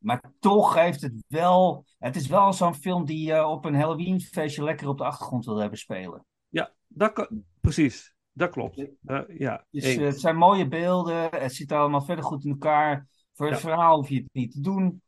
Maar 0.01 0.21
toch 0.39 0.73
heeft 0.75 1.01
het 1.01 1.23
wel, 1.27 1.85
het 1.97 2.15
is 2.15 2.27
wel 2.27 2.53
zo'n 2.53 2.73
film 2.75 3.05
die 3.05 3.27
je 3.27 3.45
op 3.45 3.65
een 3.65 3.75
Halloween 3.75 4.21
feestje 4.21 4.63
lekker 4.63 4.87
op 4.87 4.97
de 4.97 5.03
achtergrond 5.03 5.45
wil 5.45 5.57
hebben 5.57 5.77
spelen. 5.79 6.25
Ja, 6.47 6.71
dat 6.87 7.13
kan, 7.13 7.43
precies. 7.61 8.13
Dat 8.33 8.49
klopt. 8.49 8.77
Eh, 9.05 9.21
ja, 9.27 9.65
Dus 9.69 9.83
eens. 9.83 9.97
eh, 9.97 10.05
het 10.05 10.19
zijn 10.19 10.35
mooie 10.35 10.67
beelden. 10.67 11.29
Het 11.29 11.53
zit 11.53 11.71
allemaal 11.71 12.01
verder 12.01 12.23
goed 12.25 12.43
in 12.45 12.51
elkaar. 12.51 13.07
Voor 13.33 13.45
het 13.45 13.55
Ja. 13.55 13.61
verhaal 13.61 13.95
hoef 13.95 14.09
je 14.09 14.15
het 14.15 14.29
niet 14.33 14.51
te 14.51 14.61
doen. 14.61 15.01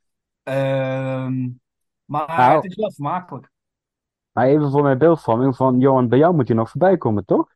Ehm, 0.43 1.49
maar 2.05 2.27
Nou. 2.27 2.55
het 2.55 2.63
is 2.65 2.75
wel 2.75 2.91
vermakelijk. 2.91 3.51
Maar 4.31 4.47
even 4.47 4.71
voor 4.71 4.83
mijn 4.83 4.97
beeldvorming 4.97 5.55
van, 5.55 5.79
Johan, 5.79 6.07
bij 6.07 6.17
jou 6.17 6.35
moet 6.35 6.47
je 6.47 6.53
nog 6.53 6.69
voorbij 6.69 6.97
komen, 6.97 7.25
toch? 7.25 7.53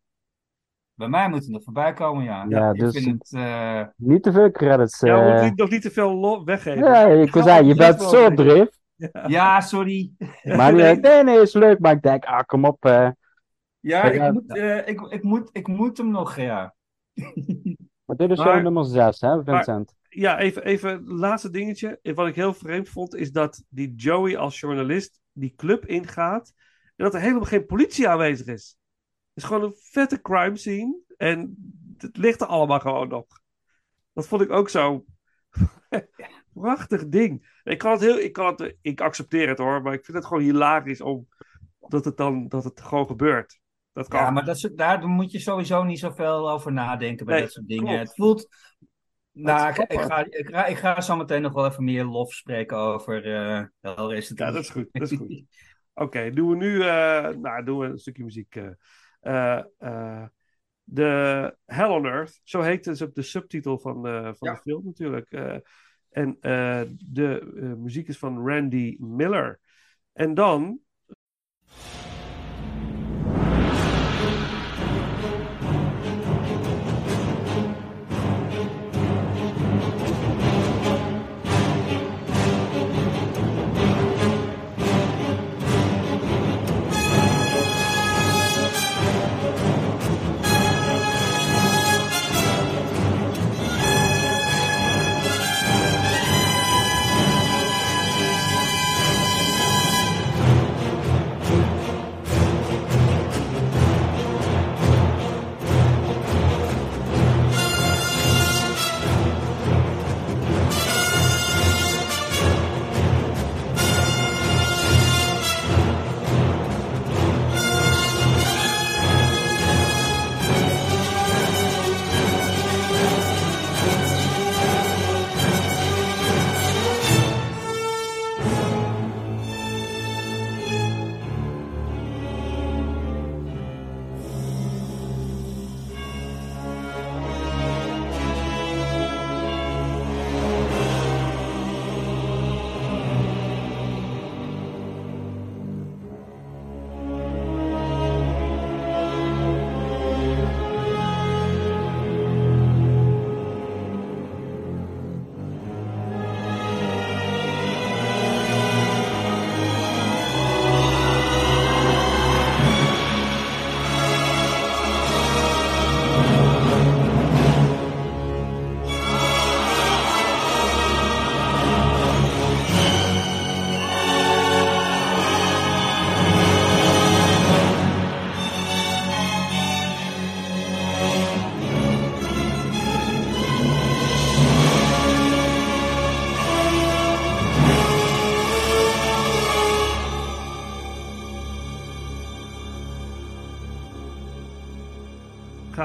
Bij 0.97 1.07
mij 1.07 1.29
moet 1.29 1.39
het 1.39 1.49
nog 1.49 1.63
voorbij 1.63 1.93
komen, 1.93 2.23
ja. 2.23 2.45
Ja, 2.49 2.69
ik 2.71 2.79
dus- 2.79 3.03
vind 3.03 3.07
het... 3.29 3.33
eh, 3.33 3.81
Niet 3.95 4.23
te 4.23 4.31
veel 4.31 4.51
credits. 4.51 4.99
ja, 4.99 5.13
we 5.15 5.19
eh. 5.21 5.27
moeten 5.27 5.45
niet- 5.45 5.57
nog 5.57 5.69
niet 5.69 5.81
te 5.81 5.91
veel 5.91 6.45
weggeven. 6.45 6.83
Ja, 6.83 7.05
ik 7.07 7.33
wil 7.33 7.43
zeggen, 7.43 7.65
je 7.65 7.75
bent 7.75 8.01
zo 8.01 8.33
drift. 8.33 8.79
ja, 9.27 9.61
sorry. 9.61 10.11
Maar 10.43 10.73
nee, 10.73 11.23
nee, 11.23 11.41
is 11.41 11.53
leuk. 11.53 11.79
Maar 11.79 11.91
ik 11.91 12.01
denk, 12.01 12.25
ah, 12.25 12.39
kom 12.39 12.65
op. 12.65 12.85
eh. 12.85 13.09
Ja, 13.79 14.05
Ja, 14.05 14.25
ik 14.27 14.31
moet, 14.33 14.57
eh, 14.57 14.87
ik, 14.87 15.01
ik, 15.01 15.23
moet, 15.23 15.49
ik 15.51 15.67
moet 15.67 15.97
hem 15.97 16.11
nog, 16.11 16.35
ja. 16.35 16.75
Maar 18.05 18.15
dit 18.15 18.29
is 18.31 18.37
Maar- 18.37 18.47
jouw 18.47 18.61
nummer 18.61 18.85
6, 18.85 19.21
hè, 19.21 19.43
Vincent? 19.43 19.95
Ja, 20.09 20.39
even, 20.39 20.63
even 20.65 21.03
laatste 21.07 21.49
dingetje. 21.49 21.99
Wat 22.15 22.27
ik 22.27 22.35
heel 22.35 22.53
vreemd 22.53 22.89
vond, 22.89 23.15
is 23.15 23.31
dat 23.31 23.63
die 23.69 23.95
Joey 23.95 24.37
als 24.37 24.59
journalist 24.59 25.19
die 25.31 25.53
club 25.55 25.85
ingaat. 25.85 26.53
En 26.95 27.03
dat 27.05 27.13
er 27.13 27.19
helemaal 27.19 27.43
geen 27.43 27.65
politie 27.65 28.07
aanwezig 28.09 28.47
is. 28.47 28.77
Het 29.37 29.45
is 29.45 29.51
gewoon 29.51 29.63
een 29.67 29.77
vette 29.79 30.21
crime 30.21 30.57
scene. 30.57 30.97
En 31.17 31.55
het 31.97 32.17
ligt 32.17 32.41
er 32.41 32.47
allemaal 32.47 32.79
gewoon 32.79 33.07
nog. 33.07 33.25
Dat 34.13 34.27
vond 34.27 34.41
ik 34.41 34.51
ook 34.51 34.69
zo. 34.69 35.05
Prachtig 36.53 37.07
ding. 37.07 37.59
Ik, 37.63 37.77
kan 37.77 37.91
het 37.91 38.01
heel, 38.01 38.17
ik, 38.17 38.33
kan 38.33 38.45
het, 38.45 38.77
ik 38.81 39.01
accepteer 39.01 39.47
het 39.47 39.57
hoor, 39.57 39.81
maar 39.81 39.93
ik 39.93 40.05
vind 40.05 40.17
het 40.17 40.25
gewoon 40.25 40.43
hilarisch 40.43 41.01
om 41.01 41.27
dat 41.79 42.05
het 42.05 42.17
dan 42.17 42.47
dat 42.47 42.63
het 42.63 42.81
gewoon 42.81 43.07
gebeurt. 43.07 43.59
Dat 43.91 44.07
kan. 44.07 44.19
Ja, 44.21 44.29
maar 44.29 44.45
dat 44.45 44.59
soort, 44.59 44.77
daar 44.77 45.07
moet 45.07 45.31
je 45.31 45.39
sowieso 45.39 45.83
niet 45.83 45.99
zoveel 45.99 46.51
over 46.51 46.73
nadenken 46.73 47.25
bij 47.25 47.35
Nee, 47.35 47.43
dat 47.43 47.53
soort 47.53 47.67
dingen. 47.67 47.85
klopt. 47.85 47.99
Het 48.07 48.15
voelt... 48.15 48.47
Nou, 49.31 49.69
ik, 49.69 50.01
ga, 50.01 50.25
ik, 50.29 50.47
ga, 50.47 50.65
ik 50.65 50.77
ga 50.77 51.01
zo 51.01 51.15
meteen 51.15 51.41
nog 51.41 51.53
wel 51.53 51.65
even 51.65 51.83
meer 51.83 52.03
lof 52.03 52.33
spreken 52.33 52.77
over 52.77 53.23
Hellraiser 53.81 54.37
Ja, 54.37 54.51
3. 54.51 54.51
dat 54.51 54.55
is 54.63 54.69
goed. 54.69 54.87
Dat 54.91 55.11
is 55.11 55.17
goed. 55.17 55.43
Oké, 55.93 56.31
doen 56.31 56.49
we 56.49 56.55
nu 56.55 56.81
eh, 56.81 57.29
nou, 57.29 57.63
doen 57.63 57.79
we 57.79 57.85
een 57.85 57.97
stukje 57.97 58.23
muziek. 58.23 58.55
eh. 58.55 58.69
Eh, 59.27 59.61
eh, 59.77 60.25
de 60.83 61.55
Hell 61.65 61.89
on 61.89 62.05
Earth, 62.05 62.39
zo 62.43 62.61
heet 62.61 62.83
dus 62.83 63.01
ook 63.01 63.13
de 63.13 63.21
subtitel 63.21 63.79
van, 63.79 64.07
eh, 64.07 64.23
van 64.23 64.49
Ja. 64.49 64.53
de 64.53 64.59
film 64.61 64.85
natuurlijk. 64.85 65.31
Eh, 65.31 65.57
en 66.09 66.37
eh, 66.39 66.81
de 67.11 67.51
muziek 67.77 68.07
is 68.07 68.17
van 68.17 68.47
Randy 68.47 68.95
Miller. 68.99 69.59
En 70.13 70.33
dan 70.33 70.79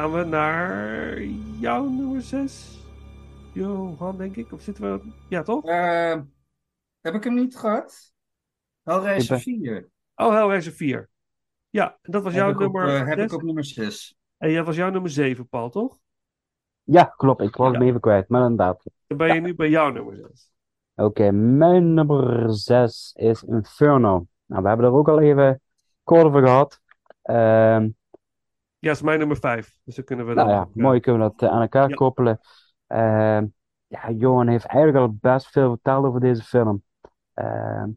gaan 0.03 0.13
we 0.13 0.25
naar 0.25 1.23
jouw 1.61 1.89
nummer 1.89 2.23
6. 2.23 2.81
Johan, 3.53 4.17
denk 4.17 4.37
ik. 4.37 4.53
Of 4.53 4.61
zitten 4.63 4.93
we... 4.93 5.13
Ja, 5.29 5.43
toch? 5.43 5.65
Eh, 5.65 6.21
heb 7.01 7.15
ik 7.15 7.25
hem 7.25 7.35
niet 7.35 7.57
gehad? 7.57 8.13
Hellraiser 8.83 9.37
Ik 9.37 9.43
4. 9.43 9.89
Oh, 10.15 10.33
Hellraiser 10.33 10.73
4. 10.73 11.09
Ja, 11.71 11.99
dat 12.03 12.23
was 12.23 12.35
jouw 12.35 12.51
ik 12.51 12.55
op, 12.55 12.61
nummer 12.61 12.97
eh, 12.97 13.07
heb 13.07 13.19
ik 13.19 13.33
op 13.33 13.43
nummer 13.43 13.65
6. 13.65 14.17
En 14.39 14.55
dat 14.55 14.67
was 14.67 14.77
jouw 14.77 14.91
nummer 14.91 15.11
7, 15.11 15.49
Paul, 15.49 15.71
toch? 15.71 15.99
Ja, 16.83 17.05
klopt. 17.05 17.43
Ik 17.43 17.57
was 17.57 17.73
Ja. 17.73 17.79
hem 17.79 17.89
even 17.89 18.01
kwijt, 18.01 18.29
maar 18.29 18.43
inderdaad. 18.43 18.91
Dan 19.07 19.19
ben 19.19 19.35
je 19.35 19.41
nu 19.41 19.55
bij 19.55 19.69
jouw 19.69 19.91
nummer 19.91 20.17
6. 20.17 20.53
Oké, 20.95 21.31
mijn 21.31 21.95
nummer 21.95 22.55
6 22.55 23.13
is 23.19 23.43
Inferno. 23.43 24.27
Nou, 24.47 24.63
we 24.63 24.69
hebben 24.69 24.87
er 24.87 24.93
ook 24.93 25.09
al 25.09 25.21
even 25.21 25.61
kort 26.03 26.25
over 26.25 26.43
gehad. 26.43 26.81
Ehm, 27.23 27.89
Ja, 28.83 28.89
dat 28.89 28.97
is 28.97 29.03
mijn 29.03 29.19
nummer 29.19 29.37
5. 29.37 29.77
Dus 29.85 29.95
dan 29.95 30.05
kunnen 30.05 30.27
we 30.27 30.35
nou 30.35 30.49
dan 30.49 30.57
ja, 30.57 30.63
eh, 30.63 30.83
mooi 30.83 31.01
kunnen 31.01 31.23
we 31.23 31.29
dat 31.31 31.43
eh, 31.49 31.55
aan 31.55 31.61
elkaar 31.63 31.89
Ja. 31.89 31.95
koppelen. 31.95 32.41
Ehm, 32.87 33.47
ja, 33.87 34.11
Johan 34.11 34.49
heeft 34.49 34.65
eigenlijk 34.65 35.05
al 35.07 35.17
best 35.21 35.47
veel 35.51 35.69
verteld 35.71 36.05
over 36.05 36.21
deze 36.21 36.43
film. 36.43 36.83
Ehm, 37.35 37.91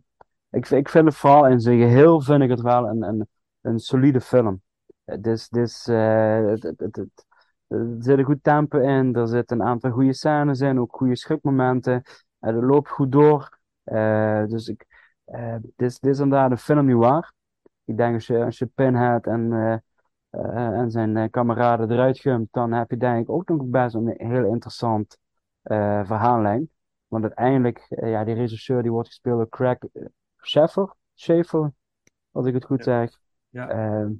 ik, 0.50 0.70
ik 0.70 0.90
vind 0.90 1.06
het 1.06 1.16
vooral 1.16 1.48
in 1.48 1.60
zijn 1.60 1.80
geheel 1.80 2.22
vind 2.22 2.42
ik 2.44 2.50
het 2.50 2.62
wel 2.62 2.88
een, 2.88 3.02
een, 3.04 3.28
een 3.62 3.80
solide 3.80 4.22
film. 4.22 4.62
Eh, 5.06 5.16
het, 5.22 5.52
het, 6.64 6.80
het, 6.80 6.96
het- 6.96 7.26
er 7.68 7.96
zit 8.00 8.18
een 8.18 8.24
goed 8.24 8.44
tempo 8.44 8.80
in, 8.80 9.16
er 9.16 9.28
zitten 9.28 9.60
een 9.60 9.68
aantal 9.68 9.92
goede 9.92 10.14
scènes 10.14 10.60
in, 10.60 10.80
ook 10.80 10.96
goede 10.96 11.16
schrikmomenten. 11.16 12.04
En 12.40 12.56
het 12.56 12.64
loopt 12.64 12.90
goed 12.90 13.12
door. 13.12 13.58
Dus 14.48 14.68
ik, 14.68 14.86
het 15.26 15.64
is, 15.76 15.94
het 15.94 16.06
is 16.06 16.20
inderdaad 16.20 16.52
een 16.52 16.58
film 16.58 16.86
noir. 16.86 17.34
Ik 17.86 17.98
denk 17.98 18.14
als 18.14 18.28
je, 18.28 18.44
als 18.44 18.58
je 18.58 18.66
Pinhead 18.66 19.26
en, 19.28 19.52
en 20.44 20.92
zijn 20.92 21.18
eh, 21.18 21.30
kameraden 21.30 21.92
eruit 21.92 22.20
gumt, 22.20 22.48
dan 22.52 22.72
heb 22.72 22.90
je 22.90 22.98
denk 22.98 23.22
ik 23.22 23.30
ook 23.30 23.48
nog 23.50 23.64
best 23.66 23.96
een 23.96 24.14
heel 24.18 24.46
interessant 24.46 25.18
eh, 25.62 26.06
verhaallijn. 26.06 26.70
Want 27.08 27.24
uiteindelijk, 27.24 27.86
eh, 27.90 28.10
ja, 28.12 28.24
die 28.24 28.34
regisseur 28.36 28.82
die 28.82 28.92
wordt 28.92 29.08
gespeeld 29.08 29.38
door 29.38 29.50
Craig 29.50 29.78
eh, 29.94 30.06
Sheffer, 30.42 30.94
Schaefer, 31.14 31.72
als 32.32 32.46
ik 32.46 32.54
het 32.54 32.66
goed 32.66 32.84
Ja. 32.84 32.84
zeg. 32.84 33.20
Ja. 33.50 33.70
Ehm, 33.70 34.12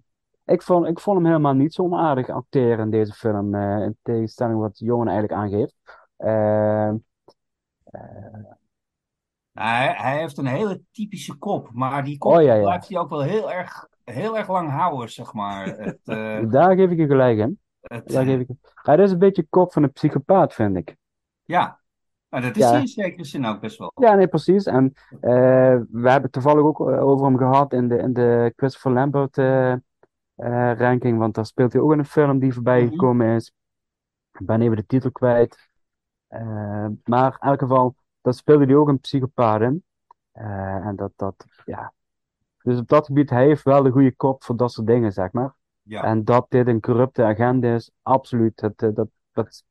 ik 0.46 0.62
vond, 0.62 0.88
ik 0.88 1.00
vond 1.00 1.18
hem 1.18 1.26
helemaal 1.26 1.54
niet 1.54 1.74
zo 1.74 1.82
onaardig 1.84 2.30
acteren 2.30 2.80
in 2.80 2.90
deze 2.92 3.14
film, 3.14 3.56
eh, 3.56 3.82
in 3.84 3.98
tegenstelling 4.02 4.60
wat 4.60 4.80
Johan 4.80 5.08
eigenlijk 5.08 5.40
aangeeft. 5.40 5.76
Ehm, 6.18 6.96
Hij, 9.52 9.94
hij 9.98 10.18
heeft 10.20 10.38
een 10.38 10.46
hele 10.46 10.82
typische 10.92 11.36
kop, 11.38 11.70
maar 11.74 12.04
die 12.04 12.18
kop 12.18 12.32
Oh, 12.34 12.42
ja, 12.42 12.54
ja. 12.54 12.62
blijft 12.62 12.90
hij 12.90 12.98
ook 12.98 13.10
wel 13.10 13.22
heel 13.22 13.52
erg, 13.52 13.88
heel 14.06 14.38
erg 14.38 14.48
lang 14.50 14.70
houden, 14.70 15.10
zeg 15.12 15.34
maar. 15.34 15.66
Het, 15.78 16.00
eh, 16.04 16.50
daar 16.52 16.76
geef 16.76 16.90
ik 16.92 16.98
je 16.98 17.06
gelijk 17.08 17.38
in. 17.38 17.60
het, 17.82 18.08
Daar 18.08 18.26
geef 18.26 18.40
ik... 18.40 18.48
Hij 18.74 18.98
is 18.98 19.12
een 19.12 19.20
beetje 19.20 19.46
kop 19.50 19.74
van 19.74 19.84
een 19.84 19.92
psychopaat, 19.92 20.54
vind 20.54 20.78
ik. 20.78 20.96
ja, 21.44 21.80
Nou, 22.30 22.44
dat 22.44 22.56
is 22.56 22.64
Ja. 22.70 22.78
in 22.78 22.88
zekere 22.88 23.24
zin 23.24 23.46
ook 23.46 23.60
best 23.60 23.78
wel. 23.78 23.92
Ja, 23.96 24.14
nee, 24.16 24.28
precies. 24.28 24.66
En 24.66 24.94
eh, 25.10 25.30
we 25.92 26.10
hebben 26.10 26.22
het 26.22 26.32
toevallig 26.32 26.64
ook 26.64 26.90
eh, 26.90 27.04
over 27.08 27.26
hem 27.26 27.38
gehad 27.38 27.74
in 27.74 27.88
de, 27.88 27.98
in 27.98 28.14
de 28.14 28.54
Christopher 28.56 28.92
Lambert 28.92 29.38
eh, 29.38 29.72
eh, 29.72 29.80
ranking, 30.78 31.18
want 31.18 31.36
daar 31.36 31.46
speelt 31.46 31.74
hij 31.74 31.82
ook 31.82 31.92
in 31.92 32.00
een 32.00 32.06
film 32.06 32.40
die 32.40 32.54
voorbij 32.54 32.82
Mhm. 32.82 32.90
gekomen 32.92 33.28
is. 33.36 33.52
Ik 34.40 34.46
ben 34.46 34.62
even 34.62 34.76
de 34.76 34.86
titel 34.86 35.12
kwijt. 35.12 35.70
Eh, 36.28 36.88
maar 37.04 37.32
in 37.42 37.48
elk 37.50 37.60
geval, 37.60 37.96
daar 38.22 38.34
speelde 38.34 38.66
hij 38.66 38.76
ook 38.76 38.88
een 38.88 39.00
psychopaat 39.00 39.62
in. 39.62 39.84
Eh, 40.32 40.86
en 40.86 40.96
dat, 40.96 41.12
dat, 41.16 41.46
ja. 41.66 41.94
Dus 42.66 42.80
op 42.80 42.88
dat 42.88 43.06
gebied, 43.06 43.30
hij 43.30 43.46
heeft 43.46 43.64
wel 43.64 43.84
de 43.84 43.92
goede 43.92 44.16
kop 44.16 44.44
voor 44.44 44.58
dat 44.58 44.72
soort 44.72 44.88
dingen, 44.88 45.12
zeg 45.12 45.32
maar. 45.32 45.54
Ja. 45.82 46.04
En 46.04 46.24
dat 46.24 46.46
dit 46.50 46.68
een 46.68 46.80
corrupte 46.82 47.24
agenda 47.24 47.74
is, 47.74 47.92
absoluut. 48.02 48.60
Dat, 48.60 48.82
eh, 48.82 48.90
dat, 48.94 49.08
dat, 49.32 49.64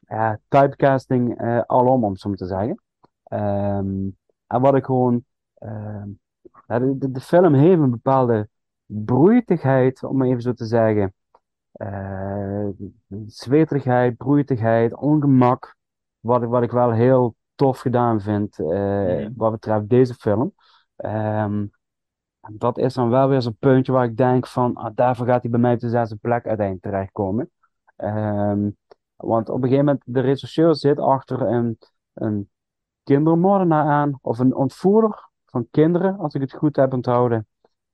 ja, 0.00 0.38
typecasting 0.48 1.38
eh, 1.38 1.60
alom, 1.60 2.04
om 2.04 2.16
zo 2.16 2.34
te 2.34 2.46
zeggen. 2.46 2.82
Ehm, 3.24 4.08
en 4.46 4.60
wat 4.60 4.74
ik 4.74 4.84
gewoon. 4.84 5.24
ehm, 5.54 6.08
de, 6.66 6.98
de, 6.98 7.10
de 7.10 7.20
film 7.20 7.54
heeft 7.54 7.80
een 7.80 7.90
bepaalde 7.90 8.48
broeitigheid, 8.86 10.02
om 10.04 10.16
maar 10.16 10.26
even 10.26 10.42
zo 10.42 10.52
te 10.52 10.64
zeggen. 10.64 11.14
Eh, 11.72 12.68
zweterigheid, 13.26 14.16
broeitigheid, 14.16 14.94
ongemak. 14.94 15.76
Wat 16.20 16.42
ik, 16.42 16.48
wat 16.48 16.62
ik 16.62 16.70
wel 16.70 16.92
heel 16.92 17.34
tof 17.54 17.78
gedaan 17.80 18.20
vind, 18.20 18.58
Mhm. 18.58 19.30
wat 19.36 19.50
betreft 19.52 19.88
deze 19.88 20.14
film. 20.14 20.52
Ehm, 20.96 21.66
dat 22.58 22.78
is 22.78 22.94
dan 22.94 23.08
wel 23.08 23.28
weer 23.28 23.42
zo'n 23.42 23.56
puntje 23.58 23.92
waar 23.92 24.04
ik 24.04 24.16
denk 24.16 24.46
van, 24.46 24.74
ah, 24.74 24.90
daarvoor 24.94 25.26
gaat 25.26 25.42
hij 25.42 25.50
bij 25.50 25.60
mij 25.60 25.74
op 25.74 25.80
de 25.80 25.88
zesde 25.88 26.16
plek 26.16 26.46
uiteindelijk 26.46 26.86
terechtkomen. 26.86 27.50
Ehm, 27.96 28.70
want 29.16 29.48
op 29.48 29.56
een 29.56 29.62
gegeven 29.62 29.84
moment, 29.84 30.02
de 30.06 30.20
rechercheur 30.20 30.74
zit 30.76 30.98
achter 30.98 31.40
een, 31.40 31.78
een 32.12 32.50
kindermoordenaar 33.02 33.86
aan, 33.86 34.18
of 34.22 34.38
een 34.38 34.54
ontvoerder 34.54 35.28
van 35.44 35.68
kinderen, 35.70 36.18
als 36.18 36.34
ik 36.34 36.40
het 36.40 36.52
goed 36.52 36.76
heb 36.76 36.92
onthouden. 36.92 37.46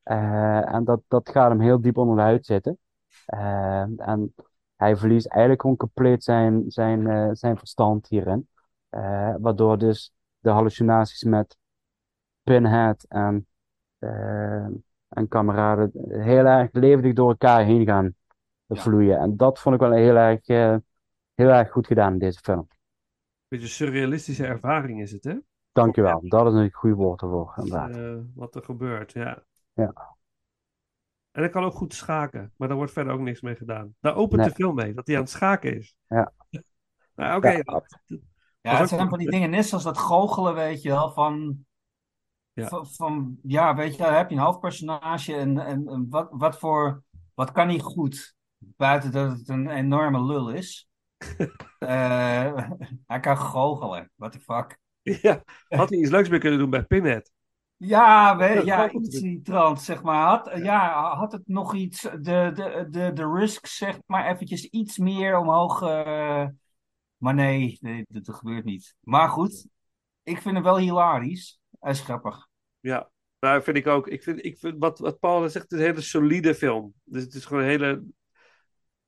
Eh, 0.03 0.75
en 0.75 0.85
dat, 0.85 1.01
dat 1.09 1.29
gaat 1.29 1.51
hem 1.51 1.61
heel 1.61 1.81
diep 1.81 1.97
onder 1.97 2.17
de 2.17 2.23
huid 2.23 2.47
zitten. 2.47 2.79
Eh, 3.27 3.81
en 4.09 4.35
hij 4.77 4.97
verliest 4.97 5.27
eigenlijk 5.27 5.61
gewoon 5.61 5.77
compleet 5.77 6.25
zijn, 6.25 6.65
zijn, 6.71 7.07
eh, 7.07 7.29
zijn 7.33 7.59
verstand 7.59 8.09
hierin. 8.09 8.49
Eh, 8.89 9.35
waardoor 9.39 9.79
dus 9.79 10.13
de 10.39 10.51
hallucinaties 10.51 11.23
met 11.23 11.57
Pinhead 12.43 13.05
en, 13.09 13.47
en 15.09 15.29
kameraden 15.29 15.91
heel 16.09 16.45
erg 16.45 16.69
levendig 16.73 17.13
door 17.13 17.29
elkaar 17.29 17.65
heen 17.65 17.87
gaan 17.87 18.15
Ja. 18.67 18.81
vloeien. 18.81 19.19
En 19.19 19.37
dat 19.37 19.59
vond 19.61 19.75
ik 19.75 19.81
wel 19.81 19.93
heel 19.93 20.17
erg, 20.17 20.47
eh, 20.47 20.77
heel 21.35 21.49
erg 21.49 21.71
goed 21.71 21.87
gedaan 21.87 22.13
in 22.13 22.19
deze 22.19 22.39
film. 22.39 22.69
beetje 23.49 23.67
surrealistische 23.69 24.47
ervaring 24.47 25.01
is 25.01 25.13
het, 25.13 25.25
hè? 25.25 25.37
Dankjewel. 25.73 26.21
Dat 26.29 26.47
is 26.47 26.53
een 26.53 26.73
goed 26.73 26.93
woord 26.95 27.23
ervoor, 27.23 27.53
inderdaad. 27.57 27.97
Eh, 27.97 28.15
wat 28.35 28.55
er 28.55 28.63
gebeurt, 28.65 29.13
ja. 29.13 29.43
Ja. 29.73 29.93
En 31.31 31.43
hij 31.43 31.49
kan 31.49 31.65
ook 31.65 31.75
goed 31.75 31.95
schaken, 31.95 32.53
maar 32.57 32.69
daar 32.69 32.77
wordt 32.77 32.93
verder 32.93 33.13
ook 33.13 33.21
niks 33.21 33.41
mee 33.41 33.55
gedaan. 33.57 33.95
Daar 34.01 34.15
opent 34.15 34.41
Nee. 34.41 34.49
de 34.49 34.55
film 34.55 34.75
mee, 34.75 34.95
dat 34.95 35.07
hij 35.07 35.17
aan 35.17 35.23
het 35.23 35.31
schaken 35.31 35.77
is. 35.77 35.97
Ja. 36.07 36.33
Nou, 37.15 37.37
oké. 37.37 37.49
Ja, 37.51 37.63
dat- 37.63 37.99
het 38.81 38.89
zijn 38.89 39.09
van 39.09 39.19
die 39.19 39.31
dingen, 39.31 39.51
net 39.51 39.67
zoals 39.67 39.85
dat 39.85 39.99
goochelen, 39.99 40.55
weet 40.55 40.83
je 40.83 40.89
wel, 40.89 41.11
van... 41.11 41.66
Ja. 42.57 42.69
Van, 42.69 42.87
van- 42.87 43.39
ja, 43.43 43.75
weet 43.75 43.97
je, 43.97 44.03
dan 44.03 44.13
heb 44.15 44.31
je 44.31 44.37
een 44.37 44.43
hoofdpersonage 44.43 45.35
en, 45.35 45.59
en, 45.59 45.89
en 45.89 46.07
wat, 46.11 46.29
wat 46.31 46.59
voor... 46.59 47.03
Wat 47.35 47.53
kan 47.53 47.69
hij 47.69 47.79
goed? 47.79 48.35
Buiten 48.59 49.13
dat 49.13 49.31
het 49.39 49.49
een 49.49 49.69
enorme 49.69 50.23
lul 50.25 50.49
is. 50.51 50.89
Eh, 51.79 52.69
hij 53.07 53.21
kan 53.21 53.37
goochelen, 53.37 54.11
what 54.15 54.33
the 54.33 54.41
fuck. 54.41 54.79
ja, 55.03 55.43
had 55.69 55.89
hij 55.91 55.99
iets 55.99 56.11
leuks 56.11 56.29
mee 56.29 56.39
kunnen 56.41 56.59
doen 56.59 56.71
bij 56.71 56.83
Pinhead. 56.83 57.31
Ja, 57.77 58.37
weet, 58.37 58.65
Ja, 58.65 58.91
iets 58.91 59.17
in 59.17 59.23
die 59.23 59.43
trant, 59.43 59.83
zeg 59.83 60.03
maar. 60.03 60.27
Had, 60.29 60.51
ja, 60.63 61.15
had 61.17 61.33
het 61.33 61.43
nog 61.49 61.75
iets, 61.75 62.01
de, 62.03 62.19
de, 62.21 62.87
de, 62.91 63.13
de 63.13 63.33
risk, 63.33 63.67
zeg 63.67 63.99
maar, 64.07 64.27
eventjes 64.27 64.65
iets 64.65 64.99
meer 64.99 65.39
omhoog. 65.39 65.83
eh, 65.83 66.47
maar 67.17 67.35
nee, 67.35 67.79
nee, 67.81 68.05
dat, 68.09 68.25
dat 68.25 68.35
gebeurt 68.37 68.65
niet. 68.65 68.95
Maar 69.01 69.29
goed, 69.29 69.67
ik 70.23 70.41
vind 70.41 70.55
hem 70.55 70.65
wel 70.65 70.79
hilarisch. 70.79 71.59
Hij 71.87 71.95
is 71.95 72.01
grappig. 72.01 72.49
Ja, 72.81 73.11
nou, 73.41 73.63
vind 73.63 73.77
ik 73.77 73.87
ook. 73.87 74.09
Ik 74.09 74.23
vind, 74.23 74.45
ik 74.45 74.59
vind 74.59 74.75
wat, 74.79 74.99
wat 74.99 75.19
Paul 75.19 75.49
zegt, 75.49 75.55
het 75.55 75.73
is 75.73 75.79
een 75.79 75.85
hele 75.85 76.01
solide 76.01 76.55
film. 76.55 76.95
Dus 77.05 77.23
het 77.23 77.35
is 77.35 77.45
gewoon 77.45 77.63
een 77.63 77.69
hele. 77.69 78.05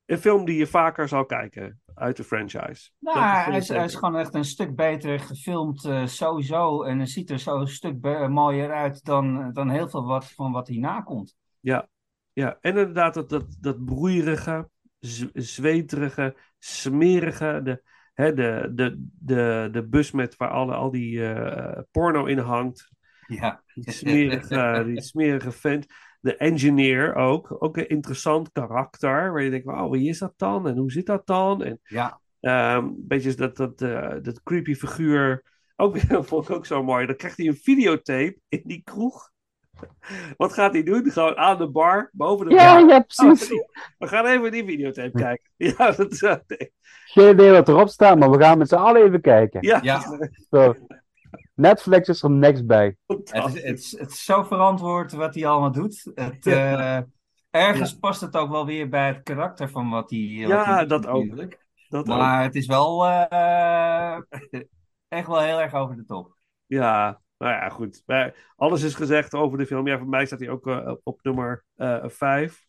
Een 0.05 0.19
film 0.19 0.45
die 0.45 0.59
je 0.59 0.67
vaker 0.67 1.09
zal 1.09 1.27
kijken 1.27 1.81
uit 1.95 2.17
de 2.17 2.25
franchise. 2.25 2.91
Nou, 2.99 3.19
hij 3.19 3.57
is, 3.57 3.69
hij 3.69 3.85
is 3.85 3.95
gewoon 3.95 4.17
echt 4.17 4.35
een 4.35 4.45
stuk 4.45 4.75
beter 4.75 5.21
gefilmd 5.21 5.85
eh, 5.85 6.07
sowieso. 6.07 6.83
En 6.83 6.99
het 6.99 7.11
ziet 7.11 7.31
er 7.31 7.39
zo 7.39 7.61
een 7.61 7.69
stuk 7.69 8.01
be- 8.01 8.29
mooier 8.29 8.73
uit 8.73 9.05
dan, 9.05 9.53
dan 9.53 9.71
heel 9.71 9.89
veel 9.89 10.05
wat, 10.05 10.31
van 10.31 10.53
wat 10.53 10.69
hierna 10.69 11.01
komt. 11.01 11.37
Ja, 11.61 11.89
ja. 12.33 12.59
en 12.61 12.77
inderdaad, 12.77 13.15
dat, 13.15 13.29
dat, 13.29 13.57
dat 13.61 13.85
broeierige, 13.85 14.69
zweterige, 15.33 16.37
smerige. 16.59 17.61
De, 17.65 17.83
hè, 18.19 18.35
de, 18.35 18.71
de, 18.75 19.07
de, 19.19 19.69
de 19.73 19.87
bus 19.87 20.11
met 20.11 20.37
waar 20.37 20.51
alle, 20.51 20.75
al 20.75 20.91
die 20.91 21.27
eh, 21.27 21.83
porno 21.91 22.25
in 22.25 22.39
hangt. 22.39 22.91
Ja. 23.27 23.63
Die 23.75 23.93
smerige, 23.93 24.83
die 24.87 25.03
smerige 25.03 25.53
vent. 25.53 25.87
De 26.21 26.37
engineer 26.37 27.15
ook. 27.15 27.57
Ook 27.59 27.77
een 27.77 27.89
interessant 27.89 28.53
karakter. 28.53 29.33
Waar 29.33 29.43
je 29.43 29.51
denkt, 29.51 29.67
oh, 29.67 29.91
wie 29.91 30.09
is 30.09 30.19
dat 30.19 30.33
dan? 30.37 30.69
En 30.69 30.77
hoe 30.77 30.91
zit 30.91 31.07
dat 31.07 31.27
dan? 31.27 31.63
En 31.63 31.81
Ja, 32.41 32.83
een 32.83 33.07
beetje 33.07 33.35
dat, 33.35 33.57
dat, 33.57 33.83
eh, 33.83 34.15
dat 34.23 34.43
creepy 34.43 34.75
figuur. 34.75 35.43
Ook, 35.77 35.99
vond 36.29 36.49
ik 36.49 36.55
ook 36.55 36.67
zo 36.67 36.83
mooi. 36.83 37.07
Dan 37.07 37.17
krijgt 37.17 37.37
hij 37.37 37.47
een 37.47 37.61
videotape 37.63 38.39
in 38.49 38.63
die 38.65 38.83
kroeg. 38.85 39.31
Wat 40.37 40.53
gaat 40.53 40.73
hij 40.73 40.83
doen? 40.83 41.11
Gewoon 41.11 41.37
aan 41.37 41.59
de 41.59 41.69
bar, 41.69 42.11
boven 42.13 42.49
de 42.49 42.55
Ja, 42.55 42.75
bar. 42.81 42.89
ja, 42.89 43.01
precies. 43.01 43.53
Oh, 43.53 43.59
we 43.99 44.07
gaan 44.07 44.27
even 44.27 44.51
die 44.53 44.65
videotape 44.65 45.19
kijken. 45.19 45.51
Ja, 45.57 45.91
dat 45.91 46.11
is... 46.13 46.21
Geen 47.05 47.33
idee 47.33 47.51
wat 47.51 47.69
erop 47.69 47.89
staat, 47.89 48.19
maar 48.19 48.31
we 48.31 48.39
gaan 48.39 48.59
met 48.59 48.69
z'n 48.69 48.75
allen 48.75 49.03
even 49.05 49.21
kijken. 49.21 49.63
ja, 49.63 49.79
Ja. 49.83 50.01
Zo. 50.51 50.75
Netflix 51.55 52.09
is 52.09 52.23
er 52.23 52.31
niks 52.31 52.65
bij. 52.65 52.97
het 53.07 53.33
is, 53.33 53.63
het, 53.63 53.79
is, 53.79 53.99
het 53.99 54.11
is 54.11 54.25
zo 54.25 54.43
verantwoord 54.43 55.13
wat 55.13 55.35
hij 55.35 55.47
allemaal 55.47 55.73
doet. 55.73 56.11
Het, 56.15 56.47
eh, 56.47 56.97
en 56.97 57.13
ergens 57.51 57.99
past 57.99 58.21
het 58.21 58.37
ook 58.37 58.51
wel 58.51 58.67
weer 58.67 58.89
bij 58.89 59.07
het 59.07 59.23
karakter 59.23 59.71
van 59.71 59.91
wat 59.91 60.11
hij. 60.11 60.39
wat 60.41 60.49
Ja, 60.51 60.65
hij 60.65 60.79
doet 60.81 60.89
dat 60.89 61.07
ook. 61.07 61.37
Dat 61.89 62.01
ook. 62.01 62.17
Maar 62.17 62.43
het 62.43 62.55
is 62.55 62.67
wel 62.67 63.07
eh, 63.07 64.17
echt 65.09 65.27
wel 65.27 65.41
heel 65.41 65.61
erg 65.61 65.75
over 65.75 65.97
de 65.97 66.05
top. 66.05 66.37
Ja, 66.67 67.21
nou 67.39 67.53
ja, 67.53 67.69
goed. 67.69 68.03
Maar 68.07 68.53
alles 68.57 68.83
is 68.83 68.95
gezegd 68.95 69.35
over 69.35 69.59
de 69.59 69.67
film. 69.67 69.87
Ja, 69.87 69.99
voor 69.99 70.09
mij 70.09 70.27
staat 70.27 70.41
hij 70.41 70.49
ook 70.49 70.67
eh, 70.67 70.93
op 71.03 71.23
nummer 71.23 71.65
eh 71.75 72.09
5. 72.09 72.67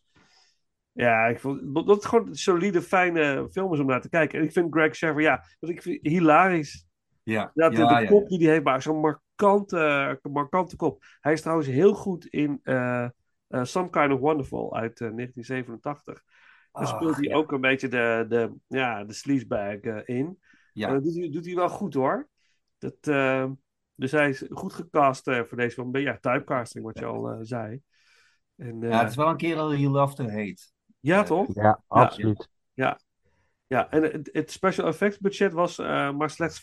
Ja, 0.92 1.26
ik 1.26 1.40
vond 1.40 1.74
dat 1.74 1.86
het 1.86 2.04
gewoon 2.04 2.28
een 2.28 2.34
solide, 2.34 2.82
fijne 2.82 3.48
film 3.50 3.72
is 3.72 3.80
om 3.80 3.86
naar 3.86 4.00
te 4.00 4.08
kijken. 4.08 4.38
En 4.38 4.44
ik 4.44 4.52
vind 4.52 4.72
Greg 4.74 4.96
Sheffer, 4.96 5.22
ja, 5.22 5.44
wat 5.60 5.70
ik 5.70 5.82
vind 5.82 5.98
hilarisch. 6.02 6.88
Ja, 7.22 7.50
Ja, 7.54 7.68
de, 7.68 7.76
ja. 7.76 8.04
kop 8.04 8.28
die 8.28 8.38
hij 8.38 8.52
heeft, 8.52 8.64
maar 8.64 8.82
zo'n 8.82 9.00
markante, 9.00 10.18
markante 10.22 10.76
kop. 10.76 11.04
Hij 11.20 11.32
is 11.32 11.40
trouwens 11.40 11.68
heel 11.68 11.94
goed 11.94 12.26
in 12.26 12.60
eh, 12.62 13.08
Some 13.48 13.90
Kind 13.90 14.12
of 14.12 14.20
Wonderful 14.20 14.76
uit 14.76 15.00
eh, 15.00 15.10
1987. 15.14 16.22
Daar 16.72 16.86
speelt 16.86 17.16
hij 17.16 17.28
ja. 17.28 17.34
ook 17.34 17.52
een 17.52 17.60
beetje 17.60 17.88
de, 17.88 18.26
de, 18.28 18.54
ja, 18.66 19.04
de 19.04 19.12
sleazebag 19.12 20.04
in. 20.04 20.38
Ja. 20.72 20.88
En 20.88 20.94
dat 20.94 21.02
doet 21.02 21.16
hij, 21.16 21.30
doet 21.30 21.44
hij 21.44 21.54
wel 21.54 21.68
goed 21.68 21.94
hoor. 21.94 22.28
Dat, 22.78 22.96
dus 24.00 24.10
hij 24.10 24.28
is 24.28 24.44
goed 24.50 24.72
gecast 24.72 25.28
eh, 25.28 25.42
voor 25.44 25.56
deze 25.56 25.74
film. 25.74 25.96
Ja, 25.96 26.18
typecasting, 26.20 26.84
wat 26.84 26.98
je 26.98 27.04
al 27.04 27.30
eh, 27.30 27.38
zei. 27.40 27.80
En, 28.56 28.82
eh, 28.82 28.90
Ja, 28.90 28.98
het 29.00 29.10
is 29.10 29.16
wel 29.16 29.28
een 29.28 29.36
kerel 29.36 29.74
you 29.74 29.92
love 29.92 30.14
to 30.14 30.24
hate. 30.24 30.62
ja, 31.00 31.22
toch? 31.22 31.54
Ja, 31.54 31.82
absoluut. 31.86 32.48
Ja. 32.72 32.98
Ja, 33.66 33.90
en 33.90 34.02
het, 34.02 34.28
het 34.32 34.50
special 34.50 34.86
effects 34.86 35.18
budget 35.18 35.52
was 35.52 35.78
eh, 35.78 36.10
maar 36.12 36.30
slechts 36.30 36.60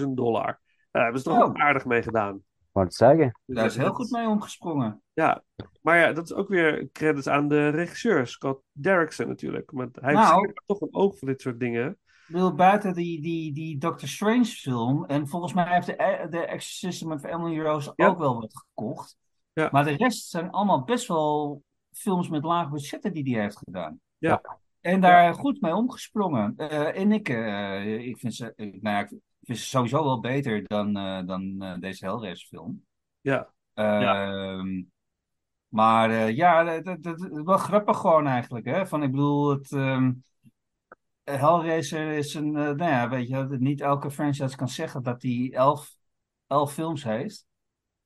50.000 0.00 0.14
dollar. 0.14 0.60
Daar 0.90 1.02
hebben 1.02 1.20
ze 1.22 1.28
toch 1.28 1.38
Oh. 1.38 1.44
ook 1.44 1.56
aardig 1.58 1.84
mee 1.84 2.02
gedaan. 2.02 2.42
Wat 2.72 2.94
zeggen. 2.94 3.40
Dus 3.46 3.56
Daar 3.56 3.64
is 3.66 3.76
heel 3.76 3.92
goed 3.92 4.10
mee 4.10 4.26
omgesprongen. 4.28 5.02
Ja, 5.12 5.42
maar 5.82 5.98
ja, 5.98 6.12
dat 6.12 6.24
is 6.24 6.32
ook 6.34 6.48
weer 6.48 6.88
credits 6.92 7.28
aan 7.28 7.48
de 7.48 7.68
regisseur, 7.68 8.26
Scott 8.26 8.62
Derrickson 8.72 9.28
natuurlijk. 9.28 9.70
Want 9.70 9.96
hij 10.00 10.16
heeft 10.16 10.28
Nou. 10.28 10.52
toch 10.66 10.80
een 10.80 10.94
oog 10.94 11.18
voor 11.18 11.28
dit 11.28 11.40
soort 11.40 11.60
dingen. 11.60 11.98
Bedoel, 12.28 12.54
buiten 12.54 12.94
die, 12.94 13.20
die, 13.22 13.52
die 13.52 13.78
Doctor 13.78 14.08
Strange 14.08 14.44
film. 14.44 15.04
En 15.04 15.28
volgens 15.28 15.52
mij 15.52 15.72
heeft 15.74 15.86
de, 15.86 16.26
de 16.30 16.46
Exorcism 16.46 17.12
of 17.12 17.24
Emily 17.24 17.60
Rose 17.60 17.92
Ja. 17.96 18.06
ook 18.06 18.18
wel 18.18 18.40
wat 18.40 18.56
gekocht. 18.56 19.16
Ja. 19.52 19.68
Maar 19.72 19.84
de 19.84 19.96
rest 19.96 20.28
zijn 20.28 20.50
allemaal 20.50 20.82
best 20.84 21.08
wel 21.08 21.62
films 21.92 22.28
met 22.28 22.44
laag 22.44 22.70
budgetten 22.70 23.12
die 23.12 23.32
hij 23.34 23.42
heeft 23.42 23.58
gedaan. 23.58 24.00
Ja. 24.18 24.42
En 24.80 25.00
daar 25.00 25.34
goed 25.34 25.60
mee 25.60 25.74
omgesprongen. 25.74 26.54
Eh, 26.56 27.00
en 27.00 27.12
ik, 27.12 27.28
eh, 27.28 28.06
ik, 28.06 28.18
vind 28.18 28.34
ze, 28.34 28.52
ik- 28.56 28.82
nou 28.82 28.96
ja, 28.96 29.02
ik 29.02 29.08
vind 29.42 29.58
ze 29.58 29.64
sowieso 29.64 30.04
wel 30.04 30.20
beter 30.20 30.66
dan, 30.66 30.96
eh, 30.96 31.26
dan 31.26 31.56
eh, 31.62 31.78
deze 31.78 32.04
Hellraiser 32.04 32.46
film. 32.48 32.84
Ja, 33.20 33.48
Ehm, 33.74 34.82
Maar 35.68 36.10
eh, 36.10 36.36
ja, 36.36 36.80
dat, 36.80 37.02
dat, 37.02 37.20
wel 37.44 37.58
grappig 37.58 37.98
gewoon 37.98 38.26
eigenlijk. 38.26 38.66
Hè? 38.66 38.86
Van, 38.86 39.02
ik 39.02 39.10
bedoel, 39.10 39.50
het, 39.50 39.72
ehm, 39.72 40.12
Hellraiser 41.36 42.12
is 42.12 42.34
een, 42.34 42.56
eh, 42.56 42.62
nou 42.62 42.90
ja, 42.90 43.08
weet 43.08 43.28
je, 43.28 43.56
niet 43.58 43.80
elke 43.80 44.10
franchise 44.10 44.56
kan 44.56 44.68
zeggen 44.68 45.02
dat 45.02 45.22
hij 45.22 45.50
elf, 45.52 45.96
elf 46.46 46.72
films 46.72 47.04
heeft. 47.04 47.46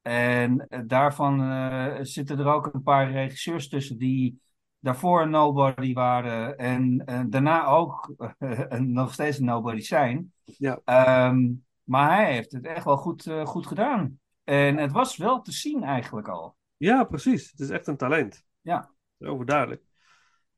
En 0.02 0.68
eh, 0.68 0.80
daarvan 0.86 1.40
eh, 1.42 1.98
zitten 2.00 2.38
er 2.38 2.46
ook 2.46 2.74
een 2.74 2.82
paar 2.82 3.10
regisseurs 3.10 3.68
tussen 3.68 3.98
die 3.98 4.40
daarvoor 4.78 5.22
een 5.22 5.30
nobody 5.30 5.92
waren 5.92 6.58
en 6.58 7.04
daarna 7.30 7.66
ook 7.66 8.14
nog 8.78 9.12
steeds 9.12 9.38
een 9.38 9.44
nobody 9.44 9.80
zijn. 9.80 10.32
Ja. 10.44 10.80
Ehm, 10.84 11.50
maar 11.82 12.14
hij 12.14 12.32
heeft 12.32 12.52
het 12.52 12.66
echt 12.66 12.84
wel 12.84 12.96
goed, 12.96 13.30
goed 13.44 13.66
gedaan. 13.66 14.20
En 14.44 14.76
het 14.76 14.92
was 14.92 15.16
wel 15.16 15.42
te 15.42 15.52
zien 15.52 15.82
eigenlijk 15.82 16.28
al. 16.28 16.56
ja, 16.76 17.04
precies. 17.04 17.50
Het 17.50 17.60
is 17.60 17.70
echt 17.70 17.86
een 17.86 17.96
talent. 17.96 18.44
Ja. 18.60 18.90
Overduidelijk. 19.18 19.91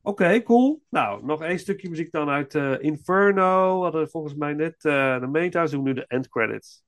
Oké, 0.07 0.43
cool. 0.43 0.83
Nou, 0.91 1.25
nog 1.25 1.43
één 1.43 1.59
stukje 1.59 1.89
muziek 1.89 2.13
dan 2.13 2.29
uit 2.29 2.55
eh, 2.55 2.75
Inferno. 2.83 3.77
We 3.77 3.83
hadden 3.83 4.11
volgens 4.11 4.35
mij 4.35 4.53
net 4.53 4.85
eh, 4.85 5.21
de 5.21 5.27
main 5.27 5.51
thuis, 5.51 5.71
doen 5.71 5.83
nu 5.83 5.93
de 5.93 6.07
end 6.07 6.29
credits. 6.29 6.85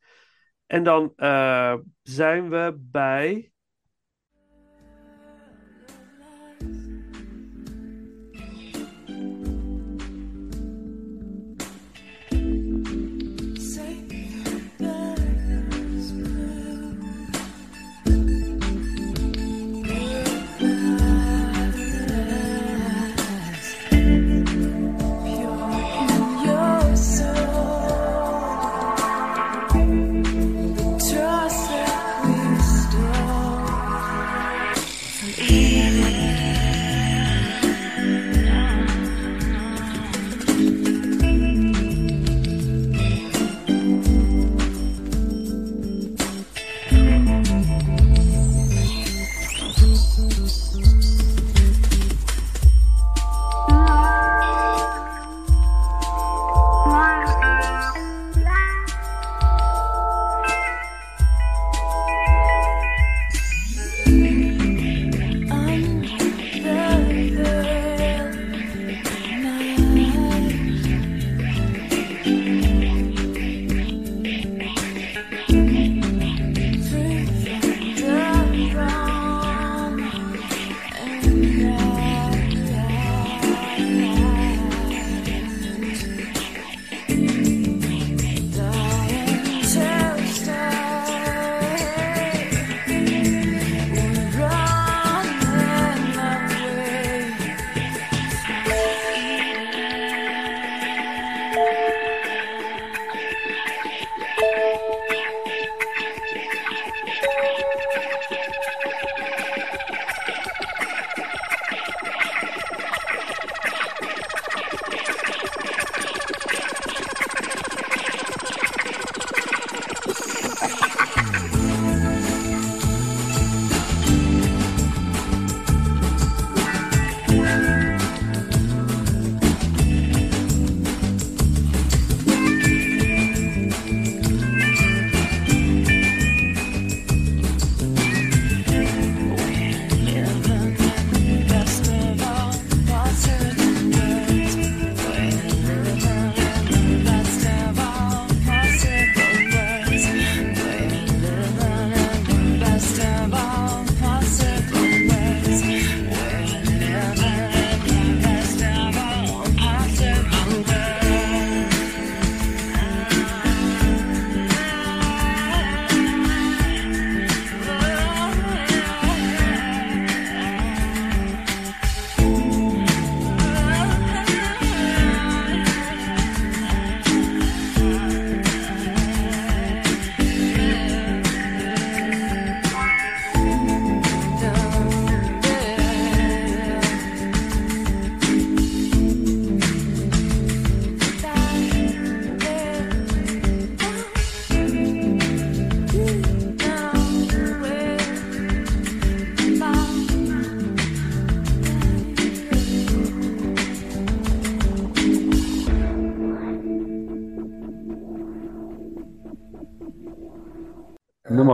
En 0.66 0.82
dan 0.84 1.12
eh, 1.16 1.74
zijn 2.02 2.50
we 2.50 2.76
bij. 2.78 3.52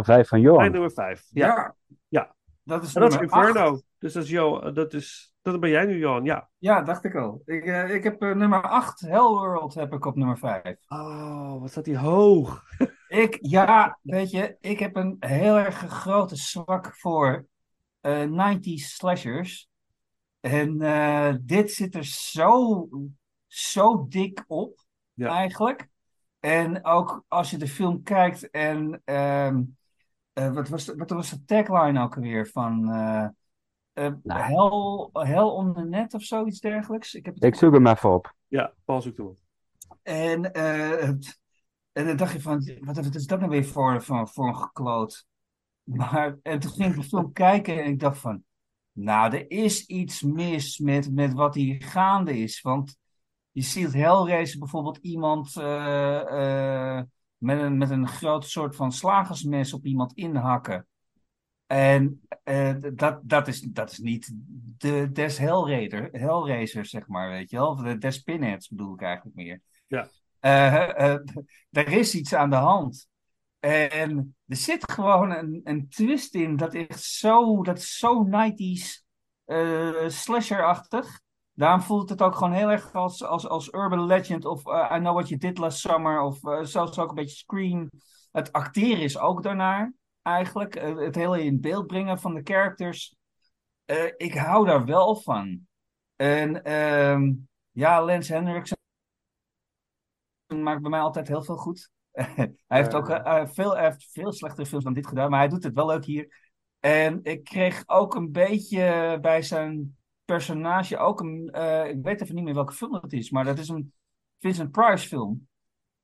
Nummer 0.07 0.25
5 0.25 0.29
van 0.29 0.41
Johan. 0.41 0.59
Mijn 0.59 0.73
nummer 0.73 0.93
5. 0.93 1.25
Ja. 1.31 1.47
Ja. 1.47 1.75
Ja. 2.09 2.35
Dat 2.63 2.83
is 2.83 2.95
En 2.95 3.01
dat 3.01 3.13
is. 3.13 3.19
Inferno. 3.21 3.81
Dus 3.99 4.13
dat 4.13 4.23
is, 4.23 4.31
Jo, 4.31 4.73
dat 4.73 4.95
is, 4.95 5.35
dat 5.43 5.61
ben 5.61 5.71
jij 5.71 5.85
nu, 5.85 5.99
Johan. 5.99 6.25
Ja. 6.25 6.49
Ja, 6.59 6.83
dacht 6.83 7.05
ik 7.05 7.15
al. 7.15 7.43
Ik, 7.45 7.65
eh, 7.65 7.95
ik 7.95 8.05
heb 8.05 8.23
eh, 8.23 8.35
nummer 8.35 8.63
8, 8.63 9.01
Hellworld, 9.01 9.75
heb 9.75 9.93
ik 9.93 10.05
op 10.05 10.17
nummer 10.17 10.39
5. 10.39 10.77
Oh, 10.89 11.61
wat 11.61 11.71
staat 11.71 11.85
die 11.85 11.99
hoog. 11.99 12.63
Ik, 13.09 13.39
ja, 13.41 13.99
weet 14.03 14.31
je, 14.31 14.57
ik 14.61 14.79
heb 14.79 14.97
een 14.97 15.17
heel 15.21 15.59
erg 15.59 15.75
grote 15.77 16.37
zwak 16.37 16.97
voor 16.97 17.47
eh 18.01 18.23
90s 18.23 18.75
slashers. 18.75 19.69
En 20.41 20.81
eh, 20.81 21.35
dit 21.41 21.73
zit 21.73 21.95
er 21.95 22.05
zo, 22.05 22.89
zo 23.47 24.07
dik 24.09 24.45
op, 24.47 24.81
Ja. 25.15 25.29
eigenlijk. 25.29 25.89
En 26.41 26.85
ook 26.85 27.25
als 27.29 27.51
je 27.51 27.57
de 27.57 27.69
film 27.69 28.03
kijkt 28.03 28.51
en 28.51 29.01
ehm, 29.05 29.63
eh, 30.33 30.53
wat, 30.53 30.69
was 30.69 30.85
de, 30.85 30.97
wat 30.97 31.11
was 31.11 31.31
de 31.31 31.45
tagline 31.45 32.03
ook 32.03 32.17
alweer 32.17 32.47
van 32.47 32.89
eh 32.89 33.27
eh, 33.93 34.13
Nou. 34.23 34.41
hell, 34.41 35.25
hell 35.27 35.43
on 35.43 35.75
the 35.75 35.85
net 35.85 36.15
of 36.15 36.23
zoiets 36.23 36.61
dergelijks? 36.61 37.15
Ik 37.15 37.25
heb 37.25 37.35
het 37.35 37.45
Ik 37.45 37.55
zoek 37.55 37.73
hem 37.73 37.87
even 37.87 38.13
op. 38.15 38.35
Ja, 38.49 38.73
Paul 38.85 39.03
zoekt 39.03 39.17
hem 39.17 39.27
op. 39.27 39.39
en, 40.03 40.53
eh, 40.53 41.09
en 41.93 42.07
dan 42.07 42.17
dacht 42.17 42.33
je 42.33 42.41
van, 42.41 42.79
wat, 42.81 42.97
wat 42.97 43.15
is 43.15 43.27
dat 43.27 43.39
nou 43.39 43.51
weer 43.51 43.65
voor, 43.65 44.03
voor, 44.03 44.29
voor 44.29 44.49
een 44.49 44.57
gekloot? 44.57 45.27
Maar, 45.83 46.39
en 46.43 46.59
toen 46.59 46.71
ging 46.71 46.95
ik 46.95 47.01
de 47.01 47.09
film 47.09 47.33
kijken 47.33 47.83
en 47.83 47.91
ik 47.91 48.01
dacht 48.01 48.19
van, 48.19 48.45
nou, 48.93 49.35
er 49.37 49.51
is 49.51 49.87
iets 49.87 50.23
mis 50.23 50.79
met, 50.79 51.13
met 51.13 51.33
wat 51.33 51.55
hier 51.55 51.83
gaande 51.83 52.39
is. 52.39 52.61
Want 52.61 52.97
je 53.51 53.63
ziet 53.63 53.93
Hellraiser 53.93 54.59
bijvoorbeeld 54.59 54.97
iemand 54.97 55.57
eh, 55.57 56.97
eh, 56.99 57.05
met, 57.43 57.59
een, 57.59 57.79
met 57.79 57.91
een 57.91 58.09
groot 58.09 58.47
soort 58.47 58.77
van 58.77 58.93
slagersmes 58.93 59.73
op 59.73 59.85
iemand 59.85 60.13
inhakken. 60.13 60.87
En 61.67 62.21
eh, 62.45 62.75
dat, 62.95 63.21
dat, 63.23 63.49
is, 63.49 63.61
dat 63.61 63.91
is 63.91 63.99
niet 63.99 64.33
de 64.79 65.09
des 65.13 65.39
Hellraiser, 65.39 66.09
Hellraisers, 66.13 66.91
zeg 66.91 67.07
maar, 67.07 67.29
weet 67.29 67.51
je 67.51 67.57
wel. 67.57 67.69
Of 67.69 67.83
de 67.83 67.99
des 67.99 68.19
Pinheads 68.19 68.69
bedoel 68.69 68.95
ik 68.95 69.03
eigenlijk 69.03 69.37
meer. 69.37 69.61
Ja. 69.87 70.09
Eh, 70.41 71.15
er 71.71 71.89
is 71.89 72.15
iets 72.15 72.35
aan 72.35 72.51
de 72.51 72.57
hand. 72.57 73.09
En 73.61 74.37
er 74.47 74.57
zit 74.57 74.93
gewoon 74.93 75.31
een, 75.31 75.61
een 75.65 75.89
twist 75.89 76.35
in 76.35 76.57
dat 76.57 76.75
echt 76.75 77.03
zo, 77.03 77.63
dat 77.63 77.79
is 77.79 77.97
zo 77.97 78.27
90s 78.27 79.03
eh, 79.45 80.09
slasher-achtig. 80.09 81.21
Daarom 81.63 81.81
voelt 81.81 82.09
het 82.09 82.23
ook 82.23 82.35
gewoon 82.35 82.53
heel 82.53 82.71
erg 82.71 82.95
als, 82.95 83.25
als, 83.25 83.49
als 83.49 83.73
urban 83.73 84.07
legend 84.07 84.45
of 84.45 84.67
eh, 84.67 84.93
I 84.97 84.99
Know 84.99 85.15
What 85.15 85.29
You 85.29 85.41
Did 85.41 85.59
Last 85.59 85.79
Summer 85.79 86.21
of 86.21 86.45
eh, 86.45 86.63
zelfs 86.63 86.99
ook 86.99 87.09
een 87.09 87.15
beetje 87.15 87.37
Scream. 87.37 87.91
Het 88.33 88.53
acteren 88.53 89.03
is 89.03 89.19
ook 89.19 89.43
daarnaar 89.43 89.93
eigenlijk. 90.23 90.77
Eh, 90.77 90.97
het 90.97 91.15
hele 91.15 91.45
in 91.45 91.61
beeld 91.61 91.87
brengen 91.87 92.19
van 92.19 92.35
de 92.35 92.41
characters. 92.45 93.17
Ik 94.17 94.35
hou 94.35 94.67
daar 94.67 94.85
wel 94.85 95.17
van. 95.17 95.67
En 96.17 96.65
ehm, 96.65 97.33
ja, 97.71 98.05
Lance 98.05 98.33
Henriksen 98.33 98.77
maakt 100.47 100.81
bij 100.81 100.91
mij 100.91 101.01
altijd 101.01 101.29
heel 101.29 101.43
veel 101.43 101.57
goed. 101.57 101.91
hij, 102.11 102.55
heeft 102.67 102.95
ook, 102.95 103.07
veel, 103.53 103.77
hij 103.77 103.85
heeft 103.85 104.11
veel 104.13 104.33
slechtere 104.33 104.67
films 104.67 104.85
dan 104.85 104.93
dit 104.93 105.07
gedaan, 105.07 105.31
maar 105.31 105.41
hij 105.41 105.49
doet 105.49 105.65
het 105.65 105.75
wel 105.75 105.87
leuk 105.87 106.05
hier. 106.05 106.53
En 106.81 107.21
ik 107.23 107.45
kreeg 107.45 107.83
ook 107.87 108.15
een 108.15 108.33
beetje 108.33 109.19
bij 109.21 109.43
zijn 109.43 109.97
personage 110.33 110.99
ook 110.99 111.21
een... 111.21 111.51
eh, 111.51 111.89
ik 111.89 112.03
weet 112.03 112.21
even 112.21 112.35
niet 112.35 112.45
meer 112.45 112.55
welke 112.55 112.73
film 112.73 112.95
het 112.95 113.13
is, 113.13 113.31
maar 113.31 113.45
dat 113.45 113.59
is 113.59 113.69
een 113.69 113.93
Vincent 114.39 114.71
Price 114.71 115.09
film. 115.09 115.49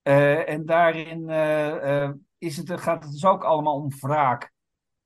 Eh, 0.01 0.49
en 0.49 0.65
daarin 0.65 1.29
eh, 1.29 2.09
is 2.37 2.57
het, 2.57 2.81
gaat 2.81 3.03
het 3.03 3.11
dus 3.11 3.25
ook 3.25 3.43
allemaal 3.43 3.75
om 3.75 3.89
wraak, 3.99 4.51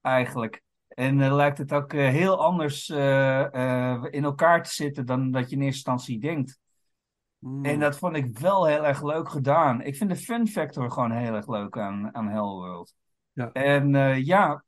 eigenlijk. 0.02 0.62
En 0.88 1.34
lijkt 1.34 1.58
het 1.58 1.74
ook 1.74 1.92
heel 1.92 2.44
anders 2.44 2.90
in 2.90 4.24
elkaar 4.24 4.64
te 4.64 4.72
zitten 4.72 5.06
dan 5.06 5.32
dat 5.32 5.50
je 5.50 5.56
in 5.56 5.62
eerste 5.62 5.92
instantie 5.92 6.20
denkt. 6.20 6.60
Mm. 7.40 7.66
En 7.66 7.80
dat 7.80 7.98
vond 7.98 8.16
ik 8.16 8.38
wel 8.38 8.66
heel 8.66 8.86
erg 8.86 9.04
leuk 9.04 9.30
gedaan. 9.30 9.82
Ik 9.82 9.96
vind 9.96 10.10
de 10.10 10.16
fun 10.16 10.48
factor 10.48 10.92
gewoon 10.92 11.12
heel 11.12 11.34
erg 11.34 11.48
leuk 11.48 11.78
aan, 11.78 12.16
aan 12.16 12.28
Hellworld. 12.28 12.94
Ja. 13.32 13.52
En 13.52 13.90
ja, 14.26 14.64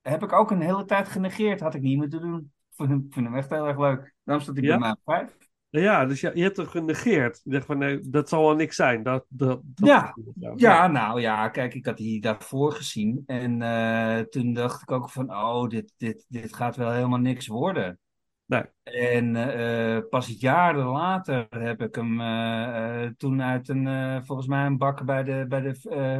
heb 0.00 0.22
ik 0.22 0.32
ook 0.32 0.50
een 0.50 0.60
hele 0.60 0.84
tijd 0.84 1.08
genegeerd. 1.08 1.60
Had 1.60 1.74
ik 1.74 1.82
niet 1.82 1.96
moeten 1.96 2.20
doen. 2.20 2.53
Ik 2.76 2.86
vind 2.86 3.14
hem, 3.14 3.24
hem 3.24 3.36
echt 3.36 3.50
heel 3.50 3.66
erg 3.66 3.78
leuk. 3.78 4.14
Daarom 4.24 4.44
staat 4.44 4.56
hij 4.56 4.64
Ja? 4.64 4.70
bij 4.70 4.78
mij 4.78 4.90
op 4.90 5.00
vijf. 5.04 5.36
Ja, 5.80 6.06
dus 6.06 6.20
je, 6.20 6.30
je 6.34 6.42
hebt 6.42 6.56
hem 6.56 6.66
genegeerd. 6.66 7.40
Je 7.44 7.50
dacht 7.50 7.66
van, 7.66 7.78
nee, 7.78 8.00
dat 8.00 8.28
zal 8.28 8.44
wel 8.44 8.54
niks 8.54 8.76
zijn. 8.76 9.02
Dat, 9.02 9.24
dat, 9.28 9.60
dat 9.64 9.88
Ja. 9.88 10.14
ja. 10.34 10.52
Ja, 10.56 10.86
nou 10.86 11.20
ja, 11.20 11.48
kijk, 11.48 11.74
ik 11.74 11.86
had 11.86 11.96
die 11.96 12.20
daarvoor 12.20 12.72
gezien. 12.72 13.22
En 13.26 13.62
eh, 13.62 14.18
toen 14.18 14.52
dacht 14.52 14.82
ik 14.82 14.90
ook 14.90 15.10
van, 15.10 15.30
oh, 15.30 15.68
dit, 15.68 15.94
dit, 15.96 16.24
dit 16.28 16.54
gaat 16.54 16.76
wel 16.76 16.90
helemaal 16.92 17.18
niks 17.18 17.46
worden. 17.46 17.98
Nee. 18.46 18.62
En 18.82 19.36
eh, 19.36 20.02
pas 20.10 20.26
jaren 20.38 20.86
later 20.86 21.46
heb 21.50 21.82
ik 21.82 21.94
hem 21.94 22.20
eh, 22.20 23.06
toen 23.16 23.42
uit 23.42 23.68
een, 23.68 24.24
volgens 24.24 24.48
mij 24.48 24.66
een 24.66 24.78
bak 24.78 25.04
bij 25.04 25.24
de, 25.24 25.44
bij 25.48 25.60
de 25.60 25.74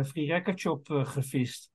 Free 0.05 0.26
Record 0.26 0.61
Shop 0.61 0.86
gevist. 0.88 1.70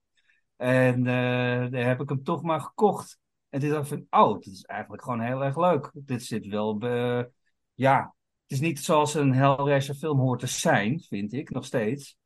En 0.56 1.04
daar 1.04 1.86
heb 1.86 2.00
ik 2.00 2.08
hem 2.08 2.22
toch 2.22 2.42
maar 2.42 2.60
gekocht. 2.60 3.19
En 3.50 3.60
toen 3.60 3.68
dacht 3.68 3.90
ik 3.92 3.98
van, 4.08 4.20
oh, 4.20 4.38
dit 4.38 4.52
is 4.52 4.62
eigenlijk 4.62 5.02
gewoon 5.02 5.20
heel 5.20 5.44
erg 5.44 5.56
leuk. 5.56 5.90
Dit 5.94 6.24
zit 6.24 6.46
wel, 6.46 6.76
be- 6.78 7.30
ja, 7.74 8.14
het 8.42 8.50
is 8.50 8.60
niet 8.60 8.80
zoals 8.80 9.14
een 9.14 9.34
Hellraiser 9.34 9.94
film 9.94 10.18
hoort 10.18 10.40
te 10.40 10.46
zijn, 10.46 11.00
vind 11.00 11.32
ik, 11.32 11.50
nog 11.50 11.64
steeds. 11.64 12.16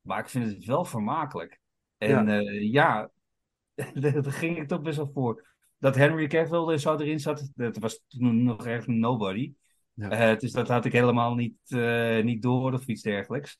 Maar 0.00 0.18
ik 0.18 0.28
vind 0.28 0.46
het 0.54 0.64
wel 0.64 0.84
vermakelijk. 0.84 1.60
En 1.98 2.26
Ja. 2.26 2.40
ja, 2.40 3.10
ja 3.74 3.90
daar 4.20 4.32
ging 4.32 4.56
ik 4.58 4.68
toch 4.68 4.82
best 4.82 4.96
wel 4.96 5.10
voor. 5.14 5.46
Dat 5.78 5.94
Henry 5.94 6.26
Cavill 6.26 6.68
er 6.68 6.78
zo 6.78 6.96
erin 6.96 7.20
zat, 7.20 7.50
dat 7.54 7.76
was 7.76 8.02
toen 8.08 8.42
nog 8.42 8.66
echt 8.66 8.86
nobody. 8.86 9.54
Ja. 9.92 10.10
Eh, 10.10 10.38
dus 10.38 10.52
dat 10.52 10.68
had 10.68 10.84
ik 10.84 10.92
helemaal 10.92 11.34
niet, 11.34 11.58
eh, 11.66 12.22
niet 12.24 12.42
door 12.42 12.72
of 12.72 12.86
iets 12.86 13.02
dergelijks. 13.02 13.58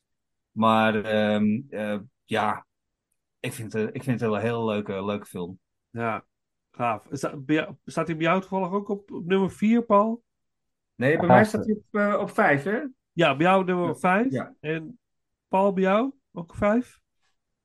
Maar 0.50 1.04
ehm, 1.04 1.60
eh, 1.68 1.98
ja, 2.24 2.66
ik 3.40 3.52
vind, 3.52 3.72
het, 3.72 3.94
ik 3.94 4.02
vind 4.02 4.20
het 4.20 4.28
wel 4.28 4.36
een 4.38 4.44
heel 4.44 4.64
leuke, 4.64 5.04
leuke 5.04 5.26
film. 5.26 5.58
Ja, 5.90 6.24
gaaf. 6.78 7.02
Dat 7.02 7.18
staat 7.84 8.06
hij 8.06 8.16
bij 8.16 8.26
jou 8.26 8.40
toevallig 8.40 8.70
ook 8.70 8.88
op, 8.88 9.12
op 9.12 9.24
nummer 9.26 9.50
4, 9.50 9.82
Paul? 9.82 10.22
Nee, 10.94 11.16
bij 11.16 11.26
Ja, 11.26 11.32
mij 11.32 11.44
staat 11.44 11.64
hij 11.66 11.74
op, 11.74 12.00
eh, 12.00 12.20
op 12.20 12.30
vijf, 12.30 12.62
hè? 12.62 12.78
Ja, 13.12 13.36
bij 13.36 13.46
jou 13.46 13.64
nummer 13.64 13.98
5. 13.98 14.30
Ja. 14.30 14.54
En 14.60 14.98
Paul, 15.48 15.72
bij 15.72 15.82
jou 15.82 16.12
ook 16.32 16.54
5? 16.54 16.98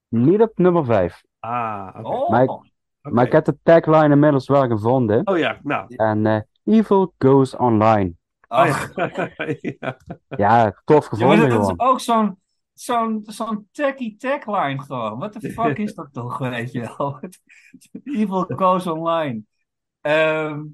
Niet 0.07 0.41
op 0.41 0.57
nummer 0.57 0.85
5. 0.85 1.23
Ah, 1.39 1.89
oké. 1.97 2.07
Oh, 2.07 2.29
Maar 2.29 2.43
ik- 2.43 2.49
Oké. 2.49 3.15
Maar 3.15 3.25
ik 3.25 3.31
heb 3.31 3.45
de 3.45 3.57
tagline 3.63 4.13
inmiddels 4.13 4.47
wel 4.47 4.67
gevonden. 4.67 5.27
Oh 5.27 5.37
ja, 5.37 5.59
nou. 5.63 5.95
En 5.95 6.25
eh, 6.25 6.41
Evil 6.63 7.13
Goes 7.17 7.55
Online. 7.55 8.13
ach. 8.47 8.95
Oh, 8.97 9.05
ja. 9.15 9.29
ja. 9.79 9.97
Ja, 10.27 10.81
tof 10.85 11.11
Ja, 11.11 11.25
maar 11.27 11.37
gevonden 11.37 11.49
dat 11.59 11.69
is 11.69 11.73
ook 11.79 11.99
zo'n 11.99 12.41
zo'n 12.73 13.23
zo'n 13.25 13.67
tacky 13.71 14.17
tagline 14.17 14.81
gewoon. 14.81 15.17
What 15.17 15.31
the 15.31 15.51
fuck 15.51 15.77
is 15.77 15.93
dat 15.99 16.09
toch, 16.11 16.37
weet 16.37 16.71
je 16.71 16.79
wel? 16.97 17.19
Evil 18.03 18.43
goes 18.43 18.87
online. 18.87 19.41
Ehm, 20.01 20.65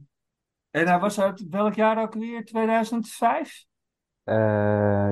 en 0.72 0.88
hij 0.88 1.00
was 1.00 1.20
uit 1.20 1.48
welk 1.50 1.74
jaar 1.74 2.02
ook 2.02 2.14
weer? 2.14 2.46
2005? 2.46 3.66
Eh, 4.24 4.36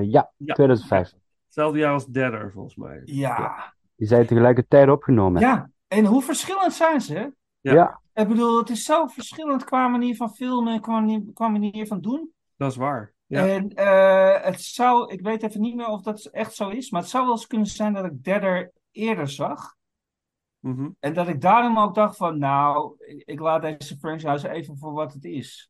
ja, 0.02 0.32
Ja. 0.38 0.54
2005. 0.54 1.14
Hetzelfde 1.46 1.80
jaar 1.80 1.94
als 1.94 2.06
Deader, 2.06 2.52
volgens 2.52 2.76
mij. 2.76 3.02
Ja. 3.06 3.74
Die 3.96 4.08
zijn 4.08 4.26
tegelijkertijd 4.26 4.90
opgenomen. 4.90 5.42
Ja, 5.42 5.70
en 5.88 6.06
hoe 6.06 6.22
verschillend 6.22 6.74
zijn 6.74 7.02
ze? 7.02 7.34
Ja. 7.62 8.02
Ik 8.14 8.28
bedoel, 8.28 8.58
het 8.58 8.70
is 8.70 8.84
zo 8.84 9.08
verschillend 9.08 9.64
qua 9.64 9.88
manier 9.88 10.16
van 10.16 10.30
filmen 10.36 10.74
en 10.74 10.82
qua 10.82 11.00
manier, 11.00 11.22
qua 11.34 11.48
manier 11.48 11.88
van 11.88 12.02
doen. 12.02 12.32
Dat 12.56 12.72
is 12.72 12.78
waar. 12.78 13.14
Ja. 13.28 13.47
En 13.47 13.69
eh, 13.69 14.43
het 14.43 14.61
zou, 14.61 15.11
ik 15.11 15.21
weet 15.21 15.43
even 15.43 15.61
niet 15.61 15.75
meer 15.75 15.88
of 15.88 16.01
dat 16.01 16.25
echt 16.25 16.55
zo 16.55 16.69
is, 16.69 16.89
maar 16.91 17.01
het 17.01 17.09
zou 17.09 17.23
wel 17.25 17.34
eens 17.34 17.47
kunnen 17.47 17.67
zijn 17.67 17.93
dat 17.93 18.05
ik 18.05 18.23
Deader 18.23 18.71
eerder 18.91 19.30
zag. 19.30 19.75
Mhm. 20.59 20.89
En 20.99 21.13
dat 21.13 21.28
ik 21.28 21.41
daarom 21.41 21.80
ook 21.80 21.95
dacht 21.95 22.17
van, 22.17 22.38
nou, 22.38 22.95
ik- 23.25 23.39
laat 23.39 23.61
deze 23.61 23.97
franchise 23.97 24.49
even 24.49 24.78
voor 24.78 24.91
wat 24.93 25.13
het 25.13 25.23
is. 25.25 25.69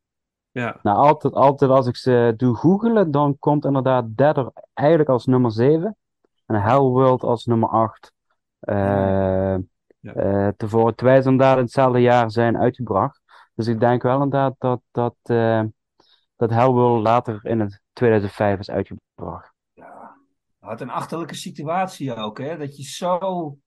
ja. 0.50 0.78
Nou, 0.82 0.96
altijd, 0.96 1.34
altijd 1.34 1.70
als 1.70 1.86
ik 1.86 1.96
ze 1.96 2.34
doe 2.36 2.56
googelen, 2.56 3.10
dan 3.10 3.36
komt 3.38 3.64
inderdaad 3.64 4.16
Deader 4.16 4.50
eigenlijk 4.74 5.08
als 5.08 5.26
nummer 5.26 5.50
7. 5.52 5.96
En 6.46 6.62
Hellworld 6.62 7.22
als 7.22 7.44
nummer 7.44 7.68
8. 7.68 8.12
Eh 8.60 9.56
Ja. 10.00 10.12
eh, 10.12 10.48
tevoren 10.56 10.94
terwijl 10.94 11.22
ze 11.22 11.28
inderdaad 11.28 11.56
in 11.56 11.62
hetzelfde 11.62 12.00
jaar 12.00 12.30
zijn 12.30 12.58
uitgebracht. 12.58 13.20
Dus 13.54 13.66
ik 13.66 13.80
denk 13.80 14.02
wel 14.02 14.14
inderdaad 14.14 14.54
dat, 14.58 14.80
dat, 14.90 15.14
eh, 15.22 15.62
dat 16.38 16.50
Hellworld 16.50 17.02
later 17.02 17.40
in 17.44 17.60
het 17.60 17.80
2005 17.92 18.58
is 18.58 18.70
uitgebracht. 18.70 19.52
Ja, 19.72 20.16
had 20.58 20.80
een 20.80 20.90
achterlijke 20.90 21.34
situatie 21.34 22.14
ook, 22.14 22.38
hè? 22.38 22.56
Dat 22.56 22.76
je 22.76 22.82
zo. 22.82 23.58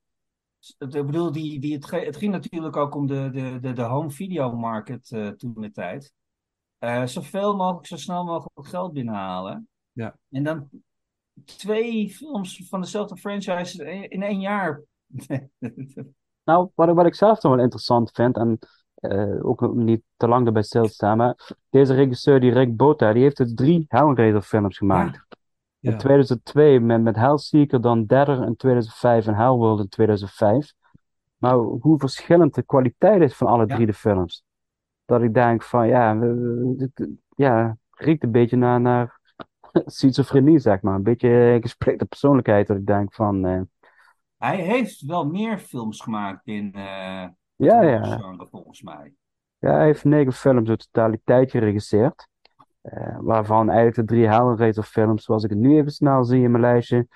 Ik 0.77 0.89
bedoel, 0.89 1.31
die, 1.31 1.59
die, 1.59 1.73
het, 1.73 1.91
het 1.91 2.17
ging 2.17 2.31
natuurlijk 2.31 2.75
ook 2.75 2.95
om 2.95 3.07
de, 3.07 3.29
de, 3.31 3.59
de, 3.59 3.73
de 3.73 3.81
home 3.81 4.11
video 4.11 4.51
market 4.55 5.11
eh, 5.11 5.27
toen 5.27 5.53
de 5.57 5.71
tijd. 5.71 6.13
Eh, 6.77 7.05
zoveel 7.05 7.55
mogelijk, 7.55 7.87
zo 7.87 7.95
snel 7.95 8.23
mogelijk 8.25 8.67
geld 8.67 8.93
binnenhalen. 8.93 9.69
Ja. 9.91 10.15
En 10.29 10.43
dan 10.43 10.69
twee 11.45 12.09
films 12.09 12.67
van 12.69 12.81
dezelfde 12.81 13.17
franchise 13.17 13.85
in- 14.09 14.21
één 14.23 14.39
jaar 14.39 14.81
Nou, 16.43 16.69
wat, 16.75 16.89
ik- 16.89 16.95
wat 16.95 17.05
ik 17.05 17.15
zelf 17.15 17.41
nog 17.41 17.53
wel 17.53 17.63
interessant 17.63 18.11
vind, 18.11 18.37
en 18.37 18.59
eh, 19.01 19.45
ook 19.45 19.73
niet 19.75 20.01
te 20.17 20.27
lang 20.27 20.45
erbij 20.47 20.61
stilstaan, 20.61 21.17
maar 21.17 21.55
deze 21.69 21.93
regisseur, 21.93 22.39
die 22.39 22.51
Rick 22.51 22.75
Bota, 22.75 23.13
die 23.13 23.23
heeft 23.23 23.37
dus 23.37 23.53
drie 23.53 23.85
Hellraiser 23.87 24.41
films 24.41 24.77
gemaakt. 24.77 25.21
In 25.79 25.91
Ja. 25.91 25.97
2002 25.97 26.79
met, 26.79 27.01
met 27.01 27.15
Hellseeker, 27.15 27.81
dan 27.81 28.05
Deader 28.05 28.43
in 28.45 28.55
2005 28.55 29.27
en 29.27 29.35
Hellworld 29.35 29.79
in 29.79 29.87
2005. 29.89 30.73
Maar 31.37 31.53
hoe 31.55 31.99
verschillend 31.99 32.55
de 32.55 32.63
kwaliteit 32.63 33.21
is 33.21 33.35
van 33.35 33.47
alle 33.47 33.65
Ja. 33.67 33.75
drie 33.75 33.85
de 33.85 33.93
films. 33.93 34.43
Dat 35.05 35.21
ik 35.21 35.33
denk 35.33 35.63
van, 35.63 35.87
ja, 35.87 36.15
dit- 36.77 37.07
ja, 37.35 37.77
riekt 37.91 38.23
een 38.23 38.31
beetje 38.31 38.57
naar, 38.57 38.81
naar 38.81 39.19
schizofrenie, 39.85 40.59
zeg 40.59 40.81
maar. 40.81 40.95
Een 40.95 41.03
beetje 41.03 41.57
gespleten 41.61 42.07
persoonlijkheid, 42.07 42.67
dat 42.67 42.77
ik 42.77 42.85
denk 42.85 43.13
van, 43.13 43.45
eh, 43.45 43.61
Hij 44.37 44.57
heeft 44.57 45.01
wel 45.01 45.25
meer 45.25 45.57
films 45.57 46.01
gemaakt 46.01 46.47
in 46.47 46.73
eh 46.73 47.25
ja, 47.55 47.79
het 47.81 48.05
ja. 48.05 48.17
Volgens 48.71 48.81
mij. 48.97 49.13
Ja, 49.57 49.75
hij 49.75 49.85
heeft 49.85 50.03
negen 50.03 50.33
films 50.33 50.69
in 50.69 50.75
totaliteit 50.77 51.51
geregisseerd. 51.51 52.29
eh, 52.81 53.17
waarvan 53.19 53.69
eigenlijk 53.69 53.95
de 54.07 54.15
drie 54.15 54.27
Hellraiser 54.27 54.83
films, 54.83 55.23
zoals 55.23 55.43
ik 55.43 55.49
het 55.49 55.59
nu 55.59 55.75
even 55.77 55.91
snel 55.91 56.23
zie 56.23 56.43
in 56.43 56.51
mijn 56.51 56.63
lijstje, 56.63 57.07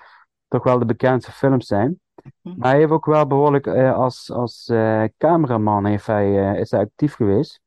toch 0.48 0.64
wel 0.64 0.78
de 0.78 0.84
bekendste 0.84 1.32
films 1.32 1.66
zijn. 1.66 2.00
Maar 2.42 2.70
hij 2.70 2.78
heeft 2.78 2.90
ook 2.90 3.06
wel 3.06 3.26
behoorlijk 3.26 3.66
eh, 3.66 3.94
als, 3.94 4.30
als 4.30 4.68
eh, 4.68 5.04
cameraman 5.18 5.84
heeft 5.84 6.06
hij, 6.06 6.58
is 6.60 6.70
hij 6.70 6.80
actief 6.80 7.14
geweest. 7.14 7.60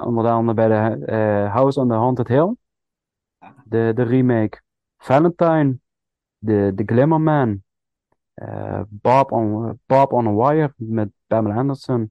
Onder 0.00 0.28
andere 0.28 0.54
bij 0.54 0.68
de 0.68 1.06
House 1.52 1.80
on 1.80 1.88
the 1.88 1.94
Haunted 1.94 2.28
Hill. 2.28 2.54
De, 3.64 3.92
de 3.94 4.02
remake 4.02 4.60
Valentine. 4.96 5.78
De, 6.38 6.72
de 6.74 6.82
Glimmerman. 6.86 7.62
eh 8.34 8.80
Bob 8.88 9.32
on, 9.32 9.78
Bob 9.86 10.12
on 10.12 10.26
a 10.26 10.32
Wire 10.32 10.72
met 10.76 11.08
Pamela 11.26 11.54
Anderson. 11.54 12.10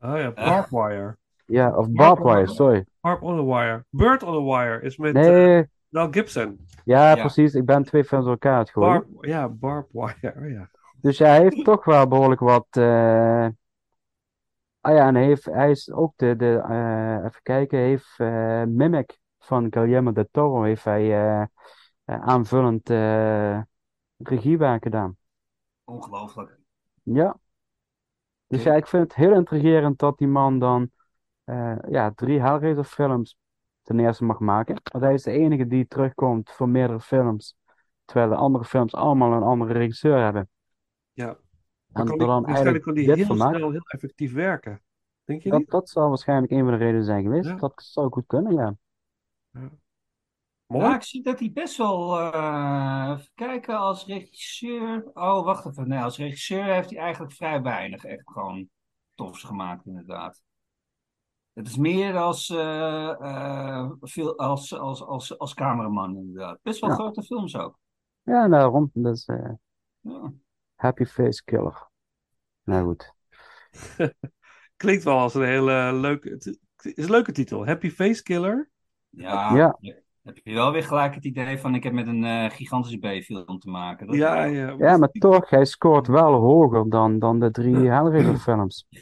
Oh 0.00 0.16
ja, 0.18 0.30
Barbed 0.30 0.70
Wire. 0.70 1.16
Ja, 1.46 1.68
of 1.76 1.90
Barb 1.90 2.16
Bob 2.16 2.26
Wire, 2.26 2.38
on 2.40 2.48
a- 2.48 2.52
sorry. 2.52 2.84
Barb 3.00 3.22
on 3.22 3.38
a 3.38 3.44
Wire. 3.58 3.84
Bird 3.90 4.22
on 4.22 4.34
a 4.34 4.56
Wire 4.58 4.82
is 4.82 4.96
met 4.96 5.14
eh, 5.16 5.22
Nee, 5.22 5.66
Mel 5.88 6.08
Gibson. 6.10 6.60
ja, 6.84 7.14
Ja. 7.14 7.20
precies. 7.20 7.54
Ik 7.54 7.64
ben 7.64 7.82
twee 7.82 8.04
films 8.04 8.24
door 8.24 8.32
elkaar 8.32 8.58
het. 8.58 8.72
Barb, 8.72 9.06
ja, 9.20 9.48
Barb 9.48 9.88
Wire. 9.92 10.34
Oh, 10.36 10.50
ja. 10.50 10.70
Dus 11.00 11.18
ja, 11.18 11.26
hij 11.26 11.40
heeft 11.42 11.64
toch 11.64 11.84
wel 11.84 12.08
behoorlijk 12.08 12.40
wat. 12.40 12.66
eh, 12.70 13.46
Ah 14.80 14.94
ja, 14.94 15.06
en 15.06 15.14
hij, 15.14 15.24
heeft, 15.24 15.44
hij 15.44 15.70
is 15.70 15.92
ook 15.92 16.12
de. 16.16 16.36
de 16.36 16.62
eh, 16.68 17.24
even 17.24 17.40
kijken, 17.42 17.78
hij 17.78 17.88
heeft 17.88 18.14
eh, 18.16 18.62
Mimic 18.64 19.18
van 19.38 19.66
Guillermo 19.70 20.12
del 20.12 20.28
Toro 20.30 20.62
heeft 20.62 20.84
hij 20.84 21.02
eh, 21.02 21.40
eh, 22.04 22.20
aanvullend 22.20 22.90
eh, 22.90 23.60
regiewerk 24.16 24.82
gedaan. 24.82 25.16
Ongelooflijk. 25.84 26.56
Ja. 27.02 27.36
Dus 28.48 28.62
ja, 28.62 28.74
ik 28.74 28.86
vind 28.86 29.02
het 29.02 29.14
heel 29.14 29.34
intrigerend 29.34 29.98
dat 29.98 30.18
die 30.18 30.28
man 30.28 30.58
dan 30.58 30.90
eh, 31.44 31.76
ja, 31.88 32.12
drie 32.14 32.40
Hellraiser 32.40 32.84
films 32.84 33.36
ten 33.82 33.98
eerste 34.00 34.24
mag 34.24 34.38
maken. 34.38 34.80
Want 34.92 35.04
hij 35.04 35.14
is 35.14 35.22
de 35.22 35.30
enige 35.30 35.66
die 35.66 35.86
terugkomt 35.86 36.50
voor 36.50 36.68
meerdere 36.68 37.00
films. 37.00 37.56
Terwijl 38.04 38.28
de 38.30 38.36
andere 38.36 38.64
films 38.64 38.94
allemaal 38.94 39.32
een 39.32 39.42
andere 39.42 39.72
regisseur 39.72 40.22
hebben. 40.22 40.48
ja. 41.12 41.38
En 41.92 42.04
kan 42.06 42.18
die, 42.18 42.26
dan 42.26 42.42
waarschijnlijk 42.42 42.84
kan 42.84 42.94
die 42.94 43.12
heel 43.12 43.24
snel 43.24 43.70
heel 43.70 43.86
effectief 43.86 44.32
werken. 44.32 44.82
Denk 45.24 45.42
je 45.42 45.50
Dat, 45.50 45.58
niet? 45.58 45.70
dat 45.70 45.88
zou 45.88 46.08
waarschijnlijk 46.08 46.52
een 46.52 46.62
van 46.62 46.70
de 46.70 46.76
redenen 46.76 47.04
zijn 47.04 47.22
geweest. 47.22 47.48
Ja. 47.48 47.54
Dat 47.54 47.72
zou 47.76 48.10
goed 48.10 48.26
kunnen, 48.26 48.54
ja. 48.54 48.76
Mooi. 50.68 50.84
Ja, 50.84 50.94
ik 50.94 51.02
zie 51.02 51.22
dat 51.22 51.38
hij 51.38 51.52
best 51.52 51.76
wel. 51.76 52.18
eh, 52.32 53.10
even 53.18 53.30
kijken, 53.34 53.78
als 53.78 54.06
regisseur. 54.06 55.10
Oh, 55.14 55.44
wacht 55.44 55.66
even. 55.66 55.88
Nee, 55.88 55.98
als 55.98 56.16
regisseur 56.16 56.64
heeft 56.64 56.90
hij 56.90 56.98
eigenlijk 56.98 57.32
vrij 57.32 57.62
weinig 57.62 58.04
echt 58.04 58.22
gewoon 58.30 58.68
tofs 59.14 59.42
gemaakt, 59.42 59.86
inderdaad. 59.86 60.42
Het 61.52 61.66
is 61.66 61.76
meer 61.76 62.16
als, 62.16 62.50
eh, 62.50 63.10
eh, 63.20 63.90
veel, 64.00 64.38
als, 64.38 64.74
als, 64.74 65.02
als, 65.02 65.38
als 65.38 65.54
cameraman, 65.54 66.16
inderdaad. 66.16 66.58
Best 66.62 66.80
wel 66.80 66.90
Ja. 66.90 66.96
grote 66.96 67.22
films 67.22 67.56
ook. 67.56 67.78
Ja, 68.22 68.48
daarom. 68.48 68.90
Dat 68.94 69.16
is 69.16 69.26
eh, 69.26 69.50
Ja. 70.00 70.32
Happy 70.76 71.04
Face 71.04 71.44
Killer. 71.44 71.88
Nou 72.62 72.84
goed. 72.84 73.14
Klinkt 74.76 75.04
wel 75.04 75.18
als 75.18 75.34
een 75.34 75.42
hele 75.44 75.92
leuke... 75.92 76.28
Het 76.30 76.46
is 76.96 77.04
een 77.04 77.10
leuke 77.10 77.32
titel. 77.32 77.66
Happy 77.66 77.90
Face 77.90 78.22
Killer. 78.22 78.70
Ja, 79.10 79.54
Ja. 79.56 79.78
Heb 80.22 80.38
je 80.42 80.54
wel 80.54 80.72
weer 80.72 80.82
gelijk 80.84 81.14
het 81.14 81.24
idee 81.24 81.58
van 81.58 81.74
ik 81.74 81.82
heb 81.82 81.92
met 81.92 82.06
een 82.06 82.24
eh, 82.24 82.50
gigantische 82.50 82.98
B-film 82.98 83.58
te 83.58 83.70
maken. 83.70 84.06
Dat 84.06 84.16
Ja, 84.16 84.34
wel. 84.34 84.50
ja. 84.52 84.74
Ja, 84.78 84.96
maar 84.96 85.10
toch, 85.10 85.50
hij 85.50 85.64
scoort 85.64 86.06
wel 86.06 86.32
hoger 86.32 86.90
dan, 86.90 87.18
dan 87.18 87.40
de 87.40 87.50
drie 87.50 87.76
Hellraiser 87.76 88.36
films. 88.38 88.86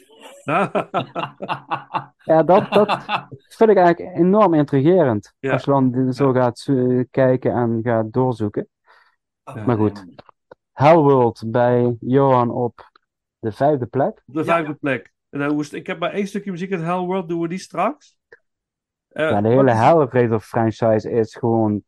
Ja, 2.23 2.43
dat, 2.43 2.71
dat 2.71 3.03
vind 3.47 3.69
ik 3.69 3.77
eigenlijk 3.77 4.17
enorm 4.17 4.53
intrigerend. 4.53 5.33
Ja. 5.39 5.51
Als 5.53 5.63
je 5.63 5.71
dan 5.71 6.13
zo 6.13 6.31
gaat 6.31 6.65
eh, 6.69 7.03
kijken 7.11 7.51
en 7.51 7.79
gaat 7.83 8.13
doorzoeken. 8.13 8.67
Maar 9.65 9.77
goed. 9.77 10.05
Hellworld 10.71 11.43
bij 11.47 11.95
Johan 11.99 12.51
op 12.51 12.91
de 13.39 13.51
vijfde 13.51 13.85
plek. 13.85 14.21
De 14.25 14.43
vijfde 14.43 14.73
plek. 14.73 15.13
En 15.29 15.39
dan 15.39 15.65
ik 15.71 15.87
heb 15.87 15.99
maar 15.99 16.11
één 16.11 16.27
stukje 16.27 16.51
muziek 16.51 16.71
uit 16.71 16.81
Hellworld. 16.81 17.29
Doen 17.29 17.41
we 17.41 17.47
die 17.47 17.57
straks? 17.57 18.17
Eh, 19.17 19.29
Ja, 19.29 19.41
de 19.41 19.47
hele 19.47 19.71
is- 19.71 19.77
Hellraiser 19.77 20.39
franchise 20.39 21.11
is 21.11 21.35
gewoon 21.35 21.83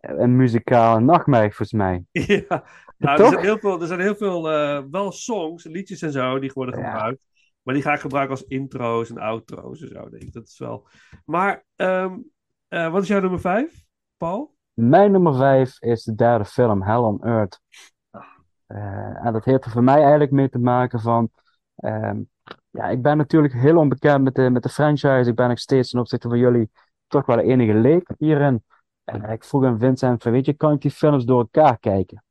een 0.00 0.36
muzikale 0.36 1.00
nachtmerrie 1.00 1.48
volgens 1.54 1.72
mij. 1.72 2.04
Ja, 2.48 2.64
nou, 2.98 3.22
er 3.22 3.28
zijn 3.28 3.44
heel 3.44 3.58
veel, 3.58 3.80
er 3.80 3.86
zijn 3.86 4.00
heel 4.00 4.14
veel 4.16 4.50
eh, 4.50 4.82
wel 4.90 5.12
songs, 5.12 5.64
liedjes 5.64 6.02
en 6.02 6.12
zo, 6.12 6.38
die 6.38 6.50
worden 6.54 6.78
Ja. 6.78 6.90
gebruikt. 6.90 7.20
Maar 7.62 7.74
die 7.74 7.82
ga 7.82 7.92
ik 7.92 8.00
gebruiken 8.00 8.36
als 8.36 8.44
intro's 8.46 9.10
en 9.10 9.18
outro's 9.18 9.80
en 9.80 9.88
zo, 9.88 10.08
denk 10.08 10.22
ik. 10.22 10.32
Dat 10.32 10.46
is 10.46 10.58
wel... 10.58 10.88
Maar, 11.24 11.64
ehm, 11.76 12.14
eh, 12.68 12.90
wat 12.92 13.02
is 13.02 13.08
jouw 13.08 13.20
nummer 13.20 13.40
vijf, 13.40 13.84
Paul? 14.16 14.54
Mijn 14.72 15.10
nummer 15.12 15.34
vijf 15.36 15.80
is 15.82 16.04
de 16.04 16.14
derde 16.14 16.44
film, 16.44 16.82
Hell 16.82 16.96
on 16.96 17.22
Earth. 17.24 17.60
Eh, 18.66 19.26
en 19.26 19.32
dat 19.32 19.44
heeft 19.44 19.64
er 19.64 19.70
voor 19.70 19.84
mij 19.84 20.00
eigenlijk 20.00 20.30
mee 20.30 20.48
te 20.48 20.58
maken 20.58 21.00
van... 21.00 21.30
ehm, 21.76 22.20
ja, 22.76 22.88
ik 22.88 23.02
ben 23.02 23.16
natuurlijk 23.16 23.54
heel 23.54 23.76
onbekend 23.76 24.24
met 24.24 24.34
de, 24.34 24.50
met 24.50 24.62
de 24.62 24.68
franchise. 24.68 25.30
Ik 25.30 25.34
ben 25.34 25.48
nog 25.48 25.58
steeds 25.58 25.90
ten 25.90 26.00
opzichte 26.00 26.28
van 26.28 26.38
jullie 26.38 26.70
toch 27.06 27.26
wel 27.26 27.36
de 27.36 27.42
enige 27.42 27.74
leek 27.74 28.10
hierin. 28.18 28.64
En 29.04 29.22
ik 29.30 29.44
vroeg 29.44 29.64
aan 29.64 29.78
Vincent 29.78 30.22
van, 30.22 30.32
weet 30.32 30.46
je, 30.46 30.52
kan 30.52 30.72
ik 30.72 30.80
die 30.80 30.90
films 30.90 31.24
door 31.24 31.38
elkaar 31.38 31.78
kijken? 31.78 32.24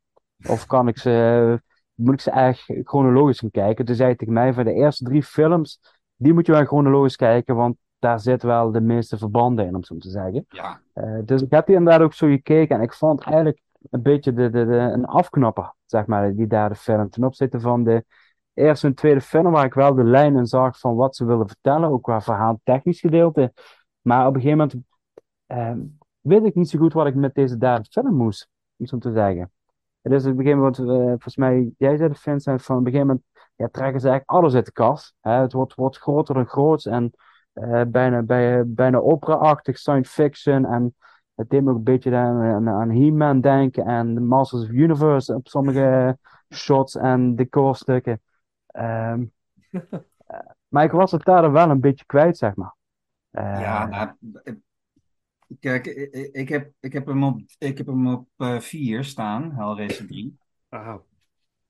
Of 0.48 0.66
kan 0.66 0.88
ik 0.88 0.98
ze, 0.98 1.62
moet 1.94 2.14
ik 2.14 2.20
ze 2.22 2.32
eigenlijk 2.32 2.90
chronologisch 2.90 3.40
gaan 3.40 3.52
kijken? 3.52 3.86
Toen 3.86 3.96
zei 3.96 4.08
hij 4.08 4.18
tegen 4.18 4.34
mij, 4.34 4.54
van 4.54 4.64
de 4.64 4.74
eerste 4.74 5.04
drie 5.04 5.24
films, 5.24 5.80
die 6.16 6.34
moet 6.34 6.46
je 6.46 6.52
wel 6.52 6.66
chronologisch 6.66 7.16
kijken, 7.16 7.56
want 7.56 7.78
daar 8.00 8.20
zit 8.20 8.44
wel 8.44 8.72
de 8.72 8.82
meeste 8.82 9.18
verbanden 9.18 9.66
in, 9.66 9.76
om 9.76 9.84
zo 9.84 9.98
te 9.98 10.10
zeggen. 10.10 10.46
Ja, 10.50 10.82
Eh, 10.94 11.20
dus 11.26 11.42
ik 11.42 11.52
heb 11.52 11.66
die 11.66 11.76
inderdaad 11.76 12.02
ook 12.02 12.14
zo 12.14 12.28
gekeken 12.28 12.76
en 12.76 12.82
ik 12.82 12.94
vond 12.94 13.22
eigenlijk 13.24 13.62
een 13.90 14.02
beetje 14.02 14.34
de, 14.34 14.50
de, 14.50 14.66
de, 14.66 14.76
een 14.76 15.06
afknapper, 15.06 15.74
zeg 15.86 16.06
maar, 16.06 16.36
die 16.36 16.48
derde 16.48 16.76
film. 16.76 17.10
Ten 17.10 17.24
opzichte 17.24 17.60
van 17.60 17.84
de 17.84 18.06
eerste 18.56 18.88
en 18.88 18.94
tweede 18.94 19.22
film, 19.22 19.52
waar 19.52 19.66
ik 19.66 19.74
wel 19.74 19.96
de 19.96 20.04
lijn 20.04 20.36
in 20.36 20.46
zag 20.46 20.80
van 20.80 20.96
wat 20.96 21.16
ze 21.16 21.26
wilden 21.26 21.48
vertellen, 21.48 21.90
ook 21.90 22.04
qua 22.04 22.22
verhaal 22.22 22.60
technisch 22.64 23.00
gedeelte. 23.00 23.54
Maar 24.02 24.28
op 24.28 24.36
een 24.36 24.42
gegeven 24.42 24.58
moment 24.58 24.86
ehm, 25.48 25.80
weet 26.22 26.46
ik 26.46 26.56
niet 26.56 26.70
zo 26.70 26.80
goed 26.80 26.94
wat 26.94 27.08
ik 27.08 27.16
met 27.16 27.34
deze 27.34 27.58
derde 27.58 27.86
film 27.90 28.16
moest, 28.16 28.50
om 28.78 28.86
zo 28.86 28.98
te 28.98 29.12
zeggen. 29.12 29.52
Dus 30.02 30.26
op 30.26 30.32
een 30.32 30.38
gegeven 30.38 30.58
moment, 30.58 30.80
eh, 30.80 30.86
volgens 30.86 31.36
mij, 31.36 31.72
jij 31.78 31.98
zei 31.98 32.10
de 32.10 32.16
Vincent, 32.16 32.64
van 32.64 32.78
op 32.78 32.86
een 32.86 32.92
gegeven 32.92 33.08
moment 33.08 33.26
ja, 33.56 33.68
trekken 33.72 34.02
ze 34.02 34.10
eigenlijk 34.10 34.40
alles 34.40 34.56
uit 34.56 34.66
de 34.66 34.72
kast. 34.72 35.14
Hè? 35.22 35.32
Het 35.32 35.54
wordt, 35.54 35.76
wordt 35.76 35.98
groter 35.98 36.36
dan 36.36 36.48
groots 36.48 36.86
en 36.86 37.12
eh, 37.54 37.82
bijna, 37.88 38.22
bij, 38.22 38.64
bijna 38.68 38.98
opera-achtig, 38.98 39.78
science 39.78 40.12
fiction. 40.12 40.66
En 40.66 40.96
het 41.36 41.50
deed 41.50 41.68
ook 41.68 41.76
een 41.76 41.84
beetje 41.84 42.16
aan, 42.16 42.70
aan, 42.70 42.90
He-Man 42.90 43.42
denken 43.42 43.86
en 43.86 44.14
The 44.14 44.22
Masters 44.22 44.64
of 44.64 44.70
Universe 44.70 45.36
op 45.36 45.48
sommige 45.48 46.18
shots 46.54 46.96
en 46.96 47.36
decorstukken. 47.36 48.22
Ehm, 48.76 49.26
eh, 49.72 49.82
maar 50.74 50.84
ik 50.84 50.92
was 50.92 51.12
het 51.12 51.24
daar 51.24 51.52
wel 51.52 51.70
een 51.70 51.80
beetje 51.80 52.06
kwijt, 52.06 52.38
zeg 52.38 52.56
maar. 52.56 52.76
Eh, 53.36 53.60
ja 53.62 53.86
nou, 53.86 54.16
eh, 54.44 54.54
kijk, 55.60 55.86
ik, 56.32 56.50
heb, 56.50 56.72
ik 56.80 56.94
heb 56.94 57.06
hem 57.06 57.24
op, 57.24 57.42
ik 57.58 57.78
heb 57.78 57.88
hem 57.88 58.08
op 58.08 58.28
eh, 58.38 58.60
vier 58.60 59.04
staan, 59.04 59.52
Hellraiser 59.52 60.08
3. 60.08 60.38
Aha. 60.70 61.02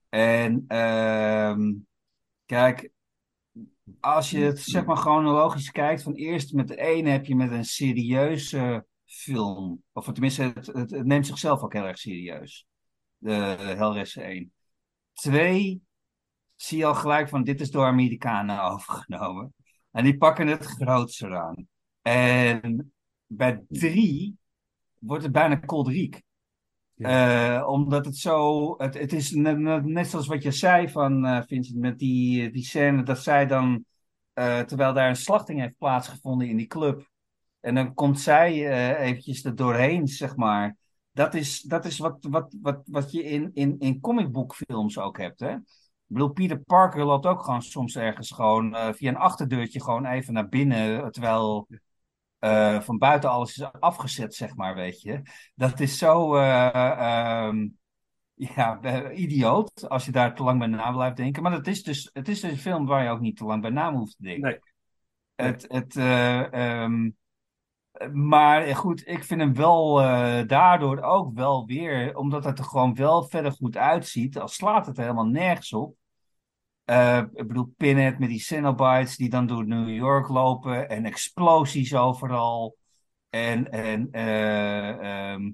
En 0.08 0.64
ehm, 0.68 1.72
kijk, 2.44 2.90
als 4.00 4.30
je 4.30 4.38
het 4.38 4.60
zeg 4.60 4.84
maar 4.84 4.96
chronologisch 4.96 5.70
kijkt, 5.70 6.02
van 6.02 6.14
eerst 6.14 6.52
met 6.52 6.68
de 6.68 6.76
ene 6.76 7.10
heb 7.10 7.26
je 7.26 7.36
met 7.36 7.50
een 7.50 7.64
serieuze 7.64 8.86
film, 9.04 9.82
of 9.92 10.04
tenminste, 10.12 10.42
het, 10.42 10.66
het, 10.66 10.90
het 10.90 11.06
neemt 11.06 11.26
zichzelf 11.26 11.62
ook 11.62 11.72
heel 11.72 11.86
erg 11.86 11.98
serieus, 11.98 12.66
de 13.18 13.32
Hellraiser 13.32 14.22
1. 14.22 14.52
Twee, 15.12 15.85
zie 16.56 16.78
je 16.78 16.84
al 16.84 16.94
gelijk 16.94 17.28
van 17.28 17.44
dit 17.44 17.60
is 17.60 17.70
door 17.70 17.86
Amerikanen 17.86 18.62
overgenomen. 18.72 19.54
En 19.90 20.04
die 20.04 20.16
pakken 20.16 20.46
het 20.46 20.64
grootser 20.64 21.36
aan. 21.36 21.68
En 22.02 22.92
bij 23.26 23.64
drie 23.68 24.36
wordt 24.98 25.22
het 25.22 25.32
bijna 25.32 25.56
kolderiek. 25.56 26.22
Eh, 26.96 27.64
omdat 27.68 28.04
het 28.04 28.16
zo. 28.16 28.74
Het, 28.78 28.94
het 28.98 29.12
is 29.12 29.30
net, 29.30 29.58
net- 29.84 30.06
zoals 30.06 30.26
wat 30.26 30.42
je 30.42 30.50
zei 30.50 30.88
van 30.88 31.24
eh, 31.26 31.42
Vincent, 31.46 31.78
met 31.78 31.98
die, 31.98 32.50
die 32.50 32.64
scène 32.64 33.02
dat 33.02 33.18
zij 33.22 33.46
dan. 33.46 33.84
eh, 34.32 34.60
terwijl 34.60 34.92
daar 34.92 35.08
een 35.08 35.16
slachting 35.16 35.60
heeft 35.60 35.76
plaatsgevonden 35.78 36.48
in 36.48 36.56
die 36.56 36.66
club. 36.66 37.10
En 37.60 37.74
dan 37.74 37.94
komt 37.94 38.20
zij 38.20 38.52
eventjes 38.98 39.44
er 39.44 39.54
doorheen, 39.56 40.06
zeg 40.06 40.36
maar. 40.36 40.76
Dat 41.12 41.34
is, 41.34 41.60
dat 41.60 41.84
is 41.84 41.98
wat, 41.98 42.26
wat, 42.30 42.56
wat, 42.62 42.82
wat 42.86 43.12
je 43.12 43.22
in, 43.22 43.50
in, 43.54 43.78
in 43.78 44.00
comicboekfilms 44.00 44.98
ook 44.98 45.18
hebt. 45.18 45.40
Hè? 45.40 45.56
Ik 46.08 46.14
bedoel, 46.14 46.32
Peter 46.32 46.58
Parker 46.58 47.04
loopt 47.04 47.26
ook 47.26 47.42
gewoon 47.42 47.62
soms 47.62 47.96
ergens 47.96 48.30
gewoon 48.30 48.74
eh, 48.74 48.92
via 48.92 49.08
een 49.08 49.16
achterdeurtje 49.16 49.82
gewoon 49.82 50.06
even 50.06 50.32
naar 50.32 50.48
binnen. 50.48 51.12
Terwijl 51.12 51.68
eh, 52.38 52.80
van 52.80 52.98
buiten 52.98 53.30
alles 53.30 53.58
is 53.58 53.72
afgezet, 53.72 54.34
zeg 54.34 54.56
maar, 54.56 54.74
weet 54.74 55.00
je. 55.00 55.22
Dat 55.54 55.80
is 55.80 55.98
zo 55.98 56.34
eh, 56.34 57.46
ehm, 57.46 57.68
ja, 58.34 58.80
idioot 59.10 59.88
als 59.88 60.04
je 60.04 60.12
daar 60.12 60.34
te 60.34 60.42
lang 60.42 60.58
bij 60.58 60.68
na 60.68 60.92
blijft 60.92 61.16
denken. 61.16 61.42
Maar 61.42 61.52
het 61.52 61.66
is 61.66 61.82
dus 61.82 62.10
het 62.12 62.28
is 62.28 62.40
dus 62.40 62.50
een 62.50 62.58
film 62.58 62.86
waar 62.86 63.02
je 63.02 63.10
ook 63.10 63.20
niet 63.20 63.36
te 63.36 63.44
lang 63.44 63.62
bij 63.62 63.70
na 63.70 63.92
hoeft 63.92 64.16
te 64.16 64.22
denken. 64.22 64.48
Nee. 64.48 64.58
Het, 65.34 65.64
het, 65.68 65.96
eh, 65.96 66.52
ehm, 66.52 67.10
maar 68.12 68.76
goed, 68.76 69.06
ik 69.06 69.24
vind 69.24 69.40
hem 69.40 69.54
wel 69.54 70.02
eh, 70.02 70.46
daardoor 70.46 71.00
ook 71.00 71.34
wel 71.34 71.66
weer, 71.66 72.16
omdat 72.16 72.44
het 72.44 72.58
er 72.58 72.64
gewoon 72.64 72.94
wel 72.94 73.22
verder 73.22 73.52
goed 73.52 73.76
uitziet, 73.76 74.38
al 74.38 74.48
slaat 74.48 74.86
het 74.86 74.96
er 74.96 75.02
helemaal 75.02 75.26
nergens 75.26 75.72
op. 75.72 75.96
Eh, 76.84 77.22
ik 77.32 77.46
bedoel, 77.46 77.74
Pinhead 77.76 78.18
met 78.18 78.28
die 78.28 78.40
Cenobites 78.40 79.16
die 79.16 79.30
dan 79.30 79.46
door 79.46 79.66
New 79.66 79.88
York 79.88 80.28
lopen 80.28 80.88
en 80.88 81.04
explosies 81.04 81.94
overal. 81.94 82.76
En, 83.30 83.70
en 83.70 84.10
eh, 84.10 85.32
ehm, 85.32 85.50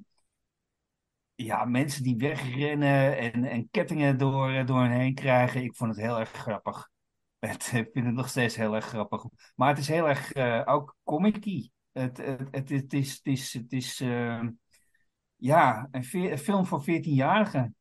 ja, 1.34 1.64
mensen 1.64 2.02
die 2.02 2.16
wegrennen 2.16 3.18
en, 3.18 3.44
en 3.44 3.68
kettingen 3.70 4.18
door, 4.18 4.66
door 4.66 4.80
hen 4.80 4.90
heen 4.90 5.14
krijgen. 5.14 5.62
Ik 5.62 5.76
vond 5.76 5.90
het 5.90 6.04
heel 6.04 6.18
erg 6.18 6.30
grappig. 6.30 6.90
Ik 7.40 7.62
vind 7.92 8.06
het 8.06 8.14
nog 8.14 8.28
steeds 8.28 8.56
heel 8.56 8.74
erg 8.74 8.84
grappig. 8.84 9.24
Maar 9.54 9.68
het 9.68 9.78
is 9.78 9.88
heel 9.88 10.08
erg 10.08 10.32
eh, 10.32 10.62
ook 10.64 10.96
comic 11.04 11.71
Het, 11.92 12.16
het, 12.16 12.48
het, 12.50 12.68
het 12.68 12.92
is, 12.92 13.12
het 13.12 13.26
is, 13.26 13.52
het 13.52 13.72
is 13.72 14.00
eh, 14.00 14.42
ja, 15.36 15.88
een, 15.90 16.04
veer- 16.04 16.32
een 16.32 16.38
film 16.38 16.66
voor 16.66 16.82
14-jarigen. 16.82 17.74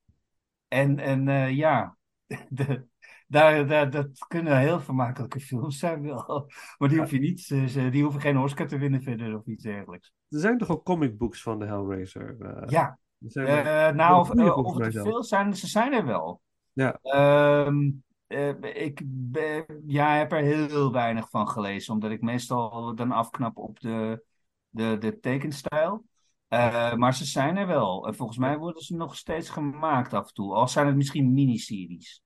En, 0.68 1.00
en 1.00 1.28
eh, 1.28 1.56
ja, 1.56 1.98
de, 2.50 2.86
daar, 3.28 3.68
daar, 3.68 3.90
dat 3.90 4.28
kunnen 4.28 4.58
heel 4.60 4.80
vermakelijke 4.80 5.40
films 5.40 5.80
zijn 5.80 6.02
wel. 6.02 6.52
Maar 6.78 6.90
die, 6.90 7.00
hoef 7.00 7.12
je 7.12 7.20
niet, 7.20 7.48
die 7.92 8.04
hoeven 8.04 8.22
geen 8.22 8.38
Oscar 8.38 8.68
te 8.68 8.78
winnen 8.78 9.02
verder 9.02 9.38
of 9.38 9.46
iets 9.46 9.64
dergelijks. 9.64 10.14
Er 10.30 10.40
zijn 10.40 10.58
toch 10.58 10.70
ook 10.70 10.86
comic 10.86 11.18
books 11.18 11.42
van 11.42 11.60
de 11.60 11.66
Hellraiser? 11.66 12.36
eh, 12.40 12.68
Ja, 12.68 13.00
er 13.20 13.32
zijn 13.32 13.48
Eh, 13.48 13.96
nou, 13.96 14.20
of, 14.20 14.30
of 14.56 14.80
er 14.80 14.92
veel 14.92 15.24
zijn, 15.24 15.56
ze 15.56 15.68
zijn 15.68 15.94
er 15.94 16.06
wel. 16.06 16.42
Ja. 16.74 17.00
Ehm, 17.02 17.90
eh, 18.32 18.84
ik 18.84 19.02
ben- 19.06 19.84
ja, 19.86 20.16
heb 20.16 20.32
er 20.32 20.42
heel 20.42 20.92
weinig 20.92 21.30
van 21.30 21.48
gelezen, 21.50 21.94
omdat 21.94 22.12
ik 22.12 22.22
meestal 22.22 22.96
dan 22.96 23.12
afknap 23.12 23.58
op 23.58 23.80
de, 23.80 24.24
de, 24.70 24.98
de 24.98 25.20
tekenstijl. 25.20 26.06
Eh, 26.48 26.94
maar 26.94 27.16
ze 27.16 27.26
zijn 27.26 27.58
er 27.58 27.68
wel. 27.68 28.08
En 28.08 28.16
volgens 28.16 28.38
mij 28.38 28.58
worden 28.58 28.82
ze 28.82 28.96
nog 28.96 29.16
steeds 29.16 29.50
gemaakt 29.50 30.14
af 30.14 30.28
en 30.28 30.34
toe. 30.34 30.54
Al 30.54 30.68
zijn 30.68 30.88
het 30.88 30.96
misschien 30.96 31.34
miniseries. 31.34 32.22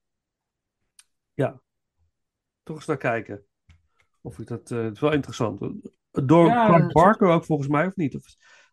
Toch 2.63 2.75
eens 2.75 2.85
naar 2.85 2.97
kijken. 2.97 3.45
Of 4.21 4.39
ik 4.39 4.47
dat, 4.47 4.71
eh, 4.71 4.83
het 4.83 4.93
is 4.93 4.99
wel 4.99 5.11
interessant. 5.13 5.59
Door 6.11 6.47
Ja, 6.47 6.65
Clark 6.65 6.93
Barker 6.93 7.27
ook 7.27 7.45
volgens 7.45 7.67
mij, 7.67 7.87
of 7.87 7.95
niet? 7.95 8.15
Of, 8.15 8.23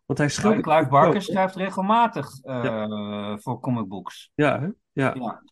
want 0.05 0.19
hij 0.19 0.29
schildert... 0.29 0.63
Clive 0.63 0.89
Barker 0.89 1.21
schrijft 1.21 1.55
regelmatig 1.55 2.29
voor 3.41 3.59
comic 3.59 3.87
books. 3.87 4.31
Ja, 4.35 4.59
hè? 4.59 4.67
Ja. 4.91 5.13
Ja. 5.13 5.43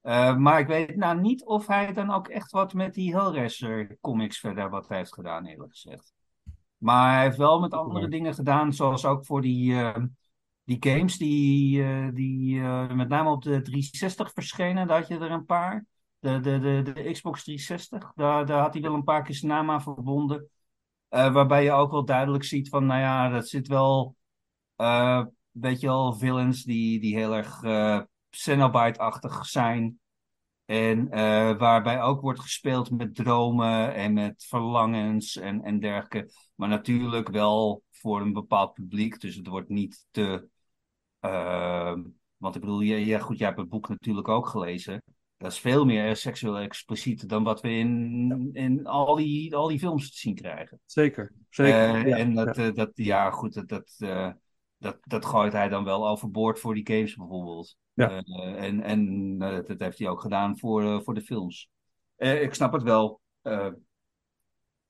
Eh, 0.00 0.36
maar 0.36 0.60
ik 0.60 0.66
weet 0.66 0.96
nou 0.96 1.20
niet 1.20 1.44
of 1.44 1.66
hij 1.66 1.92
dan 1.92 2.10
ook 2.10 2.28
echt 2.28 2.50
wat 2.50 2.74
met 2.74 2.94
die 2.94 3.14
Hellraiser 3.14 3.98
comics 4.00 4.38
verder 4.38 4.70
wat 4.70 4.88
heeft 4.88 5.14
gedaan, 5.14 5.46
eerlijk 5.46 5.70
gezegd. 5.70 6.14
Maar 6.76 7.14
hij 7.14 7.24
heeft 7.24 7.36
wel 7.36 7.60
met 7.60 7.74
andere 7.74 8.08
dingen 8.08 8.34
gedaan, 8.34 8.72
zoals 8.72 9.04
ook 9.04 9.24
voor 9.24 9.40
die, 9.40 9.74
eh, 9.74 10.02
die 10.64 10.76
games 10.80 11.16
die, 11.18 11.82
eh, 11.82 12.08
die 12.14 12.60
met 12.94 13.08
name 13.08 13.30
op 13.30 13.42
de 13.42 13.62
360 13.62 14.32
verschenen. 14.32 14.86
Daar 14.86 14.98
had 14.98 15.08
je 15.08 15.18
er 15.18 15.30
een 15.30 15.44
paar. 15.44 15.86
De, 16.18 16.40
de, 16.40 16.58
de, 16.58 16.92
de 16.92 17.10
Xbox 17.10 17.44
360, 17.44 18.12
daar, 18.14 18.46
daar 18.46 18.60
had 18.60 18.72
hij 18.72 18.82
wel 18.82 18.94
een 18.94 19.04
paar 19.04 19.22
keer 19.22 19.34
zijn 19.34 19.52
naam 19.52 19.70
aan 19.70 19.82
verbonden. 19.82 20.48
Waarbij 21.08 21.64
je 21.64 21.72
ook 21.72 21.90
wel 21.90 22.04
duidelijk 22.04 22.44
ziet 22.44 22.68
van, 22.68 22.86
nou 22.86 23.00
ja, 23.00 23.28
dat 23.28 23.48
zit 23.48 23.68
wel, 23.68 24.16
eh 24.76 25.24
weet 25.50 25.80
je 25.80 25.86
wel, 25.86 26.12
villains 26.12 26.64
die, 26.64 27.00
die 27.00 27.16
heel 27.16 27.36
erg 27.36 27.62
Cenobite-achtig 28.30 29.46
zijn. 29.46 30.00
En 30.64 31.10
eh, 31.10 31.58
waarbij 31.58 32.02
ook 32.02 32.20
wordt 32.20 32.40
gespeeld 32.40 32.90
met 32.90 33.14
dromen 33.14 33.94
en 33.94 34.12
met 34.12 34.44
verlangens 34.48 35.36
en, 35.36 35.62
en 35.62 35.80
dergelijke. 35.80 36.32
Maar 36.54 36.68
natuurlijk 36.68 37.28
wel 37.28 37.82
voor 37.90 38.20
een 38.20 38.32
bepaald 38.32 38.72
publiek. 38.72 39.20
Dus 39.20 39.34
het 39.34 39.46
wordt 39.46 39.68
niet 39.68 40.06
te. 40.10 40.48
eh, 41.20 41.94
want 42.36 42.54
ik 42.54 42.60
bedoel, 42.60 42.80
ja, 42.80 42.96
ja, 42.96 43.18
goed, 43.18 43.38
jij 43.38 43.46
hebt 43.46 43.60
het 43.60 43.68
boek 43.68 43.88
natuurlijk 43.88 44.28
ook 44.28 44.46
gelezen. 44.46 45.02
Dat 45.36 45.52
is 45.52 45.58
veel 45.58 45.84
meer 45.84 46.16
seksueel 46.16 46.58
expliciet 46.58 47.28
dan 47.28 47.42
wat 47.42 47.60
we 47.60 47.68
in, 47.70 48.50
in 48.52 48.86
al, 48.86 49.14
die, 49.14 49.56
al 49.56 49.68
die 49.68 49.78
films 49.78 50.10
te 50.10 50.18
zien 50.18 50.34
krijgen. 50.34 50.80
Zeker. 50.86 51.32
Zeker. 51.48 51.94
Eh, 51.94 52.06
ja, 52.06 52.16
en 52.16 52.34
dat, 52.34 52.56
ja. 52.56 52.70
dat, 52.70 52.90
ja, 52.94 53.30
goed, 53.30 53.54
dat, 53.54 53.68
dat, 53.68 53.96
dat, 54.78 54.98
dat 55.00 55.24
gooit 55.24 55.52
hij 55.52 55.68
dan 55.68 55.84
wel 55.84 56.08
overboord 56.08 56.60
voor 56.60 56.74
die 56.74 56.86
games 56.86 57.16
bijvoorbeeld. 57.16 57.76
Ja. 58.00 58.22
Eh, 58.24 58.62
en 58.64 58.82
en 58.82 59.36
eh, 59.40 59.66
dat 59.66 59.78
heeft 59.80 59.98
hij 59.98 60.08
ook 60.08 60.20
gedaan 60.20 60.58
voor, 60.58 60.82
eh, 60.82 61.00
voor 61.00 61.14
de 61.14 61.20
films. 61.22 61.70
Ik 62.16 62.54
snap 62.54 62.72
het 62.72 62.82
wel. 62.82 63.20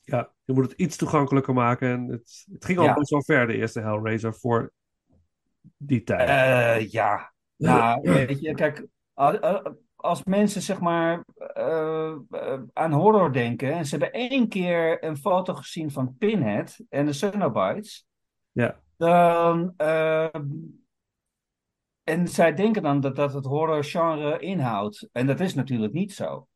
Ja, 0.01 0.33
je 0.45 0.53
moet 0.53 0.65
het 0.71 0.81
iets 0.81 0.97
toegankelijker 0.97 1.55
maken. 1.55 1.89
En 1.89 2.09
het, 2.09 2.47
het 2.53 2.65
ging 2.65 2.79
al 2.79 2.85
Ja. 2.85 2.95
best 2.95 3.11
wel 3.11 3.23
ver, 3.25 3.47
de 3.47 3.57
eerste 3.57 3.81
Hellraiser, 3.81 4.35
voor 4.35 4.73
die 5.77 6.03
tijd. 6.03 6.91
ja, 6.93 7.33
nou, 7.57 8.01
weet 8.03 8.41
je, 8.41 8.55
kijk, 8.55 8.87
als 9.97 10.25
mensen 10.25 10.63
zeg 10.63 10.81
maar 10.81 11.25
aan 12.73 12.93
horror 12.93 13.33
denken 13.33 13.73
en 13.73 13.85
ze 13.87 13.91
hebben 13.97 14.13
één 14.21 14.49
keer 14.49 15.05
een 15.05 15.17
foto 15.17 15.55
gezien 15.55 15.91
van 15.91 16.17
Pinhead 16.19 16.79
en 16.89 17.07
de 17.07 17.13
Cenobites, 17.13 18.07
Ja. 18.53 18.81
dan, 18.97 19.75
en 22.05 22.29
zij 22.29 22.55
denken 22.55 22.83
dan 22.83 23.01
dat 23.01 23.17
dat 23.17 23.33
het 23.33 23.45
horrorgenre 23.45 24.39
inhoudt. 24.39 25.09
En 25.13 25.27
dat 25.27 25.41
is 25.41 25.55
natuurlijk 25.55 25.93
niet 25.93 26.13
zo. 26.13 26.49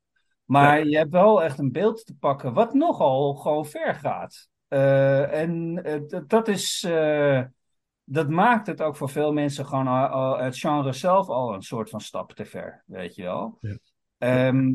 Maar 0.45 0.87
je 0.87 0.97
hebt 0.97 1.11
wel 1.11 1.43
echt 1.43 1.59
een 1.59 1.73
beeld 1.73 2.07
te 2.07 2.15
pakken 2.15 2.53
wat 2.53 2.75
nogal 2.75 3.35
gewoon 3.35 3.66
ver 3.66 3.95
gaat. 3.95 4.49
Eh, 4.69 5.41
en 5.41 5.83
eh, 5.85 6.21
dat 6.27 6.49
is, 6.49 6.85
eh, 6.85 7.43
dat 8.05 8.29
maakt 8.29 8.66
het 8.66 8.83
ook 8.83 8.97
voor 8.97 9.09
veel 9.09 9.33
mensen 9.33 9.66
gewoon 9.66 9.87
al- 9.87 10.07
al- 10.07 10.39
het 10.39 10.59
genre 10.59 10.93
zelf 10.93 11.29
al 11.29 11.55
een 11.55 11.62
soort 11.62 11.91
van 11.91 12.01
stap 12.01 12.33
te 12.33 12.45
ver, 12.45 12.83
weet 12.87 13.15
je 13.15 13.23
wel. 13.23 13.59
Ja. 13.61 13.77
Ehm, 14.19 14.75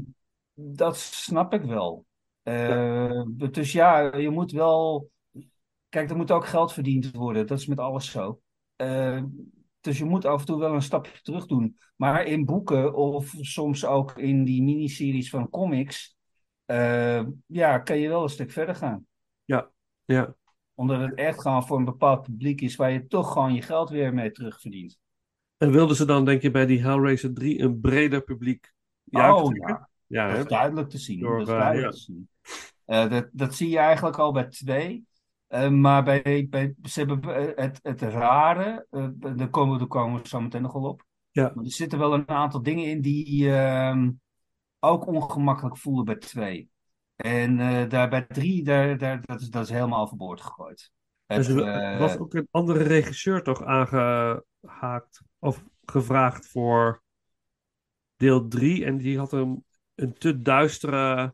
dat 0.53 0.97
snap 0.97 1.53
ik 1.53 1.63
wel. 1.63 2.05
Dus 3.37 3.71
ja, 3.71 4.15
je 4.15 4.29
moet 4.29 4.51
wel. 4.51 5.09
Kijk, 5.89 6.09
er 6.09 6.15
moet 6.15 6.31
ook 6.31 6.45
geld 6.47 6.73
verdiend 6.73 7.11
worden. 7.11 7.47
Dat 7.47 7.59
is 7.59 7.65
met 7.65 7.79
alles 7.79 8.11
zo. 8.11 8.39
Dus 9.81 9.97
je 9.97 10.05
moet 10.05 10.25
af 10.25 10.39
en 10.39 10.45
toe 10.45 10.59
wel 10.59 10.73
een 10.73 10.81
stapje 10.81 11.21
terug 11.21 11.45
doen. 11.45 11.77
Maar 11.95 12.25
in 12.25 12.45
boeken 12.45 12.95
of 12.95 13.33
soms 13.39 13.85
ook 13.85 14.17
in 14.17 14.43
die 14.43 14.63
miniseries 14.63 15.29
van 15.29 15.49
comics, 15.49 16.17
uh, 16.65 17.25
ja, 17.45 17.79
kan 17.79 17.97
je 17.97 18.07
wel 18.07 18.23
een 18.23 18.29
stuk 18.29 18.51
verder 18.51 18.75
gaan. 18.75 19.05
Ja, 19.43 19.69
ja. 20.05 20.35
Omdat 20.73 20.99
het 20.99 21.13
echt 21.13 21.41
gewoon 21.41 21.65
voor 21.65 21.77
een 21.77 21.85
bepaald 21.85 22.21
publiek 22.21 22.61
is 22.61 22.75
waar 22.75 22.91
je 22.91 23.07
toch 23.07 23.31
gewoon 23.31 23.53
je 23.53 23.61
geld 23.61 23.89
weer 23.89 24.13
mee 24.13 24.31
terugverdient. 24.31 24.99
En 25.57 25.71
wilden 25.71 25.95
ze 25.95 26.05
dan, 26.05 26.25
denk 26.25 26.41
je, 26.41 26.51
bij 26.51 26.65
die 26.65 26.81
Hellraiser 26.81 27.33
3 27.33 27.59
een 27.59 27.79
breder 27.79 28.21
publiek? 28.21 28.73
Ja, 29.03 29.35
oh, 29.35 29.55
ja, 29.55 29.89
ja 30.07 30.27
dat, 30.27 30.37
is 30.37 30.45
duidelijk 30.45 30.89
te 30.89 30.97
zien. 30.97 31.19
Dat 31.19 31.49
eh, 31.49 31.89
eh, 32.85 33.09
dat, 33.09 33.29
dat 33.31 33.55
zie 33.55 33.69
je 33.69 33.77
eigenlijk 33.77 34.17
al 34.17 34.31
bij 34.31 34.47
2. 34.47 35.05
Eh, 35.49 35.69
maar 35.69 36.03
bij, 36.03 36.47
bij, 36.49 36.75
ze 36.83 36.99
hebben 36.99 37.35
eh, 37.35 37.63
het, 37.63 37.79
het 37.81 38.01
rare, 38.01 38.87
eh, 38.89 39.07
daar, 39.13 39.49
komen, 39.49 39.77
daar 39.79 39.87
komen 39.87 40.21
we 40.21 40.27
zo 40.27 40.41
meteen 40.41 40.61
nog 40.61 40.73
wel 40.73 40.83
op. 40.83 41.05
Ja. 41.31 41.53
Er 41.55 41.71
zitten 41.71 41.99
wel 41.99 42.13
een 42.13 42.29
aantal 42.29 42.63
dingen 42.63 42.85
in 42.85 43.01
die 43.01 43.43
uh, 43.43 44.07
ook 44.79 45.07
ongemakkelijk 45.07 45.77
voelen 45.77 46.05
bij 46.05 46.15
twee. 46.15 46.69
En 47.15 47.57
daar 47.89 48.09
bij 48.09 48.25
drie, 48.25 48.63
daar, 48.63 48.97
daar, 48.97 49.21
dat, 49.21 49.41
is, 49.41 49.49
dat 49.49 49.63
is 49.63 49.69
helemaal 49.69 50.01
overboord 50.01 50.41
gegooid. 50.41 50.91
Het, 51.25 51.45
dus 51.45 51.47
er 51.47 51.97
was 51.99 52.17
ook 52.17 52.33
een 52.33 52.47
andere 52.51 52.83
regisseur 52.83 53.43
toch 53.43 53.63
aangehaakt 53.63 55.21
of 55.39 55.63
gevraagd 55.85 56.47
voor 56.47 57.03
deel 58.15 58.47
drie. 58.47 58.85
En 58.85 58.97
die 58.97 59.17
had 59.17 59.31
hem 59.31 59.41
een, 59.41 59.65
een 59.95 60.13
te 60.13 60.41
duistere 60.41 61.33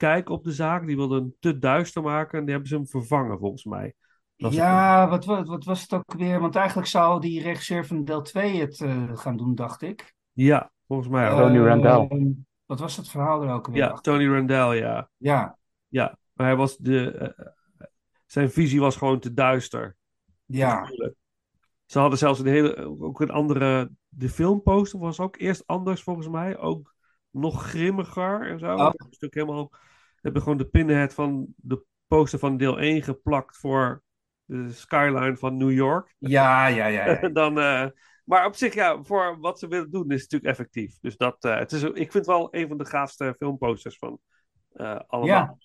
kijk 0.00 0.28
op 0.28 0.44
de 0.44 0.52
zaak. 0.52 0.86
Die 0.86 0.96
wilde 0.96 1.14
hem 1.14 1.34
te 1.40 1.58
duister 1.58 2.02
maken. 2.02 2.38
En 2.38 2.44
die 2.44 2.50
hebben 2.50 2.68
ze 2.70 2.76
hem 2.76 2.86
vervangen, 2.86 3.38
volgens 3.38 3.64
mij. 3.64 3.94
Was 4.36 4.50
het- 4.54 4.60
Ja, 4.60 5.08
wat, 5.08 5.24
wa- 5.24 5.44
wat 5.44 5.64
was 5.64 5.82
het 5.82 5.92
ook 5.92 6.12
weer? 6.16 6.40
Want 6.40 6.56
eigenlijk 6.56 6.88
zou 6.88 7.20
die 7.20 7.42
regisseur 7.42 7.86
van 7.86 8.04
deel 8.04 8.22
2 8.22 8.60
het 8.60 8.80
eh, 8.80 9.16
gaan 9.16 9.36
doen, 9.36 9.54
dacht 9.54 9.82
ik. 9.82 10.14
Ja, 10.32 10.72
volgens 10.86 11.08
mij. 11.08 11.28
Tony 11.30 11.58
Randall. 11.58 12.34
Wat 12.66 12.80
was 12.80 12.96
het 12.96 13.08
verhaal 13.08 13.42
er 13.42 13.52
ook 13.52 13.66
weer? 13.66 13.76
ja, 13.76 13.92
Tony 13.92 14.28
Randall, 14.28 14.76
ja. 14.76 15.10
Ja, 15.16 15.58
Ja, 15.88 16.18
maar 16.32 16.46
hij 16.46 16.56
was 16.56 16.76
de... 16.76 17.10
eh, 17.10 17.46
zijn 18.26 18.50
visie 18.50 18.80
was 18.80 18.96
gewoon 18.96 19.18
te 19.20 19.32
duister. 19.34 19.96
ja. 20.46 20.80
Natuurlijk. 20.80 21.14
Ze 21.86 21.98
hadden 21.98 22.18
zelfs 22.18 22.38
een 22.40 22.46
hele, 22.46 22.76
ook 23.00 23.20
een 23.20 23.30
andere. 23.30 23.90
De 24.08 24.28
filmposter 24.28 24.98
was 24.98 25.20
ook 25.20 25.36
eerst 25.36 25.62
anders 25.66 26.02
volgens 26.02 26.28
mij. 26.28 26.58
Ook 26.58 26.94
nog 27.30 27.62
grimmiger 27.62 28.50
en 28.50 28.58
zo. 28.58 28.74
Oh. 28.74 28.90
Een 28.94 29.06
stuk 29.10 29.34
helemaal. 29.34 29.70
Hebben 30.20 30.42
gewoon 30.42 30.58
de 30.58 30.68
pinhead 30.68 31.14
van 31.14 31.46
de 31.56 31.84
poster 32.06 32.38
van 32.38 32.56
deel 32.56 32.78
1 32.78 33.02
geplakt 33.02 33.56
voor 33.56 34.02
de 34.44 34.72
skyline 34.72 35.36
van 35.36 35.56
New 35.56 35.72
York. 35.72 36.14
Ja, 36.18 36.66
ja, 36.66 36.86
ja. 36.86 37.06
ja. 37.06 37.28
Dan, 37.40 37.58
eh, 37.58 37.86
maar 38.24 38.46
op 38.46 38.54
zich, 38.54 38.74
ja, 38.74 39.02
voor 39.02 39.38
wat 39.40 39.58
ze 39.58 39.68
willen 39.68 39.90
doen, 39.90 40.10
is 40.10 40.22
het 40.22 40.30
natuurlijk 40.30 40.58
effectief. 40.58 40.98
Dus 41.00 41.16
dat, 41.16 41.44
eh, 41.44 41.58
het 41.58 41.72
is, 41.72 41.82
ik 41.82 41.94
vind 41.94 42.12
het 42.12 42.26
wel 42.26 42.48
een 42.50 42.68
van 42.68 42.78
de 42.78 42.84
gaafste 42.84 43.34
filmposters 43.36 43.98
van 43.98 44.18
eh, 44.72 45.00
allemaal. 45.06 45.36
Ja. 45.36 45.56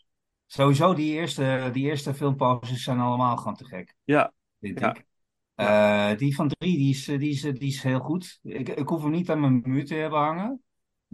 Sowieso, 0.45 0.93
die 0.93 1.13
eerste, 1.13 1.69
die 1.73 1.85
eerste 1.85 2.13
filmposes 2.13 2.83
zijn 2.83 2.99
allemaal 2.99 3.37
gewoon 3.37 3.55
te 3.55 3.65
gek, 3.65 3.95
Ja, 4.03 4.33
vind 4.59 4.79
Ja. 4.79 4.95
ik. 4.95 6.17
Die 6.17 6.35
van 6.35 6.47
drie, 6.47 6.77
die 6.77 6.89
is, 6.89 7.05
die 7.05 7.29
is, 7.29 7.41
die 7.41 7.57
is 7.59 7.83
heel 7.83 7.99
goed. 7.99 8.39
Ik, 8.43 8.69
ik 8.69 8.87
hoef 8.87 9.01
hem 9.01 9.11
niet 9.11 9.29
aan 9.29 9.39
mijn 9.39 9.61
muur 9.63 9.85
te 9.85 9.95
hebben 9.95 10.19
hangen. 10.19 10.63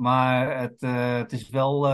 Maar 0.02 0.60
het, 0.60 0.82
eh, 0.82 1.18
het 1.18 1.32
is 1.32 1.50
wel 1.50 1.86
eh, 1.88 1.92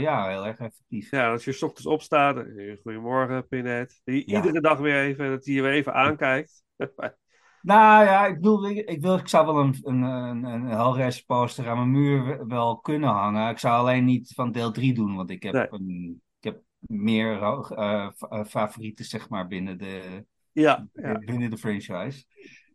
ja, 0.00 0.28
heel 0.28 0.46
erg 0.46 0.58
effectief. 0.58 1.10
Ja, 1.10 1.30
als 1.30 1.44
je 1.44 1.52
's 1.52 1.62
ochtends 1.62 1.86
opstaat, 1.86 2.44
goedemorgen 2.82 3.48
Pinhead. 3.48 4.00
Die 4.04 4.30
Ja. 4.30 4.36
Iedere 4.36 4.60
dag 4.60 4.78
weer 4.78 5.02
even, 5.02 5.28
dat 5.30 5.44
hij 5.44 5.54
je 5.54 5.62
weer 5.62 5.72
even 5.72 5.94
aankijkt. 5.94 6.62
Nou 7.62 8.04
ja, 8.04 8.26
ik 8.26 8.34
bedoel, 8.34 8.68
ik, 8.68 8.88
ik, 8.88 9.00
wil, 9.00 9.16
ik 9.16 9.28
zou 9.28 9.46
wel 9.46 9.58
een, 9.58 9.76
een, 9.82 10.02
een, 10.02 10.44
een 10.44 11.12
poster 11.26 11.68
aan 11.68 11.76
mijn 11.76 11.90
muur 11.90 12.46
wel 12.46 12.78
kunnen 12.78 13.08
hangen. 13.10 13.50
Ik 13.50 13.58
zou 13.58 13.78
alleen 13.78 14.04
niet 14.04 14.32
van 14.34 14.52
deel 14.52 14.70
3 14.72 14.94
doen, 14.94 15.16
want 15.16 15.30
ik 15.30 15.42
heb, 15.42 15.52
Nee. 15.52 15.66
een, 15.70 16.22
ik 16.38 16.44
heb 16.44 16.62
meer 16.78 17.42
eh, 17.42 18.08
fa- 18.16 18.44
favorieten, 18.44 19.04
zeg 19.04 19.28
maar, 19.28 19.46
binnen 19.46 19.78
de, 19.78 20.24
ja, 20.52 20.88
ja, 20.92 21.18
binnen 21.18 21.50
de 21.50 21.58
franchise. 21.58 22.24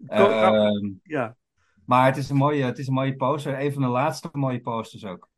Ko- 0.07 0.29
Ehm, 0.29 0.89
ja, 1.03 1.35
maar 1.91 2.05
het 2.05 2.17
is, 2.17 2.29
een 2.29 2.35
mooie, 2.35 2.63
het 2.63 2.77
is 2.77 2.87
een 2.87 2.93
mooie 2.93 3.15
poster. 3.15 3.59
Een 3.61 3.73
van 3.73 3.81
de 3.81 3.87
laatste 3.87 4.29
mooie 4.31 4.61
posters 4.61 5.05
ook. 5.05 5.29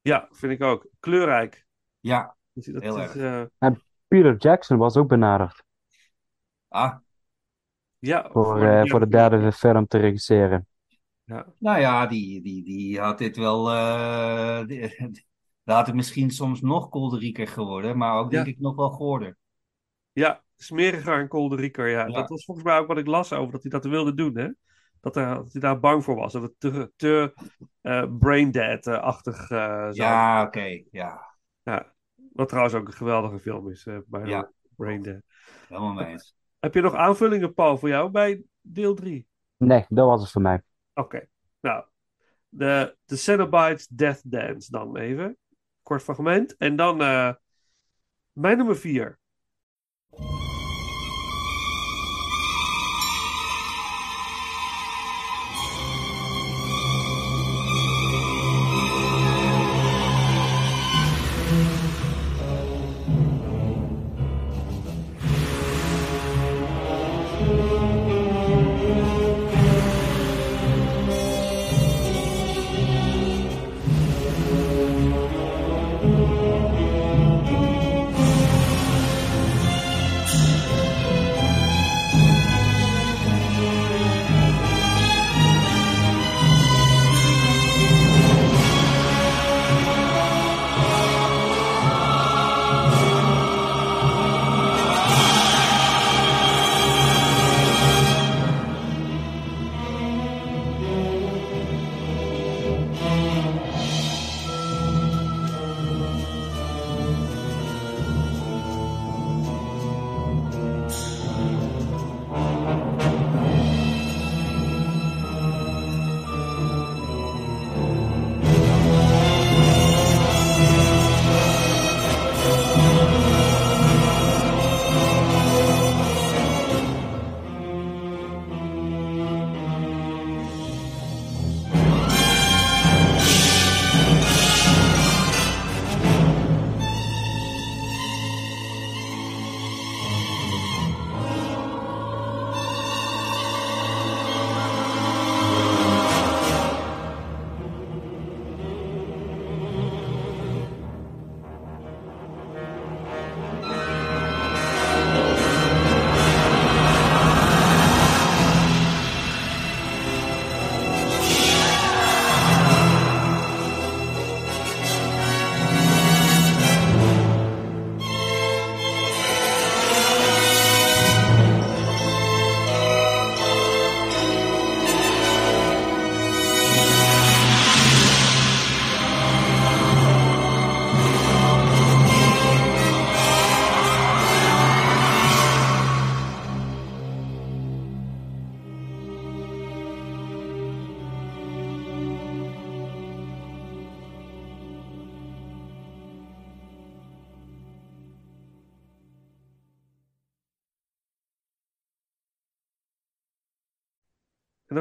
ja, 0.00 0.28
vind 0.30 0.52
ik 0.52 0.62
ook. 0.62 0.86
Kleurrijk. 1.00 1.66
Ja, 2.00 2.36
Dus 2.52 2.66
dat 2.66 2.82
Heel 2.82 2.98
is, 3.00 3.14
erg. 3.16 3.48
eh, 3.58 3.70
Peter 4.08 4.36
Jackson 4.36 4.76
was 4.78 4.96
ook 4.96 5.08
benaderd 5.08 5.62
ah, 6.68 6.96
ja, 7.98 8.28
voor, 8.32 8.58
de- 8.58 8.66
eh, 8.66 8.72
ja, 8.72 8.86
voor 8.86 9.00
de 9.00 9.08
derde 9.08 9.52
film 9.52 9.86
te 9.86 9.98
regisseren. 9.98 10.66
Ja, 11.24 11.46
nou 11.58 11.80
ja, 11.80 12.06
die, 12.06 12.42
die, 12.42 12.64
die 12.64 13.00
had 13.00 13.18
dit 13.18 13.36
wel. 13.36 13.70
eh 13.70 14.66
die, 14.66 15.24
had 15.64 15.86
het 15.86 15.94
misschien 15.94 16.30
soms 16.30 16.60
nog 16.60 16.88
kolderieker 16.88 17.48
geworden, 17.48 17.98
maar 17.98 18.18
ook 18.18 18.30
denk 18.30 18.46
Ja. 18.46 18.52
ik 18.52 18.58
nog 18.60 18.76
wel 18.76 18.90
geworden. 18.90 19.36
ja, 20.12 20.42
smeriger 20.56 21.18
en 21.20 21.28
kolderieker. 21.28 21.88
Ja. 21.88 22.06
Ja. 22.06 22.12
dat 22.12 22.28
was 22.28 22.44
volgens 22.44 22.66
mij 22.66 22.78
ook 22.78 22.86
wat 22.86 22.98
ik 22.98 23.06
las 23.06 23.32
over 23.32 23.52
dat 23.52 23.62
hij 23.62 23.70
dat 23.70 23.84
wilde 23.84 24.14
doen. 24.14 24.36
Hè? 24.36 24.48
Dat, 25.02 25.16
er, 25.16 25.34
dat 25.34 25.52
hij 25.52 25.60
daar 25.60 25.80
bang 25.80 26.04
voor 26.04 26.14
was. 26.14 26.32
Dat 26.32 26.42
het 26.42 26.54
te, 26.58 26.92
te 26.96 27.34
eh, 27.80 28.04
braindead-achtig 28.18 29.50
eh 29.50 29.58
zou 29.68 29.94
Ja, 29.94 30.42
oké, 30.42 30.82
ja, 30.90 31.36
Ja. 31.62 31.94
Wat 32.32 32.48
trouwens 32.48 32.74
ook 32.74 32.86
een 32.86 32.92
geweldige 32.92 33.38
film 33.38 33.70
is. 33.70 33.86
eh 33.86 33.98
bij 34.06 34.24
Ja. 34.26 34.50
Braindead. 34.76 35.22
helemaal 35.68 35.92
mee 35.92 36.06
eens. 36.06 36.34
Heb 36.60 36.74
je 36.74 36.80
nog 36.80 36.94
aanvullingen, 36.94 37.54
Paul, 37.54 37.78
voor 37.78 37.88
jou 37.88 38.10
bij 38.10 38.42
deel 38.60 38.94
3? 38.94 39.26
Nee, 39.56 39.84
dat 39.88 40.06
was 40.06 40.20
het 40.20 40.30
voor 40.30 40.42
mij. 40.42 40.62
Oké, 40.94 41.26
nou, 41.60 41.84
de, 42.48 42.96
de 43.04 43.16
Cenobites 43.16 43.86
Death 43.86 44.20
Dance 44.24 44.70
dan 44.70 44.96
even. 44.96 45.36
Kort 45.82 46.02
fragment. 46.02 46.56
En 46.56 46.76
dan 46.76 47.02
eh, 47.02 47.32
mijn 48.32 48.56
nummer 48.56 48.76
4. 48.76 49.18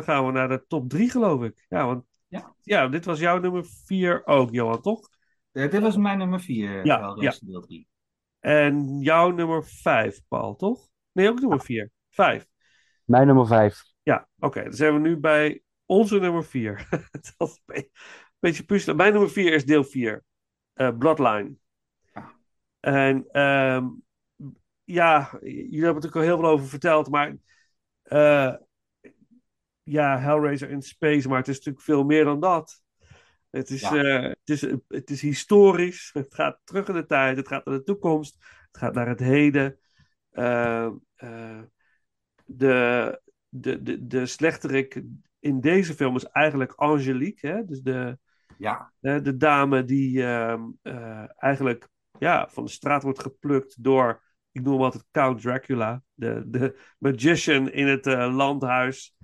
Dan 0.06 0.16
gaan 0.16 0.26
we 0.26 0.32
naar 0.32 0.48
de 0.48 0.66
top 0.68 0.90
3, 0.90 1.10
geloof 1.10 1.44
ik. 1.44 1.66
Ja, 1.70 1.86
want 1.86 2.06
Ja. 2.28 2.56
ja, 2.62 2.88
dit 2.88 3.06
was 3.06 3.20
jouw 3.20 3.40
nummer 3.40 3.66
4 3.86 4.26
ook, 4.26 4.52
Johan, 4.52 4.82
toch? 4.82 5.10
Eh, 5.52 5.72
dit 5.72 5.82
was 5.82 5.98
mijn 5.98 6.18
nummer 6.18 6.40
4, 6.40 6.86
Ja, 6.86 7.00
Hellraiser 7.00 7.48
deel 7.48 7.62
3. 7.62 7.88
En 8.40 9.00
jouw 9.00 9.30
nummer 9.32 9.66
5, 9.66 10.22
Paul, 10.28 10.56
toch? 10.56 10.90
Nee, 11.12 11.30
ook 11.30 11.40
nummer 11.40 11.62
vier. 11.62 11.92
Vijf. 12.10 12.48
Mijn 13.06 13.26
nummer 13.28 13.48
vijf. 13.48 13.84
Ja, 14.04 14.28
oké. 14.40 14.64
dan 14.64 14.74
zijn 14.74 14.94
we 14.94 15.00
nu 15.00 15.18
bij 15.18 15.62
onze 15.86 16.20
nummer 16.20 16.46
vier. 16.46 16.88
Het 17.12 17.34
was 17.38 17.52
een 17.52 17.62
be- 17.66 17.90
beetje 18.40 18.64
puzzelen. 18.64 18.96
Mijn 18.96 19.12
nummer 19.12 19.30
vier 19.32 19.54
is 19.54 19.66
deel 19.66 19.84
vier. 19.84 20.24
eh, 20.74 20.98
Bloodline. 20.98 21.56
En 22.80 23.26
ehm, 23.32 23.88
ja, 24.84 25.30
jullie 25.42 25.84
hebben 25.84 25.88
er 25.88 25.94
natuurlijk 25.94 26.16
al 26.16 26.22
heel 26.22 26.38
veel 26.38 26.50
over 26.50 26.68
verteld, 26.68 27.10
maar 27.10 27.36
eh, 28.02 28.54
ja, 29.84 30.20
Hellraiser 30.20 30.70
in 30.70 30.82
Space, 30.82 31.28
maar 31.28 31.38
het 31.38 31.48
is 31.48 31.56
natuurlijk 31.56 31.86
veel 31.86 32.04
meer 32.04 32.24
dan 32.24 32.40
dat. 32.40 32.82
Het 33.50 33.70
is, 33.70 33.82
Ja. 33.82 33.96
eh, 33.96 34.24
het 34.30 34.50
is, 34.50 34.62
het 34.88 35.10
is 35.10 35.22
historisch, 35.22 36.10
het 36.14 36.34
gaat 36.34 36.60
terug 36.64 36.88
in 36.88 36.94
de 36.94 37.06
tijd, 37.06 37.38
het 37.38 37.48
gaat 37.48 37.66
naar 37.66 37.78
de 37.78 37.84
toekomst, 37.84 38.36
het 38.72 38.78
gaat 38.78 38.94
naar 38.94 39.08
het 39.08 39.20
heden. 39.20 39.80
Eh, 40.32 40.90
de, 42.46 43.22
de, 43.50 43.82
de, 43.82 44.08
de 44.08 44.26
slechterik 44.26 45.02
in 45.40 45.60
deze 45.62 45.94
film 45.94 46.16
is 46.16 46.26
eigenlijk 46.26 46.74
Angelique, 46.74 47.48
hè? 47.50 47.66
dus 47.66 47.82
de, 47.82 48.18
Ja, 48.58 48.92
de 49.22 49.38
dame 49.38 49.84
die 49.84 50.24
ehm, 50.24 50.62
eh, 50.82 51.24
eigenlijk 51.38 51.88
ja, 52.20 52.48
van 52.50 52.64
de 52.66 52.72
straat 52.72 53.04
wordt 53.04 53.22
geplukt 53.22 53.84
door, 53.84 54.24
ik 54.52 54.62
noem 54.62 54.74
hem 54.74 54.84
altijd 54.84 55.06
Count 55.12 55.42
Dracula, 55.42 56.04
de, 56.14 56.44
de 56.48 56.80
magician 56.98 57.72
in 57.72 57.88
het 57.88 58.06
landhuis. 58.06 59.16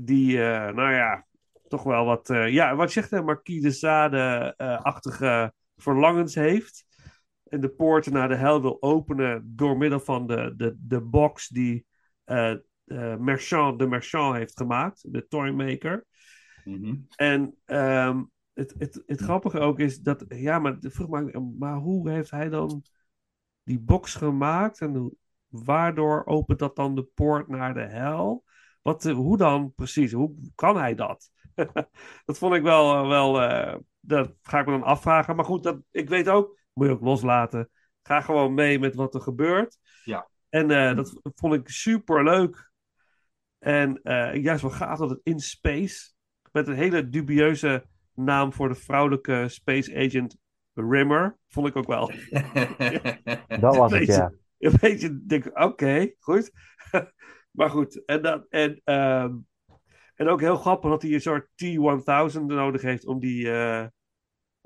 Die, 0.00 0.42
eh, 0.42 0.74
nou 0.74 0.92
ja, 0.92 1.26
toch 1.68 1.82
wel 1.82 2.04
wat, 2.04 2.30
eh, 2.30 2.48
ja, 2.48 2.76
wat 2.76 2.92
zegt 2.92 3.10
hij, 3.10 3.22
Marquis 3.22 3.62
de 3.62 3.70
Sade-achtige 3.70 5.52
verlangens 5.76 6.34
heeft. 6.34 6.86
En 7.44 7.60
de 7.60 7.68
poorten 7.68 8.12
naar 8.12 8.28
de 8.28 8.34
hel 8.34 8.62
wil 8.62 8.82
openen 8.82 9.52
door 9.56 9.76
middel 9.76 10.00
van 10.00 10.26
de, 10.26 10.54
de, 10.56 10.76
de 10.78 11.00
box 11.00 11.48
die 11.48 11.86
eh 12.24 12.54
eh, 12.88 13.16
Merchant, 13.16 13.78
de 13.78 13.86
Merchant 13.86 14.36
heeft 14.36 14.56
gemaakt, 14.56 15.12
de 15.12 15.26
toymaker. 15.28 16.06
Mhm. 16.64 16.96
En 17.16 17.56
ehm, 17.64 18.22
het, 18.52 18.74
het, 18.78 19.02
het 19.06 19.20
grappige 19.20 19.58
ook 19.58 19.78
is 19.78 20.00
dat, 20.00 20.24
ja, 20.28 20.58
maar 20.58 20.76
vroeg 20.80 21.08
me, 21.08 21.40
maar 21.58 21.76
hoe 21.76 22.10
heeft 22.10 22.30
hij 22.30 22.48
dan 22.48 22.82
die 23.62 23.78
box 23.78 24.14
gemaakt 24.14 24.80
en 24.80 25.16
waardoor 25.48 26.26
opent 26.26 26.58
dat 26.58 26.76
dan 26.76 26.94
de 26.94 27.02
poort 27.14 27.48
naar 27.48 27.74
de 27.74 27.86
hel? 27.86 28.44
Wat, 28.88 29.04
eh, 29.04 29.14
hoe 29.14 29.36
dan 29.36 29.72
precies? 29.74 30.12
Hoe 30.12 30.34
kan 30.54 30.76
hij 30.76 30.94
dat? 30.94 31.30
dat 32.26 32.38
vond 32.38 32.54
ik 32.54 32.62
wel, 32.62 32.94
eh, 32.94 33.08
wel 33.08 33.42
eh, 33.42 33.76
dat 34.00 34.34
ga 34.42 34.60
ik 34.60 34.66
me 34.66 34.72
dan 34.72 34.82
afvragen. 34.82 35.36
Maar 35.36 35.44
goed, 35.44 35.62
dat, 35.62 35.78
ik 35.90 36.08
weet 36.08 36.28
ook, 36.28 36.58
moet 36.72 36.86
je 36.86 36.92
ook 36.92 37.00
loslaten. 37.00 37.70
Ga 38.02 38.20
gewoon 38.20 38.54
mee 38.54 38.78
met 38.78 38.94
wat 38.94 39.14
er 39.14 39.20
gebeurt. 39.20 39.78
Ja. 40.04 40.28
En 40.48 40.70
eh, 40.70 40.96
dat 40.96 41.20
vond 41.22 41.54
ik 41.54 41.68
super 41.68 42.24
leuk. 42.24 42.70
En 43.58 44.02
eh, 44.02 44.42
juist 44.42 44.62
wel 44.62 44.70
gaaf 44.70 44.98
dat 44.98 45.10
het 45.10 45.20
in 45.22 45.40
space, 45.40 46.12
met 46.52 46.68
een 46.68 46.74
hele 46.74 47.08
dubieuze 47.08 47.86
naam 48.14 48.52
voor 48.52 48.68
de 48.68 48.74
vrouwelijke 48.74 49.44
space 49.48 49.96
agent 49.96 50.36
Rimmer, 50.74 51.38
vond 51.48 51.66
ik 51.66 51.76
ook 51.76 51.86
wel. 51.86 52.12
Dat 53.60 53.76
was 53.76 53.92
het, 53.92 54.06
ja. 54.06 54.32
Een 54.58 54.76
beetje 54.80 55.24
denk 55.26 55.60
oké, 55.60 56.12
goed. 56.18 56.50
Maar 57.58 57.70
goed, 57.70 58.04
en, 58.04 58.22
dat, 58.22 58.46
en, 58.48 58.80
ehm, 58.84 59.36
en 60.14 60.28
ook 60.28 60.40
heel 60.40 60.56
grappig 60.56 60.90
dat 60.90 61.02
hij 61.02 61.12
een 61.12 61.20
soort 61.20 61.48
T1000 61.64 62.40
nodig 62.46 62.82
heeft 62.82 63.06
om 63.06 63.18
die 63.20 63.50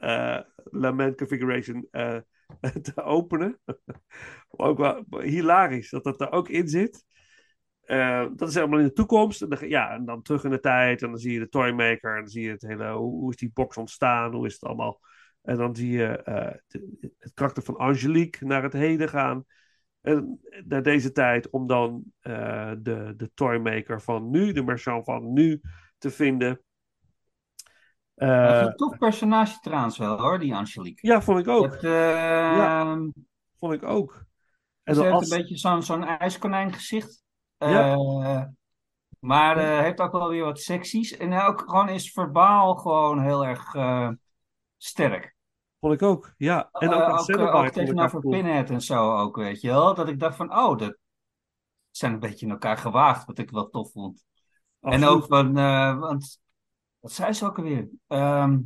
eh, 0.03 0.39
lament 0.65 1.17
configuration 1.17 1.89
eh, 1.91 2.19
te 2.83 3.03
openen. 3.03 3.61
ook 4.49 4.79
wel 4.79 5.05
hilarisch 5.21 5.91
dat 5.91 6.05
dat 6.05 6.21
er 6.21 6.31
ook 6.31 6.49
in 6.49 6.69
zit. 6.69 7.05
Eh, 7.83 8.27
dat 8.37 8.49
is 8.49 8.55
helemaal 8.55 8.79
in 8.79 8.85
de 8.85 8.93
toekomst. 8.93 9.47
Ja, 9.61 9.91
en 9.91 10.05
dan 10.05 10.23
terug 10.23 10.45
in 10.45 10.51
de 10.51 10.61
tijd. 10.61 11.03
En 11.03 11.11
dan 11.11 11.19
zie 11.19 11.33
je 11.33 11.39
de 11.39 11.49
Toymaker. 11.49 12.11
En 12.11 12.21
dan 12.21 12.29
zie 12.29 12.43
je 12.43 12.51
het 12.51 12.63
hele. 12.63 12.93
Hoe, 12.93 13.31
is 13.31 13.37
die 13.37 13.51
box 13.55 13.77
ontstaan? 13.77 14.35
Hoe 14.35 14.47
is 14.47 14.53
het 14.53 14.63
allemaal? 14.63 15.01
En 15.43 15.57
dan 15.57 15.77
zie 15.77 15.91
je 15.91 16.23
het 17.19 17.33
karakter 17.35 17.63
van 17.63 17.77
Angelique 17.77 18.47
naar 18.47 18.63
het 18.63 18.73
heden 18.73 19.09
gaan. 19.09 19.45
En 20.03 20.41
naar 20.65 20.83
deze 20.83 21.13
tijd. 21.13 21.51
Om 21.51 21.67
dan 21.67 22.03
eh, 22.21 22.73
de, 22.79 23.15
de 23.17 23.31
Toymaker 23.35 24.01
van 24.03 24.31
nu, 24.31 24.53
de 24.53 24.63
Merchant 24.63 25.05
van 25.05 25.33
nu, 25.33 25.61
te 25.99 26.11
vinden. 26.11 26.61
Dat 28.15 28.29
is 28.29 28.61
Eh, 28.61 28.61
een 28.67 28.77
tof 28.77 28.99
personage 28.99 29.59
trouwens 29.61 29.99
wel 29.99 30.19
hoor, 30.21 30.39
die 30.39 30.55
Angelique. 30.55 31.07
ja, 31.09 31.21
vond 31.23 31.39
ik 31.39 31.49
ook. 31.49 31.73
Dat, 31.73 31.85
eh, 31.85 32.97
Vond 33.59 33.73
ik 33.75 33.83
ook. 33.83 34.25
En 34.83 34.95
Ze 34.95 35.01
heeft 35.03 35.13
als- 35.15 35.31
een 35.31 35.39
beetje 35.39 35.57
zo'n 35.57 35.83
zo'n 35.83 36.05
ijskonijn 36.05 36.73
gezicht. 36.73 37.23
Ja. 37.59 37.93
Eh, 37.93 38.45
maar 39.19 39.57
eh, 39.57 39.79
heeft 39.81 40.01
ook 40.01 40.13
wel 40.13 40.29
weer 40.29 40.45
wat 40.45 40.61
seksies. 40.61 41.17
En 41.17 41.33
ook 41.41 41.61
gewoon 41.61 41.89
is 41.89 42.13
verbaal 42.13 42.75
gewoon 42.75 43.23
heel 43.23 43.47
erg 43.47 43.75
eh, 43.75 44.09
sterk. 44.77 45.35
Vond 45.83 45.95
ik 45.95 46.03
ook, 46.03 46.35
ja. 46.37 46.69
En 46.73 46.89
ook 46.89 46.95
Eh, 46.95 47.03
aan 47.03 47.13
ook, 47.13 47.25
Cenobite 47.25 47.57
ook 47.57 47.69
tegenover. 47.69 48.21
Pinhead 48.21 48.71
en 48.71 48.81
zo 48.81 49.17
ook, 49.17 49.37
weet 49.37 49.61
je 49.61 49.69
wel. 49.69 49.95
Dat 49.95 50.09
ik 50.09 50.21
dacht 50.21 50.37
van, 50.37 50.57
oh, 50.57 50.79
dat 50.79 50.97
zijn 51.91 52.13
een 52.13 52.21
beetje 52.21 52.47
in 52.47 52.53
elkaar 52.53 52.77
gewaagd, 52.77 53.27
wat 53.27 53.39
ik 53.39 53.51
wel 53.51 53.69
tof 53.69 53.93
vond. 53.93 54.25
En 54.81 55.05
ook 55.05 55.27
van, 55.27 55.59
eh, 55.59 55.99
want, 55.99 56.41
wat 57.01 57.13
zei 57.13 57.33
ze 57.33 57.47
ook 57.47 57.59
alweer? 57.59 57.89
Ehm 58.07 58.59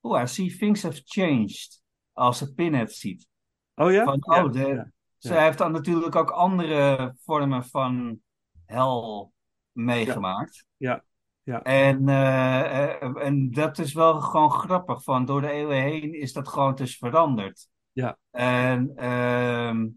oh, 0.00 0.20
I 0.22 0.26
see 0.26 0.56
things 0.56 0.82
have 0.82 1.00
changed. 1.04 1.82
Als 2.12 2.38
ze 2.38 2.54
Pinhead 2.54 2.92
ziet. 2.92 3.28
Oh 3.74 3.92
ja? 3.92 4.04
Van, 4.04 4.18
Ja, 4.20 4.44
oh, 4.44 4.52
de, 4.52 4.66
ja, 4.66 4.90
ze 5.18 5.32
ja. 5.32 5.42
heeft 5.42 5.58
dan 5.58 5.72
natuurlijk 5.72 6.16
ook 6.16 6.30
andere 6.30 7.14
vormen 7.20 7.64
van 7.64 8.20
hel 8.66 9.32
meegemaakt. 9.72 10.66
Ja, 10.76 11.04
ja. 11.42 11.62
En, 11.62 12.08
eh, 12.08 13.02
eh, 13.02 13.26
en 13.26 13.50
dat 13.50 13.78
is 13.78 13.92
wel 13.92 14.20
gewoon 14.20 14.50
grappig. 14.50 15.02
Van 15.02 15.24
door 15.24 15.40
de 15.40 15.50
eeuwen 15.50 15.82
heen 15.82 16.14
is 16.14 16.32
dat 16.32 16.48
gewoon 16.48 16.74
dus 16.74 16.96
veranderd. 16.96 17.68
Ja. 17.92 18.18
En 18.30 18.92
ehm, 18.96 19.88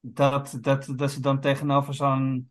dat, 0.00 0.58
dat, 0.60 0.92
dat 0.96 1.10
ze 1.10 1.20
dan 1.20 1.40
tegenover 1.40 1.94
zo'n 1.94 2.50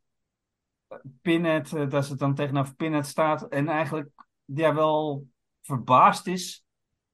Pinhead, 1.22 1.74
eh, 1.74 1.90
dat 1.90 2.06
ze 2.06 2.16
dan 2.16 2.36
tegenover 2.36 2.76
Pinhead 2.76 3.06
staat 3.06 3.48
en 3.48 3.68
eigenlijk 3.68 4.10
ja, 4.46 4.74
wel 4.74 5.28
verbaasd 5.62 6.28
is, 6.28 6.66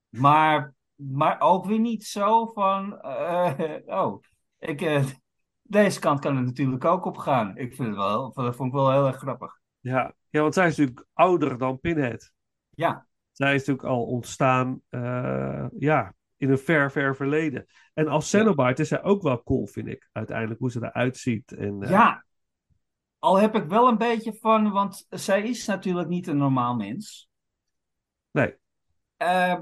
maar, 0.10 0.74
maar 0.96 1.40
ook 1.40 1.66
weer 1.66 1.80
niet 1.80 2.04
zo 2.04 2.46
van, 2.46 3.06
oh, 4.00 4.22
ik, 4.60 4.80
deze 5.62 6.00
kant 6.00 6.20
kan 6.20 6.36
er 6.36 6.44
natuurlijk 6.44 6.86
ook 6.86 7.06
op 7.06 7.18
gaan. 7.18 7.58
Ik 7.58 7.76
vind 7.76 7.88
het 7.88 7.98
wel, 7.98 8.34
dat 8.34 8.56
vond 8.56 8.70
ik 8.70 8.76
wel 8.76 8.92
heel 8.92 9.08
erg 9.08 9.18
grappig. 9.18 9.60
Ja. 9.80 10.14
Ja, 10.34 10.42
want 10.42 10.54
zij 10.54 10.68
is 10.68 10.78
natuurlijk 10.78 11.08
ouder 11.14 11.58
dan 11.58 11.80
Pinhead. 11.80 12.32
Ja, 12.70 13.06
Zij 13.32 13.54
is 13.56 13.60
natuurlijk 13.60 13.88
al 13.88 14.04
ontstaan 14.06 14.82
eh, 14.90 15.66
ja, 15.78 16.14
in 16.38 16.50
een 16.50 16.58
ver, 16.58 16.92
ver 16.92 17.16
verleden. 17.16 17.66
En 17.94 18.08
als 18.08 18.30
Cenobite 18.30 18.82
is 18.82 18.88
zij 18.88 19.04
ook 19.04 19.22
wel 19.22 19.44
cool, 19.44 19.68
vind 19.68 19.88
ik. 19.88 20.10
Uiteindelijk 20.12 20.60
hoe 20.60 20.72
ze 20.72 20.80
eruit 20.84 21.18
ziet. 21.18 21.52
En, 21.52 21.84
eh, 21.84 21.90
ja. 21.90 22.26
Al 23.20 23.38
heb 23.40 23.56
ik 23.56 23.64
wel 23.66 23.88
een 23.88 23.98
beetje 23.98 24.38
van, 24.40 24.72
want 24.72 25.06
zij 25.10 25.44
is 25.44 25.66
natuurlijk 25.66 26.10
niet 26.10 26.28
een 26.28 26.38
normaal 26.38 26.76
mens. 26.76 27.30
Nee, 28.32 28.56
Eh, 29.18 29.60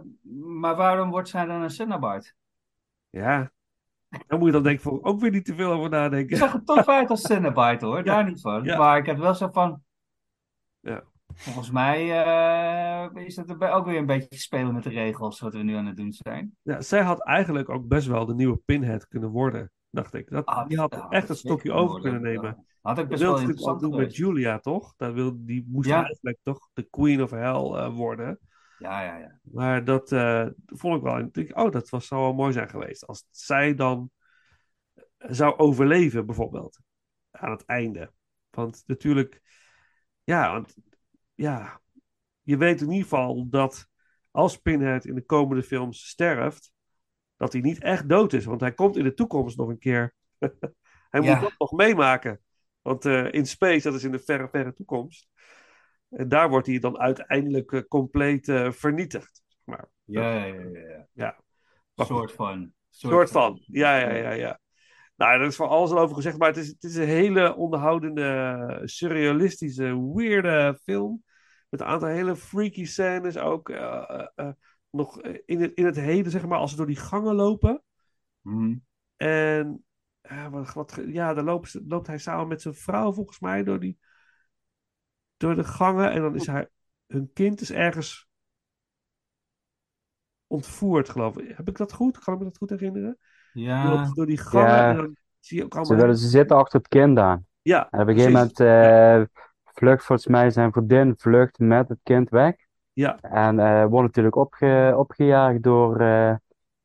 maar 0.60 0.76
waarom 0.76 1.10
wordt 1.10 1.30
zij 1.30 1.46
dan 1.46 1.62
een 1.62 1.70
Cenobite? 1.70 2.34
ja. 3.10 3.52
Daar 4.28 4.38
moet 4.40 4.48
je 4.48 4.54
dan 4.54 4.64
denk 4.64 4.76
ik 4.76 4.82
voor 4.84 5.04
ook 5.04 5.20
weer 5.20 5.32
niet 5.32 5.46
te 5.46 5.56
veel 5.56 5.72
over 5.72 5.86
Ik 5.86 5.92
nadenken. 5.92 6.38
zag 6.38 6.54
er 6.54 6.64
tof 6.64 6.88
uit 6.98 7.10
als 7.10 7.22
Cenobite 7.22 7.86
hoor, 7.86 8.04
daar 8.04 8.24
niet 8.26 8.42
van. 8.42 8.64
Ja. 8.64 8.78
Maar 8.78 8.98
ik 8.98 9.06
had 9.06 9.18
wel 9.18 9.36
zo 9.36 9.50
van, 9.52 9.84
Ja. 10.82 11.04
volgens 11.34 11.72
mij 11.72 12.24
eh, 12.26 13.26
is 13.26 13.36
dat 13.36 13.62
ook 13.64 13.86
weer 13.86 13.98
een 13.98 14.06
beetje 14.06 14.38
spelen 14.38 14.74
met 14.74 14.84
de 14.84 14.90
regels 14.90 15.40
wat 15.40 15.54
we 15.54 15.64
nu 15.64 15.74
aan 15.76 15.86
het 15.86 15.98
doen 15.98 16.12
zijn. 16.14 16.56
Ja, 16.62 16.82
zij 16.82 17.02
had 17.02 17.24
eigenlijk 17.26 17.70
ook 17.70 17.88
best 17.88 18.08
wel 18.08 18.26
de 18.26 18.34
nieuwe 18.36 18.58
Pinhead 18.66 19.08
kunnen 19.08 19.30
worden, 19.30 19.72
dacht 19.90 20.14
ik. 20.14 20.30
Dat, 20.30 20.46
Ah, 20.46 20.68
die 20.68 20.80
had 20.80 20.94
ja, 20.94 21.10
echt 21.10 21.22
zeker 21.28 21.36
stokje 21.36 21.72
over 21.72 21.92
worden. 21.92 22.12
kunnen 22.12 22.34
nemen. 22.34 22.66
Had 22.82 22.98
ik 22.98 22.98
Dat 23.00 23.08
best 23.08 23.22
wilde 23.22 23.38
wel 23.38 23.48
natuurlijk 23.48 23.68
al 23.68 23.74
interessant 23.74 23.80
doen 23.82 23.96
met. 23.96 24.16
Julia, 24.16 24.60
toch? 24.60 24.94
Dat 24.98 25.14
wil, 25.14 25.46
die 25.46 25.66
moest 25.68 25.90
Ja. 25.90 26.04
eigenlijk 26.04 26.38
toch 26.44 26.70
de 26.74 26.84
Queen 26.90 27.22
of 27.22 27.32
Hell 27.32 27.42
eh, 27.74 27.96
worden. 27.96 28.40
Ja, 28.78 29.02
ja, 29.02 29.18
ja. 29.18 29.40
Maar 29.42 29.84
dat 29.86 30.12
eh, 30.12 30.46
vond 30.66 30.96
ik 30.98 31.02
wel. 31.04 31.18
Ik 31.20 31.34
denk, 31.34 31.58
oh, 31.58 31.72
dat 31.72 31.90
was, 31.90 32.08
zou 32.08 32.22
wel 32.22 32.34
mooi 32.34 32.52
zijn 32.54 32.70
geweest. 32.70 33.06
Als 33.08 33.26
zij 33.30 33.76
dan 33.76 34.10
zou 35.18 35.58
overleven, 35.58 36.26
bijvoorbeeld. 36.26 36.80
Aan 37.32 37.52
het 37.52 37.66
einde. 37.66 38.12
Want 38.50 38.84
natuurlijk, 38.86 39.42
ja, 40.24 40.52
want, 40.52 40.76
ja, 41.36 41.82
je 42.42 42.58
weet 42.58 42.82
in 42.82 42.88
ieder 42.92 43.04
geval 43.04 43.50
dat 43.50 43.88
als 44.32 44.58
Pinhead 44.58 45.06
in 45.06 45.16
de 45.16 45.26
komende 45.26 45.64
films 45.64 46.08
sterft, 46.08 46.72
dat 47.36 47.54
hij 47.54 47.62
niet 47.62 47.82
echt 47.82 48.10
dood 48.10 48.34
is. 48.34 48.46
Want 48.46 48.62
hij 48.62 48.74
komt 48.74 48.98
in 48.98 49.04
de 49.04 49.14
toekomst 49.14 49.58
nog 49.58 49.68
een 49.70 49.80
keer. 49.80 50.14
hij 51.10 51.22
Ja. 51.22 51.32
moet 51.34 51.42
dat 51.42 51.54
nog 51.58 51.72
meemaken. 51.72 52.42
Want 52.82 53.06
eh, 53.06 53.32
in 53.32 53.46
space, 53.46 53.82
dat 53.82 53.94
is 53.98 54.04
in 54.04 54.12
de 54.12 54.20
verre, 54.20 54.50
verre 54.52 54.74
toekomst. 54.74 55.28
En 56.10 56.30
daar 56.30 56.50
wordt 56.50 56.68
hij 56.68 56.80
dan 56.80 57.00
uiteindelijk 57.00 57.72
eh, 57.72 57.82
compleet 57.88 58.48
eh, 58.48 58.72
vernietigd. 58.72 59.42
Maar, 59.64 59.90
Ja, 60.04 60.36
ja, 60.36 60.46
ja, 60.46 60.80
ja. 60.80 61.08
ja. 61.14 61.40
Soort 61.96 62.32
van. 62.32 62.74
soort 62.90 63.32
van. 63.32 63.62
Ja, 63.66 63.98
ja, 63.98 64.14
ja, 64.14 64.32
ja. 64.32 64.60
Nou, 65.22 65.40
dat 65.40 65.48
is 65.50 65.56
voor 65.56 65.68
alles 65.68 65.92
al 65.92 66.00
over 66.00 66.16
gezegd, 66.16 66.38
maar 66.38 66.48
het 66.48 66.58
is, 66.58 66.68
het 66.68 66.84
is 66.84 66.96
een 66.96 67.08
hele 67.08 67.56
onderhoudende, 67.56 68.82
surrealistische, 68.84 70.14
weirde 70.14 70.80
film. 70.84 71.24
Met 71.70 71.80
een 71.80 71.86
aantal 71.86 72.08
hele 72.08 72.36
freaky 72.36 72.86
scènes 72.86 73.38
ook. 73.38 73.70
eh, 73.70 74.10
eh, 74.10 74.28
eh, 74.36 74.52
nog 74.90 75.22
in 75.22 75.62
het, 75.62 75.74
in 75.74 75.86
het 75.86 75.96
heden, 75.96 76.32
zeg 76.32 76.46
maar, 76.46 76.58
als 76.58 76.72
ze 76.72 76.78
door 76.78 76.86
die 76.86 76.96
gangen 76.96 77.36
lopen. 77.36 77.84
Mhm. 78.42 78.76
En 79.16 79.86
ja, 80.22 80.50
wat, 80.50 80.74
wat, 80.74 81.02
ja, 81.06 81.34
dan 81.34 81.46
loopt 81.88 82.08
hij 82.08 82.18
samen 82.18 82.48
met 82.48 82.62
zijn 82.62 82.74
vrouw 82.76 83.14
volgens 83.14 83.40
mij 83.40 83.64
door, 83.64 83.80
die, 83.80 84.00
door 85.38 85.56
de 85.56 85.64
gangen. 85.64 86.12
En 86.12 86.22
dan 86.22 86.36
is 86.36 86.46
hij, 86.46 86.68
hun 87.08 87.32
kind 87.34 87.62
is 87.62 87.72
ergens 87.72 88.28
ontvoerd, 90.48 91.10
geloof 91.10 91.38
ik. 91.38 91.58
Heb 91.58 91.68
ik 91.68 91.78
dat 91.78 91.94
goed? 91.94 92.20
Kan 92.20 92.34
ik 92.34 92.40
me 92.40 92.46
dat 92.46 92.58
goed 92.58 92.70
herinneren? 92.70 93.18
Die 93.54 93.64
Ja, 93.64 93.90
loopt 93.90 94.16
door 94.16 94.26
die 94.26 94.38
gangen 94.38 94.68
Ja. 94.68 94.90
en 94.90 94.96
dan 94.96 95.16
zie 95.40 95.58
je 95.58 95.64
ook 95.64 95.86
Ze, 95.86 95.96
willen, 95.96 96.18
ze 96.18 96.28
zitten 96.28 96.58
achter 96.58 96.80
het 96.80 96.88
kind 96.88 97.20
aan. 97.20 97.46
Ja, 97.62 97.88
En 97.92 98.02
op 98.02 98.08
een 98.08 98.14
gegeven 98.16 98.34
moment 98.34 98.60
eh, 98.60 99.22
vlucht 99.74 100.06
volgens 100.06 100.28
mij 100.28 100.50
zijn 100.50 100.72
vriendin 100.72 101.14
vlucht 101.18 101.60
met 101.60 101.90
het 101.90 102.00
kind 102.04 102.30
weg. 102.30 102.56
Ja, 102.94 103.18
En 103.22 103.60
eh 103.60 103.86
wordt 103.86 104.06
natuurlijk 104.08 104.36
opge, 104.36 104.94
opgejaagd 104.98 105.64
door, 105.64 106.00
eh, 106.00 106.36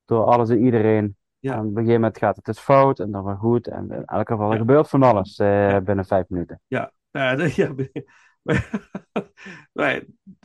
door 0.05 0.25
alles 0.25 0.49
en 0.51 0.65
iedereen. 0.65 1.17
Ja. 1.39 1.53
En 1.53 1.59
op 1.59 1.65
een 1.67 1.73
gegeven 1.75 1.93
moment 1.95 2.19
gaat 2.19 2.37
het 2.37 2.45
dus 2.45 2.59
fout 2.59 2.99
en 3.01 3.11
dan 3.11 3.25
weer 3.25 3.37
goed. 3.37 3.69
En 3.69 3.91
in 3.91 4.05
elk 4.05 4.29
geval, 4.29 4.47
er 4.47 4.53
Ja. 4.53 4.59
gebeurt 4.59 4.89
van 4.89 5.03
alles 5.03 5.39
eh, 5.39 5.71
Ja. 5.71 5.81
binnen 5.81 6.05
vijf 6.05 6.29
minuten. 6.29 6.61
ja. 6.67 6.93
Ja, 7.11 7.31
ja, 7.57 7.75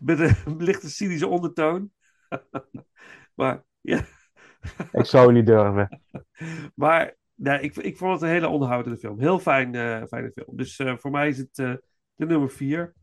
met 0.02 0.19
een 0.19 0.35
lichte 0.57 0.89
cynische 0.89 1.27
ondertoon. 1.27 1.91
maar 3.35 3.64
ja, 3.81 4.02
Ik 4.91 5.05
zou 5.05 5.31
niet 5.33 5.45
durven. 5.45 6.01
maar 6.75 7.15
nee, 7.35 7.59
ik, 7.59 7.75
ik 7.75 7.97
vond 7.97 8.13
het 8.13 8.21
een 8.21 8.27
hele 8.27 8.47
onderhoudende 8.47 8.97
film. 8.97 9.19
Heel 9.19 9.39
fijn, 9.39 9.75
eh, 9.75 10.03
fijne 10.07 10.31
film. 10.31 10.57
Dus 10.57 10.79
eh, 10.79 10.97
voor 10.97 11.11
mij 11.11 11.29
is 11.29 11.38
het 11.38 11.59
eh, 11.59 11.73
de 12.15 12.25
nummer 12.25 12.49
vier. 12.49 12.93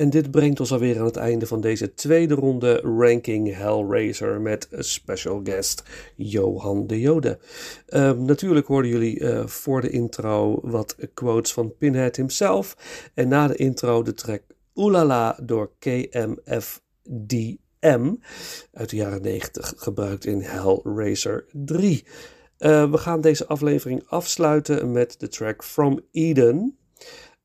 En 0.00 0.10
dit 0.10 0.30
brengt 0.30 0.60
ons 0.60 0.72
alweer 0.72 0.98
aan 0.98 1.04
het 1.04 1.16
einde 1.16 1.46
van 1.46 1.60
deze 1.60 1.94
tweede 1.94 2.34
ronde 2.34 2.80
Ranking 2.80 3.54
Hellraiser 3.56 4.40
met 4.40 4.68
special 4.70 5.40
guest 5.44 5.82
Johan 6.16 6.86
de 6.86 7.00
Jode. 7.00 7.38
Ehm, 7.86 8.24
natuurlijk 8.24 8.66
hoorden 8.66 8.90
jullie 8.90 9.20
uh, 9.20 9.46
voor 9.46 9.80
de 9.80 9.90
intro 9.90 10.60
wat 10.62 10.96
quotes 11.14 11.52
van 11.52 11.76
Pinhead 11.76 12.16
himself. 12.16 12.76
En 13.14 13.28
na 13.28 13.46
de 13.46 13.56
intro 13.56 14.02
de 14.02 14.14
track 14.14 14.42
Oelala 14.74 15.38
door 15.42 15.70
KMFDM 15.78 16.54
uit 18.72 18.90
de 18.90 18.96
jaren 18.96 19.22
90, 19.22 19.74
gebruikt 19.76 20.24
in 20.26 20.40
Hellraiser 20.40 21.44
3. 21.52 22.04
Uh, 22.58 22.90
we 22.90 22.98
gaan 22.98 23.20
deze 23.20 23.46
aflevering 23.46 24.02
afsluiten 24.06 24.92
met 24.92 25.14
de 25.18 25.28
track 25.28 25.64
From 25.64 26.00
Eden. 26.12 26.78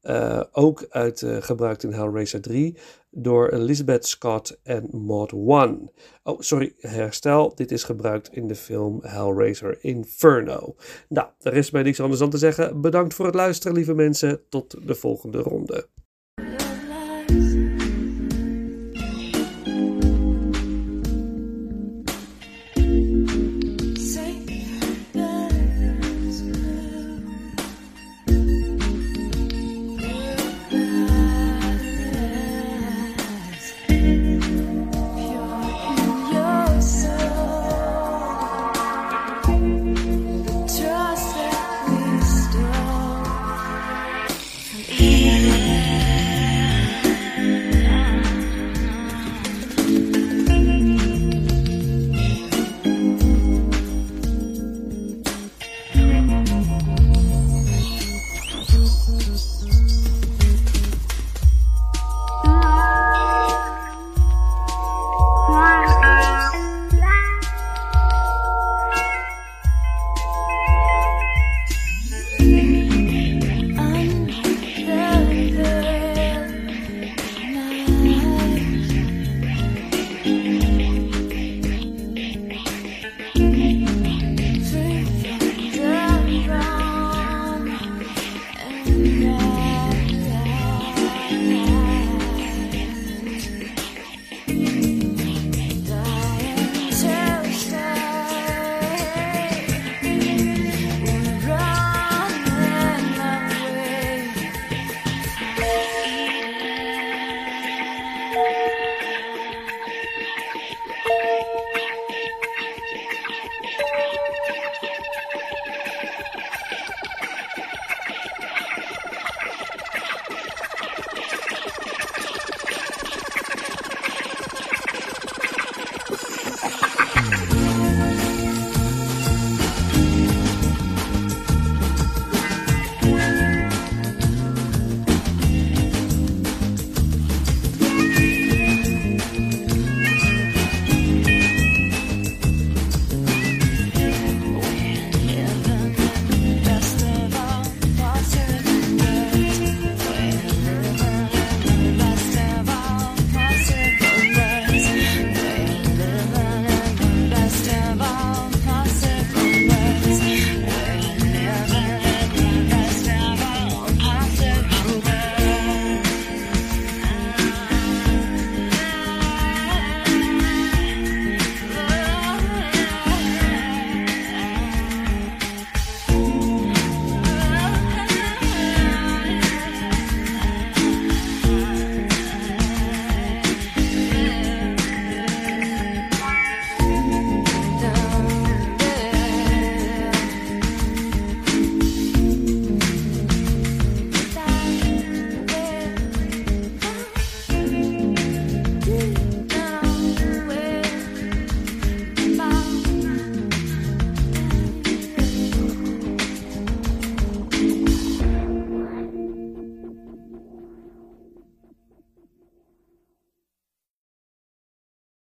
Uh, 0.08 0.42
ook 0.52 0.86
uit, 0.90 1.22
uh, 1.22 1.38
gebruikt 1.40 1.84
in 1.84 1.94
Hellraiser 1.94 2.42
3 2.42 2.78
door 3.12 3.50
Elizabeth 3.50 4.08
Scott 4.08 4.60
en 4.64 4.88
Mod 4.92 5.34
One. 5.34 5.92
Oh, 6.24 6.40
sorry, 6.40 6.74
herstel. 6.80 7.56
Dit 7.56 7.72
is 7.72 7.84
gebruikt 7.84 8.30
in 8.32 8.48
de 8.48 8.56
film 8.56 9.00
Hellraiser 9.02 9.78
Inferno. 9.82 10.76
Nou, 11.10 11.28
er 11.42 11.54
is 11.54 11.72
mij 11.72 11.84
niks 11.84 12.00
anders 12.00 12.20
dan 12.20 12.30
te 12.30 12.38
zeggen. 12.38 12.82
Bedankt 12.82 13.14
voor 13.14 13.26
het 13.26 13.36
luisteren, 13.36 13.76
lieve 13.76 13.94
mensen. 13.94 14.42
Tot 14.50 14.88
de 14.88 14.96
volgende 14.96 15.38
ronde. 15.38 15.88